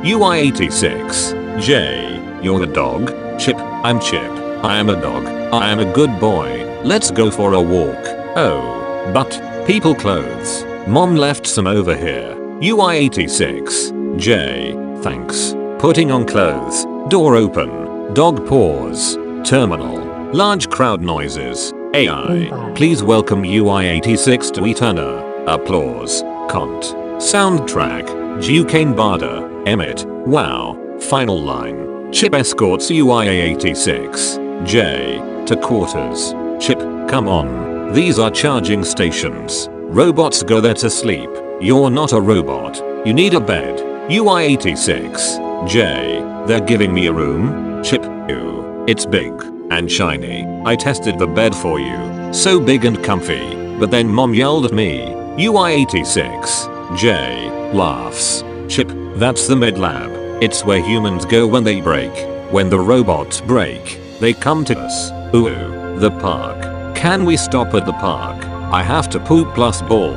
UI86. 0.03 1.61
J. 1.61 2.39
You're 2.41 2.63
a 2.63 2.67
dog? 2.67 3.13
Chip, 3.37 3.57
I'm 3.57 3.99
Chip. 3.99 4.46
I 4.63 4.79
am 4.79 4.89
a 4.89 4.99
dog. 4.99 5.27
I 5.53 5.69
am 5.69 5.79
a 5.79 5.93
good 5.93 6.19
boy. 6.19 6.81
Let's 6.83 7.11
go 7.11 7.29
for 7.29 7.53
a 7.53 7.61
walk. 7.61 8.03
Oh. 8.35 9.11
But, 9.13 9.39
people 9.67 9.93
clothes. 9.93 10.65
Mom 10.87 11.15
left 11.15 11.45
some 11.45 11.67
over 11.67 11.95
here. 11.95 12.33
UI86. 12.59 14.17
J. 14.17 14.73
Thanks. 15.03 15.53
Putting 15.77 16.11
on 16.11 16.25
clothes. 16.25 16.85
Door 17.09 17.35
open. 17.35 18.13
Dog 18.15 18.47
paws. 18.47 19.15
Terminal. 19.47 19.99
Large 20.33 20.69
crowd 20.69 21.01
noises. 21.01 21.71
AI. 21.93 22.71
Please 22.75 23.03
welcome 23.03 23.43
UI86 23.43 24.51
to 24.53 24.65
Eterna. 24.65 25.23
Applause. 25.45 26.23
Cont. 26.49 26.83
Soundtrack. 27.21 28.41
Duquesne 28.41 28.95
Barda. 28.95 29.67
Emmett. 29.67 30.03
Wow. 30.07 30.97
Final 30.99 31.39
line. 31.39 32.11
Chip 32.11 32.33
escorts 32.33 32.89
UIA86. 32.89 34.46
J. 34.65 35.43
To 35.45 35.55
quarters. 35.55 36.33
Chip, 36.59 36.79
come 37.09 37.27
on. 37.27 37.93
These 37.93 38.19
are 38.19 38.31
charging 38.31 38.83
stations. 38.83 39.67
Robots 39.71 40.43
go 40.43 40.59
there 40.59 40.73
to 40.75 40.89
sleep. 40.89 41.29
You're 41.61 41.89
not 41.89 42.11
a 42.11 42.19
robot. 42.19 42.77
You 43.05 43.13
need 43.13 43.33
a 43.33 43.39
bed. 43.39 43.79
UI86. 44.09 45.67
J. 45.67 46.23
They're 46.47 46.65
giving 46.65 46.93
me 46.93 47.07
a 47.07 47.13
room. 47.13 47.83
Chip, 47.83 48.03
you. 48.27 48.85
It's 48.87 49.05
big 49.05 49.33
and 49.69 49.91
shiny. 49.91 50.45
I 50.65 50.75
tested 50.75 51.19
the 51.19 51.27
bed 51.27 51.55
for 51.55 51.79
you. 51.79 52.33
So 52.33 52.59
big 52.59 52.85
and 52.85 53.01
comfy. 53.03 53.77
But 53.77 53.91
then 53.91 54.07
mom 54.09 54.33
yelled 54.33 54.65
at 54.65 54.73
me. 54.73 55.01
UI86. 55.37 56.97
J. 56.97 57.49
Laughs. 57.73 58.43
Chip, 58.67 58.91
that's 59.15 59.47
the 59.47 59.55
med 59.55 59.77
lab. 59.77 60.11
It's 60.41 60.65
where 60.65 60.81
humans 60.81 61.25
go 61.25 61.47
when 61.47 61.63
they 61.63 61.79
break. 61.79 62.11
When 62.51 62.69
the 62.69 62.79
robots 62.79 63.41
break, 63.41 63.99
they 64.19 64.33
come 64.33 64.65
to 64.65 64.77
us. 64.77 65.11
Ooh, 65.35 65.99
the 65.99 66.11
park. 66.11 66.95
Can 66.95 67.25
we 67.25 67.37
stop 67.37 67.73
at 67.73 67.85
the 67.85 67.93
park? 67.93 68.43
I 68.71 68.83
have 68.83 69.09
to 69.11 69.19
poop 69.19 69.53
plus 69.53 69.81
ball. 69.81 70.15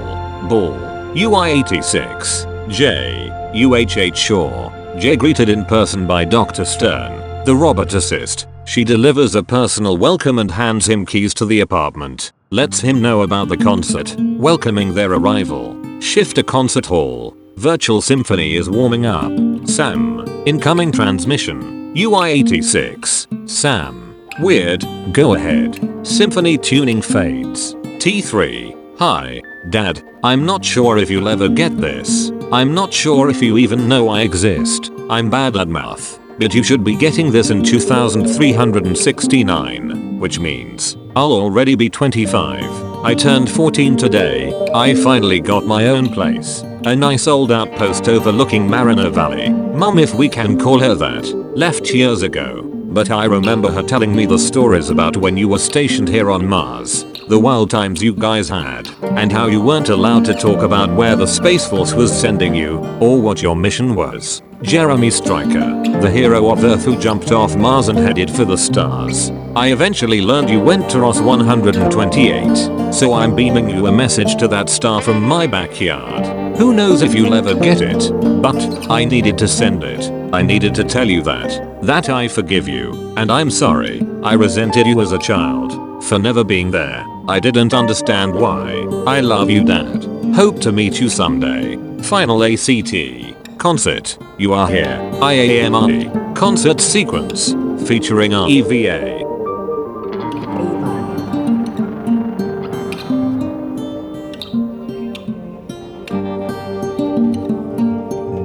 Ball. 0.48 0.76
UI86. 1.14 2.70
J. 2.70 3.30
UHH 3.54 4.16
Shaw. 4.16 4.70
J 4.98 5.16
greeted 5.16 5.48
in 5.48 5.64
person 5.64 6.06
by 6.06 6.24
Dr. 6.24 6.64
Stern, 6.64 7.44
the 7.44 7.54
robot 7.54 7.94
assist. 7.94 8.46
She 8.64 8.84
delivers 8.84 9.34
a 9.34 9.42
personal 9.42 9.96
welcome 9.96 10.38
and 10.38 10.50
hands 10.50 10.88
him 10.88 11.04
keys 11.06 11.34
to 11.34 11.46
the 11.46 11.60
apartment. 11.60 12.32
Lets 12.50 12.80
him 12.80 13.00
know 13.00 13.22
about 13.22 13.48
the 13.48 13.56
concert, 13.56 14.14
welcoming 14.18 14.94
their 14.94 15.12
arrival. 15.12 15.76
Shift 16.00 16.36
to 16.36 16.42
concert 16.42 16.86
hall. 16.86 17.36
Virtual 17.56 18.00
symphony 18.00 18.56
is 18.56 18.70
warming 18.70 19.06
up. 19.06 19.32
Sam. 19.68 20.24
Incoming 20.46 20.92
transmission. 20.92 21.79
UI86. 21.94 23.50
Sam. 23.50 24.14
Weird. 24.38 24.86
Go 25.12 25.34
ahead. 25.34 26.06
Symphony 26.06 26.56
tuning 26.56 27.02
fades. 27.02 27.74
T3. 27.74 28.76
Hi, 28.98 29.42
Dad. 29.70 30.00
I'm 30.22 30.46
not 30.46 30.64
sure 30.64 30.98
if 30.98 31.10
you'll 31.10 31.28
ever 31.28 31.48
get 31.48 31.76
this. 31.76 32.30
I'm 32.52 32.72
not 32.74 32.92
sure 32.92 33.28
if 33.28 33.42
you 33.42 33.58
even 33.58 33.88
know 33.88 34.08
I 34.08 34.20
exist. 34.20 34.92
I'm 35.10 35.28
bad 35.30 35.56
at 35.56 35.66
math. 35.66 36.20
But 36.38 36.54
you 36.54 36.62
should 36.62 36.84
be 36.84 36.94
getting 36.94 37.32
this 37.32 37.50
in 37.50 37.64
2369, 37.64 40.20
which 40.20 40.38
means 40.38 40.96
I'll 41.16 41.32
already 41.32 41.74
be 41.74 41.90
25. 41.90 43.04
I 43.04 43.14
turned 43.14 43.50
14 43.50 43.96
today. 43.96 44.54
I 44.72 44.94
finally 44.94 45.40
got 45.40 45.66
my 45.66 45.88
own 45.88 46.08
place. 46.08 46.62
A 46.86 46.96
nice 46.96 47.28
old 47.28 47.52
outpost 47.52 48.08
overlooking 48.08 48.66
Mariner 48.66 49.10
Valley. 49.10 49.50
Mum 49.50 49.98
if 49.98 50.14
we 50.14 50.30
can 50.30 50.58
call 50.58 50.78
her 50.78 50.94
that. 50.94 51.26
Left 51.54 51.90
years 51.90 52.22
ago. 52.22 52.62
But 52.62 53.10
I 53.10 53.26
remember 53.26 53.70
her 53.70 53.82
telling 53.82 54.16
me 54.16 54.24
the 54.24 54.38
stories 54.38 54.88
about 54.88 55.18
when 55.18 55.36
you 55.36 55.46
were 55.46 55.58
stationed 55.58 56.08
here 56.08 56.30
on 56.30 56.46
Mars. 56.46 57.04
The 57.30 57.38
wild 57.38 57.70
times 57.70 58.02
you 58.02 58.12
guys 58.12 58.48
had. 58.48 58.88
And 59.02 59.30
how 59.30 59.46
you 59.46 59.62
weren't 59.62 59.88
allowed 59.88 60.24
to 60.24 60.34
talk 60.34 60.62
about 60.62 60.92
where 60.96 61.14
the 61.14 61.28
Space 61.28 61.64
Force 61.64 61.94
was 61.94 62.10
sending 62.10 62.56
you. 62.56 62.78
Or 63.00 63.22
what 63.22 63.40
your 63.40 63.54
mission 63.54 63.94
was. 63.94 64.42
Jeremy 64.62 65.10
Stryker, 65.10 65.80
the 66.00 66.10
hero 66.10 66.50
of 66.50 66.64
Earth 66.64 66.84
who 66.84 66.98
jumped 66.98 67.30
off 67.30 67.54
Mars 67.54 67.86
and 67.86 67.96
headed 67.96 68.32
for 68.32 68.44
the 68.44 68.58
stars. 68.58 69.30
I 69.54 69.68
eventually 69.68 70.20
learned 70.20 70.50
you 70.50 70.58
went 70.58 70.90
to 70.90 70.98
Ross 70.98 71.20
128, 71.20 72.92
so 72.92 73.12
I'm 73.12 73.36
beaming 73.36 73.70
you 73.70 73.86
a 73.86 73.92
message 73.92 74.34
to 74.38 74.48
that 74.48 74.68
star 74.68 75.00
from 75.00 75.22
my 75.22 75.46
backyard. 75.46 76.56
Who 76.56 76.74
knows 76.74 77.00
if 77.00 77.14
you'll 77.14 77.34
ever 77.34 77.54
get 77.54 77.80
it, 77.80 78.10
but 78.42 78.90
I 78.90 79.04
needed 79.04 79.38
to 79.38 79.46
send 79.46 79.84
it. 79.84 80.10
I 80.34 80.42
needed 80.42 80.74
to 80.74 80.84
tell 80.84 81.08
you 81.08 81.22
that, 81.22 81.80
that 81.82 82.08
I 82.08 82.26
forgive 82.26 82.66
you, 82.66 83.14
and 83.16 83.30
I'm 83.30 83.50
sorry, 83.50 84.00
I 84.22 84.34
resented 84.34 84.86
you 84.86 85.00
as 85.00 85.12
a 85.12 85.18
child, 85.18 86.04
for 86.04 86.18
never 86.18 86.44
being 86.44 86.70
there. 86.70 87.06
I 87.26 87.40
didn't 87.40 87.72
understand 87.72 88.34
why. 88.34 88.70
I 89.06 89.20
love 89.20 89.48
you 89.48 89.64
dad. 89.64 90.04
Hope 90.34 90.60
to 90.60 90.72
meet 90.72 91.00
you 91.00 91.08
someday. 91.08 91.78
Final 92.02 92.44
ACT. 92.44 92.94
Concert. 93.56 94.18
You 94.36 94.52
are 94.52 94.68
here. 94.68 94.98
IAMI. 95.22 96.36
Concert 96.36 96.82
sequence. 96.82 97.54
Featuring 97.88 98.32
REVA. 98.32 99.20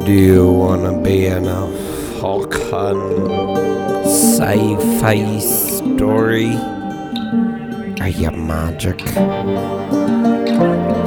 Do 0.05 0.13
you 0.13 0.51
wanna 0.51 1.01
be 1.01 1.25
in 1.25 1.47
a 1.47 1.67
fucking 2.21 3.55
sci-fi 4.05 5.64
story? 5.95 6.55
Are 8.01 8.09
you 8.09 8.31
magic? 8.31 8.97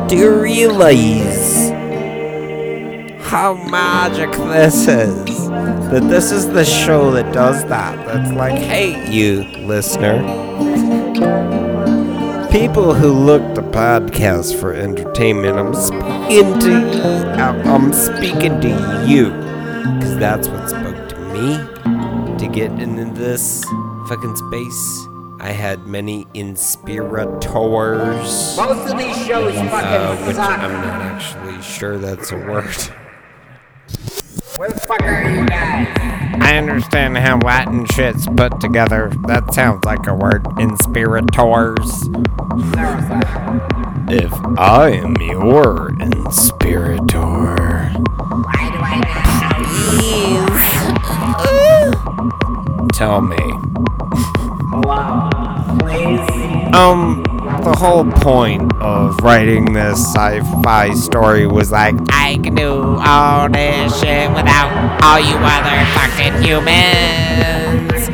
Do 0.09 0.16
you 0.16 0.41
realize 0.41 1.68
how 3.28 3.55
magic 3.70 4.32
this 4.32 4.89
is? 4.89 5.49
That 5.91 6.09
this 6.09 6.32
is 6.32 6.49
the 6.49 6.64
show 6.64 7.11
that 7.12 7.34
does 7.34 7.64
that. 7.66 7.97
That's 8.07 8.32
like, 8.32 8.59
hey, 8.59 9.11
you 9.12 9.45
listener. 9.66 10.22
People 12.51 12.95
who 12.95 13.12
look 13.12 13.55
to 13.57 13.62
podcasts 13.62 14.59
for 14.59 14.72
entertainment, 14.72 15.59
I'm 15.59 15.74
speaking 15.74 16.59
to 16.61 16.70
you. 16.70 17.09
I'm 17.36 17.93
speaking 17.93 18.61
to 18.62 19.05
you. 19.07 19.26
Because 19.99 20.16
that's 20.16 20.49
what 20.49 20.70
spoke 20.70 21.09
to 21.11 21.18
me 21.34 21.59
to 22.39 22.49
get 22.49 22.70
into 22.80 23.05
this 23.12 23.64
fucking 24.09 24.36
space. 24.36 25.06
I 25.40 25.52
had 25.52 25.86
many 25.86 26.26
inspirators. 26.34 28.56
Most 28.56 28.90
of 28.92 28.98
these 28.98 29.16
shows 29.26 29.54
Uh, 29.56 29.68
fucking 30.16 30.26
which 30.26 30.36
suck. 30.36 30.59
I'm 30.59 30.72
not 30.72 31.00
actually 31.02 31.62
sure 31.62 31.96
that's 31.98 32.32
a 32.32 32.36
word. 32.36 32.74
Where 34.56 34.70
the 34.70 34.80
fuck 34.80 35.00
are 35.02 35.30
you 35.30 35.46
guys? 35.46 35.86
I 36.40 36.56
understand 36.56 37.16
how 37.18 37.38
Latin 37.38 37.84
shit's 37.86 38.26
put 38.26 38.61
together. 38.61 39.12
That 39.26 39.54
sounds 39.54 39.84
like 39.84 40.06
a 40.09 40.14
word. 40.14 40.44
Inspirators. 40.59 42.09
If 44.11 44.32
I 44.59 44.90
am 44.90 45.14
your 45.20 45.90
inspirator, 46.00 47.20
Why 47.20 48.70
do 48.72 48.78
I 48.80 48.96
know? 49.04 49.18
tell 52.92 53.20
me. 53.20 53.36
Um, 56.74 57.22
the 57.62 57.74
whole 57.78 58.11
point 58.11 58.72
of 58.80 59.16
writing 59.22 59.72
this 59.74 59.99
sci-fi 60.14 60.95
story 60.95 61.47
was 61.47 61.70
like, 61.70 61.95
I 62.09 62.39
can 62.43 62.55
do 62.55 62.97
all 63.05 63.51
this 63.51 64.01
shit 64.01 64.30
without 64.30 65.03
all 65.03 65.20
you 65.20 65.34
other 65.36 65.84
fucking 65.93 66.43
humans. 66.43 68.09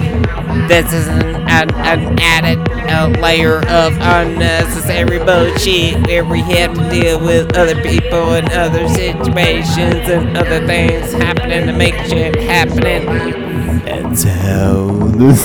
This 0.68 0.92
is 0.92 1.06
an, 1.06 1.36
an, 1.48 1.74
an 1.74 2.18
added 2.20 2.58
uh, 2.90 3.08
layer 3.20 3.58
of 3.68 3.92
unnecessary 4.00 5.18
bullshit 5.18 6.04
where 6.08 6.24
we 6.24 6.40
have 6.40 6.74
to 6.74 6.90
deal 6.90 7.20
with 7.20 7.56
other 7.56 7.80
people 7.82 8.34
and 8.34 8.50
other 8.50 8.88
situations 8.88 10.08
and 10.08 10.36
other 10.36 10.66
things 10.66 11.12
happening 11.12 11.66
to 11.66 11.72
make 11.72 11.94
shit 12.06 12.34
happening. 12.40 13.43
That's 13.84 14.24
how 14.24 14.86
this 15.16 15.44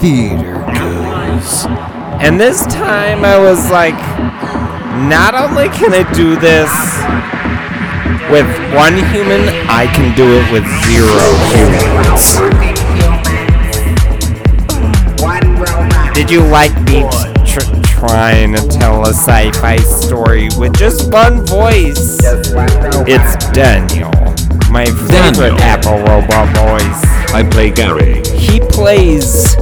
theater 0.00 0.54
goes. 0.78 1.66
And 2.22 2.38
this 2.38 2.64
time 2.66 3.24
I 3.24 3.38
was 3.38 3.70
like, 3.70 3.94
not 5.08 5.34
only 5.34 5.68
can 5.70 5.92
I 5.92 6.04
do 6.12 6.36
this 6.36 6.70
with 8.30 8.46
one 8.74 8.94
human, 9.12 9.48
I 9.68 9.86
can 9.94 10.14
do 10.14 10.38
it 10.38 10.52
with 10.52 10.64
zero 10.86 11.18
humans. 11.50 12.38
Did 16.14 16.30
you 16.30 16.42
like 16.42 16.74
me 16.82 17.02
tr- 17.46 17.80
trying 17.98 18.54
to 18.54 18.68
tell 18.68 19.04
a 19.06 19.14
sci-fi 19.14 19.78
story 19.78 20.48
with 20.58 20.76
just 20.76 21.10
one 21.12 21.44
voice? 21.46 22.18
It's 23.08 23.50
Daniel, 23.52 24.10
my 24.70 24.84
favorite 24.86 25.08
Daniel. 25.10 25.58
Apple 25.60 25.98
robot 25.98 26.48
voice. 26.56 27.32
I 27.34 27.42
play 27.48 27.70
Gary. 27.70 28.22
He 28.36 28.60
plays 28.60 29.54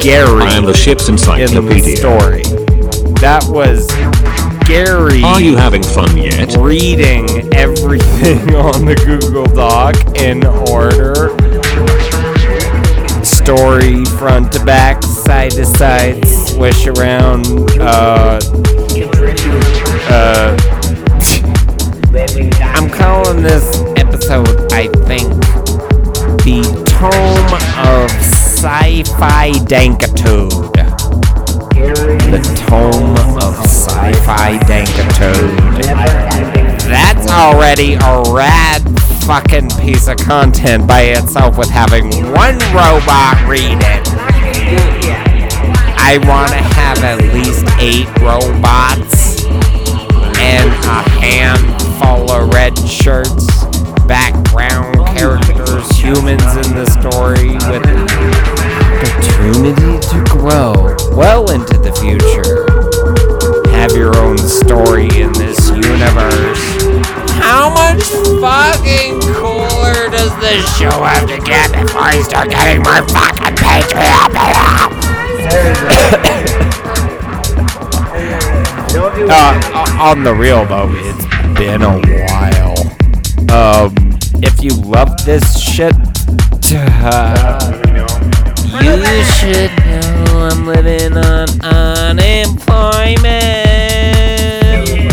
Gary 0.00 0.42
I 0.42 0.54
am 0.56 0.64
the 0.64 0.74
ship's 0.74 1.08
in 1.08 1.16
the 1.16 1.42
encyclopedia. 1.42 1.96
story. 1.96 2.42
That 3.20 3.44
was 3.48 3.86
Gary 4.66 5.22
Are 5.22 5.40
you 5.40 5.56
having 5.56 5.82
fun 5.82 6.16
yet? 6.16 6.56
reading 6.56 7.28
everything 7.54 8.54
on 8.54 8.84
the 8.84 8.94
Google 8.96 9.46
Doc 9.46 9.96
in 10.18 10.44
order. 10.46 11.34
Story 13.24 14.04
front 14.18 14.52
to 14.52 14.64
back, 14.64 15.02
side 15.02 15.50
to 15.52 15.64
side, 15.64 16.26
swish 16.26 16.86
around. 16.86 17.46
Uh, 17.78 18.40
uh, 20.08 20.56
I'm 22.74 22.90
calling 22.90 23.42
this 23.42 23.93
episode, 24.24 24.72
I 24.72 24.86
think, 25.06 25.28
the 26.44 26.62
Tome 26.86 27.54
of 27.86 28.10
Sci-Fi 28.10 29.50
Dankitude. 29.66 30.72
The 32.30 32.64
Tome 32.66 33.36
of 33.36 33.54
Sci-Fi 33.66 34.58
Dankitude. 34.60 35.82
That's 36.88 37.30
already 37.30 37.94
a 37.94 38.22
rad 38.32 38.82
fucking 39.26 39.68
piece 39.80 40.08
of 40.08 40.16
content 40.16 40.86
by 40.86 41.02
itself 41.02 41.58
with 41.58 41.68
having 41.68 42.06
one 42.32 42.58
robot 42.72 43.46
read 43.46 43.78
it. 43.82 44.08
I 45.96 46.18
want 46.26 46.50
to 46.50 46.56
have 46.56 47.04
at 47.04 47.20
least 47.34 47.66
eight 47.78 48.08
robots 48.20 49.44
and 50.38 50.70
a 50.70 51.02
handful 51.20 52.30
of 52.30 52.52
red 52.54 52.78
shirts, 52.78 53.63
background 54.06 54.96
characters, 55.16 55.90
humans 55.96 56.44
in 56.60 56.74
the 56.74 56.86
story 57.00 57.54
with 57.70 57.84
opportunity 59.04 59.98
to 60.00 60.24
grow 60.30 60.96
well 61.16 61.50
into 61.50 61.78
the 61.78 61.92
future. 61.92 62.66
Have 63.70 63.92
your 63.92 64.16
own 64.16 64.38
story 64.38 65.08
in 65.20 65.32
this 65.34 65.68
universe. 65.68 66.62
How 67.40 67.68
much 67.68 68.02
fucking 68.40 69.20
cooler 69.34 70.08
does 70.10 70.32
this 70.40 70.64
show 70.78 71.04
have 71.04 71.28
to 71.28 71.38
get 71.44 71.72
before 71.72 72.00
I 72.00 72.22
start 72.22 72.50
getting 72.50 72.82
my 72.82 73.00
fucking 73.00 73.56
Patreon 73.56 74.34
uh, 79.30 79.96
on 80.00 80.22
the 80.22 80.34
real 80.34 80.64
though, 80.66 80.90
it's 80.90 81.24
been 81.58 81.82
a 81.82 81.98
while. 82.28 82.63
Um, 83.54 83.94
if 84.42 84.62
you 84.64 84.70
love 84.82 85.24
this 85.24 85.44
shit, 85.60 85.94
uh, 86.74 87.82
you 88.82 89.22
should 89.38 89.70
know 89.86 90.48
I'm 90.50 90.66
living 90.66 91.16
on 91.16 91.48
unemployment, 91.62 93.24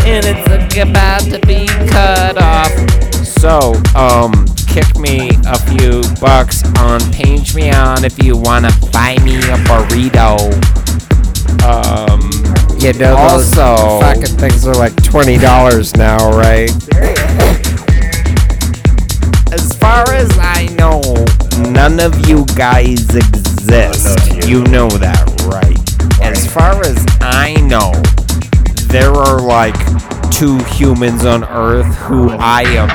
and 0.04 0.24
it's 0.26 0.76
about 0.76 1.20
to 1.30 1.38
be 1.46 1.66
cut 1.88 2.36
off. 2.42 2.72
So, 3.24 3.74
um, 3.94 4.44
kick 4.66 4.98
me 4.98 5.30
a 5.46 5.58
few 5.70 6.02
bucks 6.20 6.64
on 6.80 6.98
Patreon 7.14 8.02
if 8.04 8.20
you 8.22 8.36
wanna 8.36 8.72
buy 8.92 9.18
me 9.22 9.36
a 9.36 9.56
burrito. 9.68 10.36
Um, 11.64 12.30
You 12.82 12.92
know, 12.94 13.14
those 13.14 13.56
Also- 13.56 14.00
fucking 14.00 14.36
things 14.38 14.66
are 14.66 14.74
like 14.74 14.96
twenty 15.04 15.38
dollars 15.38 15.94
now, 15.94 16.32
right? 16.32 16.72
As 19.82 20.06
far 20.06 20.14
as 20.14 20.38
I 20.38 20.66
know, 20.76 21.00
None 21.70 22.00
of 22.00 22.28
you 22.28 22.46
guys 22.56 23.14
exist. 23.14 24.48
You 24.48 24.64
know 24.64 24.88
that, 24.88 25.28
right? 25.46 25.78
As 26.22 26.46
far 26.50 26.80
as 26.80 27.04
I 27.20 27.54
know, 27.60 27.92
there 28.88 29.12
are 29.12 29.40
like 29.40 29.76
two 30.30 30.58
humans 30.64 31.24
on 31.24 31.44
Earth 31.44 31.94
who 31.96 32.30
I 32.30 32.62
am 32.62 32.88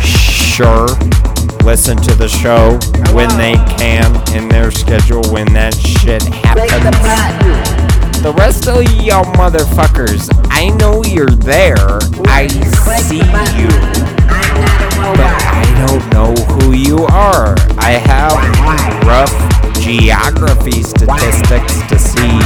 sure 0.00 0.86
listen 1.64 1.96
to 1.98 2.14
the 2.14 2.28
show 2.28 2.78
when 3.14 3.28
they 3.36 3.54
can 3.76 4.14
in 4.36 4.48
their 4.48 4.70
schedule 4.70 5.22
when 5.32 5.52
that 5.52 5.74
shit 5.74 6.22
happens. 6.22 6.70
The 8.22 8.32
rest 8.34 8.68
of 8.68 8.82
y'all 9.02 9.24
motherfuckers, 9.34 10.30
I 10.50 10.68
know 10.76 11.02
you're 11.04 11.30
there. 11.30 11.98
I 12.26 12.46
see 12.46 13.18
you. 13.58 13.68
But 15.16 15.61
don't 15.86 16.12
know 16.12 16.32
who 16.54 16.72
you 16.72 16.98
are. 17.06 17.56
I 17.78 17.98
have 18.06 18.38
rough 19.04 19.32
geography 19.80 20.82
statistics 20.82 21.82
to 21.88 21.98
see 21.98 22.38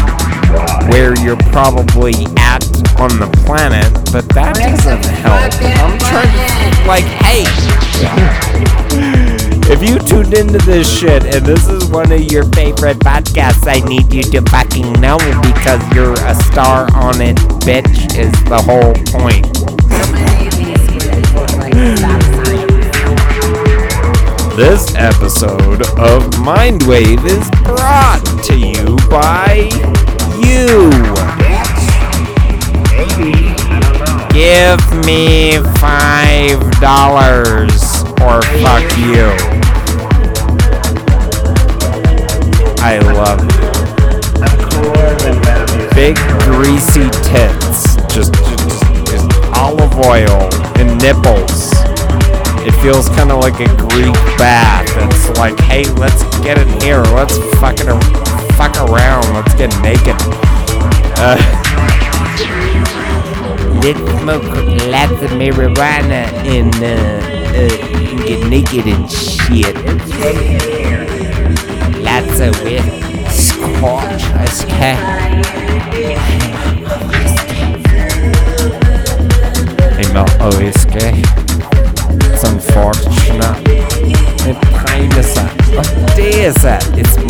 where 0.89 1.14
you're 1.20 1.37
probably 1.53 2.14
at 2.39 2.64
on 2.99 3.12
the 3.20 3.28
planet, 3.45 3.93
but 4.11 4.26
that 4.30 4.57
doesn't 4.57 5.05
help. 5.20 5.53
I'm 5.61 5.99
trying 5.99 6.32
to, 6.32 6.89
like, 6.89 7.05
hey, 7.20 7.45
if 9.70 9.82
you 9.82 9.99
tuned 9.99 10.32
into 10.32 10.59
this 10.64 10.89
shit 10.89 11.26
and 11.26 11.45
this 11.45 11.68
is 11.68 11.91
one 11.91 12.11
of 12.11 12.22
your 12.32 12.45
favorite 12.53 12.99
podcasts, 13.01 13.66
I 13.66 13.87
need 13.87 14.14
you 14.14 14.22
to 14.22 14.41
fucking 14.51 14.93
know 14.95 15.18
because 15.43 15.82
you're 15.95 16.14
a 16.24 16.34
star 16.34 16.89
on 16.95 17.20
it, 17.20 17.37
bitch, 17.66 18.16
is 18.16 18.32
the 18.45 18.62
whole 18.62 18.95
point. 19.12 19.47
This 24.57 24.95
episode 24.95 25.83
of 25.99 26.23
Mindwave 26.41 27.23
is 27.27 27.51
brought 27.63 28.25
to 28.45 28.57
you 28.57 28.97
by 29.11 29.69
you. 30.41 30.91
Give 34.33 34.81
me 35.05 35.59
five 35.79 36.59
dollars 36.81 38.03
or 38.23 38.41
fuck 38.63 38.89
you. 38.97 39.29
I 42.81 42.99
love 43.13 43.41
it. 43.45 43.55
Big 45.95 46.17
greasy 46.47 47.11
tits, 47.29 47.97
just, 48.07 48.33
just, 48.33 48.83
just 49.05 49.29
olive 49.53 49.99
oil 49.99 50.49
and 50.79 50.99
nipples. 51.03 51.75
It 52.67 52.75
feels 52.83 53.09
kind 53.11 53.31
of 53.31 53.39
like 53.39 53.61
a 53.61 53.69
Greek 53.77 54.12
bath. 54.37 54.91
It's 54.97 55.29
like, 55.39 55.57
hey, 55.61 55.85
let's 55.93 56.25
get 56.41 56.59
in 56.59 56.69
here. 56.81 57.01
Let's 57.14 57.39
fucking 57.61 57.87
fuck 58.59 58.77
around. 58.79 59.33
Let's 59.35 59.55
get 59.55 59.71
naked. 59.83 60.17
Uh, 61.17 61.39
let's 63.85 64.01
smoke 64.21 64.43
lots 64.91 65.23
of 65.23 65.31
marijuana 65.39 66.27
and 66.43 66.75
uh, 66.83 67.23
uh, 67.55 67.69
get 68.27 68.43
naked 68.49 68.89
and 68.89 69.09
shit. 69.09 69.77
Lots 72.03 72.41
of. 72.41 72.57
Scotch 73.31 74.25
whiskey. 74.41 74.97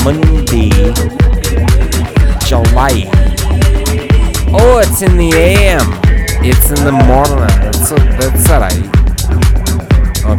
Monday, 0.07 0.71
July. 2.47 3.11
Oh, 4.55 4.79
it's 4.79 5.03
in 5.03 5.17
the 5.17 5.33
AM. 5.35 5.81
It's 6.45 6.71
in 6.71 6.85
the 6.85 6.93
morning. 6.93 7.39
That's, 7.59 7.91
that's 7.91 8.49
alright. 8.49 8.87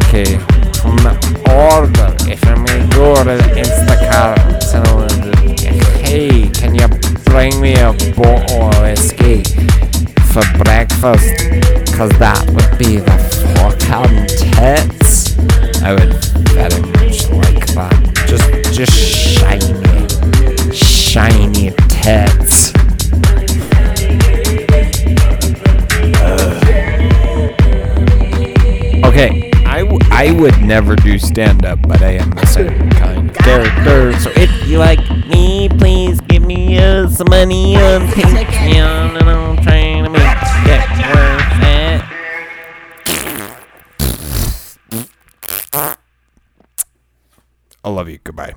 Okay. 0.00 0.38
From 0.80 0.96
the 1.04 1.12
order, 1.52 2.16
if 2.32 2.42
I'm 2.46 2.64
gonna 2.64 2.88
go 2.94 3.22
to 3.24 3.36
Instacart 3.60 4.38
hey, 6.00 6.48
can 6.48 6.74
you 6.74 6.88
bring 7.24 7.60
me 7.60 7.74
a 7.74 7.92
bottle 8.16 8.70
of 8.70 8.80
whiskey 8.80 9.42
for 10.32 10.44
breakfast? 10.64 11.28
Cause 11.94 12.10
that 12.18 12.42
would 12.54 12.78
be 12.78 12.96
the 12.96 13.18
fucking 13.52 14.28
tits. 14.32 15.36
I 15.82 15.92
would 15.92 16.14
very 16.54 16.80
much 16.80 17.28
like 17.28 17.66
that. 17.74 18.07
Just, 18.72 18.92
shiny, 18.92 19.72
shiny 20.72 21.70
tits. 21.88 22.72
Okay, 29.04 29.50
I, 29.64 29.78
w- 29.84 29.98
I 30.10 30.32
would 30.32 30.60
never 30.60 30.94
do 30.96 31.18
stand 31.18 31.64
up, 31.64 31.78
but 31.88 32.02
I 32.02 32.12
am 32.12 32.30
the 32.30 32.46
same 32.46 32.90
kind 32.90 33.30
of 33.30 33.36
character. 33.36 34.12
So 34.20 34.30
if 34.36 34.50
you 34.68 34.78
like 34.78 35.00
me, 35.26 35.68
please 35.68 36.20
give 36.22 36.42
me 36.44 36.78
uh, 36.78 37.08
some 37.08 37.28
money 37.30 37.76
on 37.76 38.02
Patreon, 38.08 39.18
and 39.20 39.30
I'm 39.30 39.56
trying 39.62 40.04
to 40.04 40.10
make 40.10 40.20
it 40.20 41.14
worth 41.14 41.27
I 47.84 47.90
love 47.90 48.08
you. 48.08 48.18
Goodbye. 48.18 48.54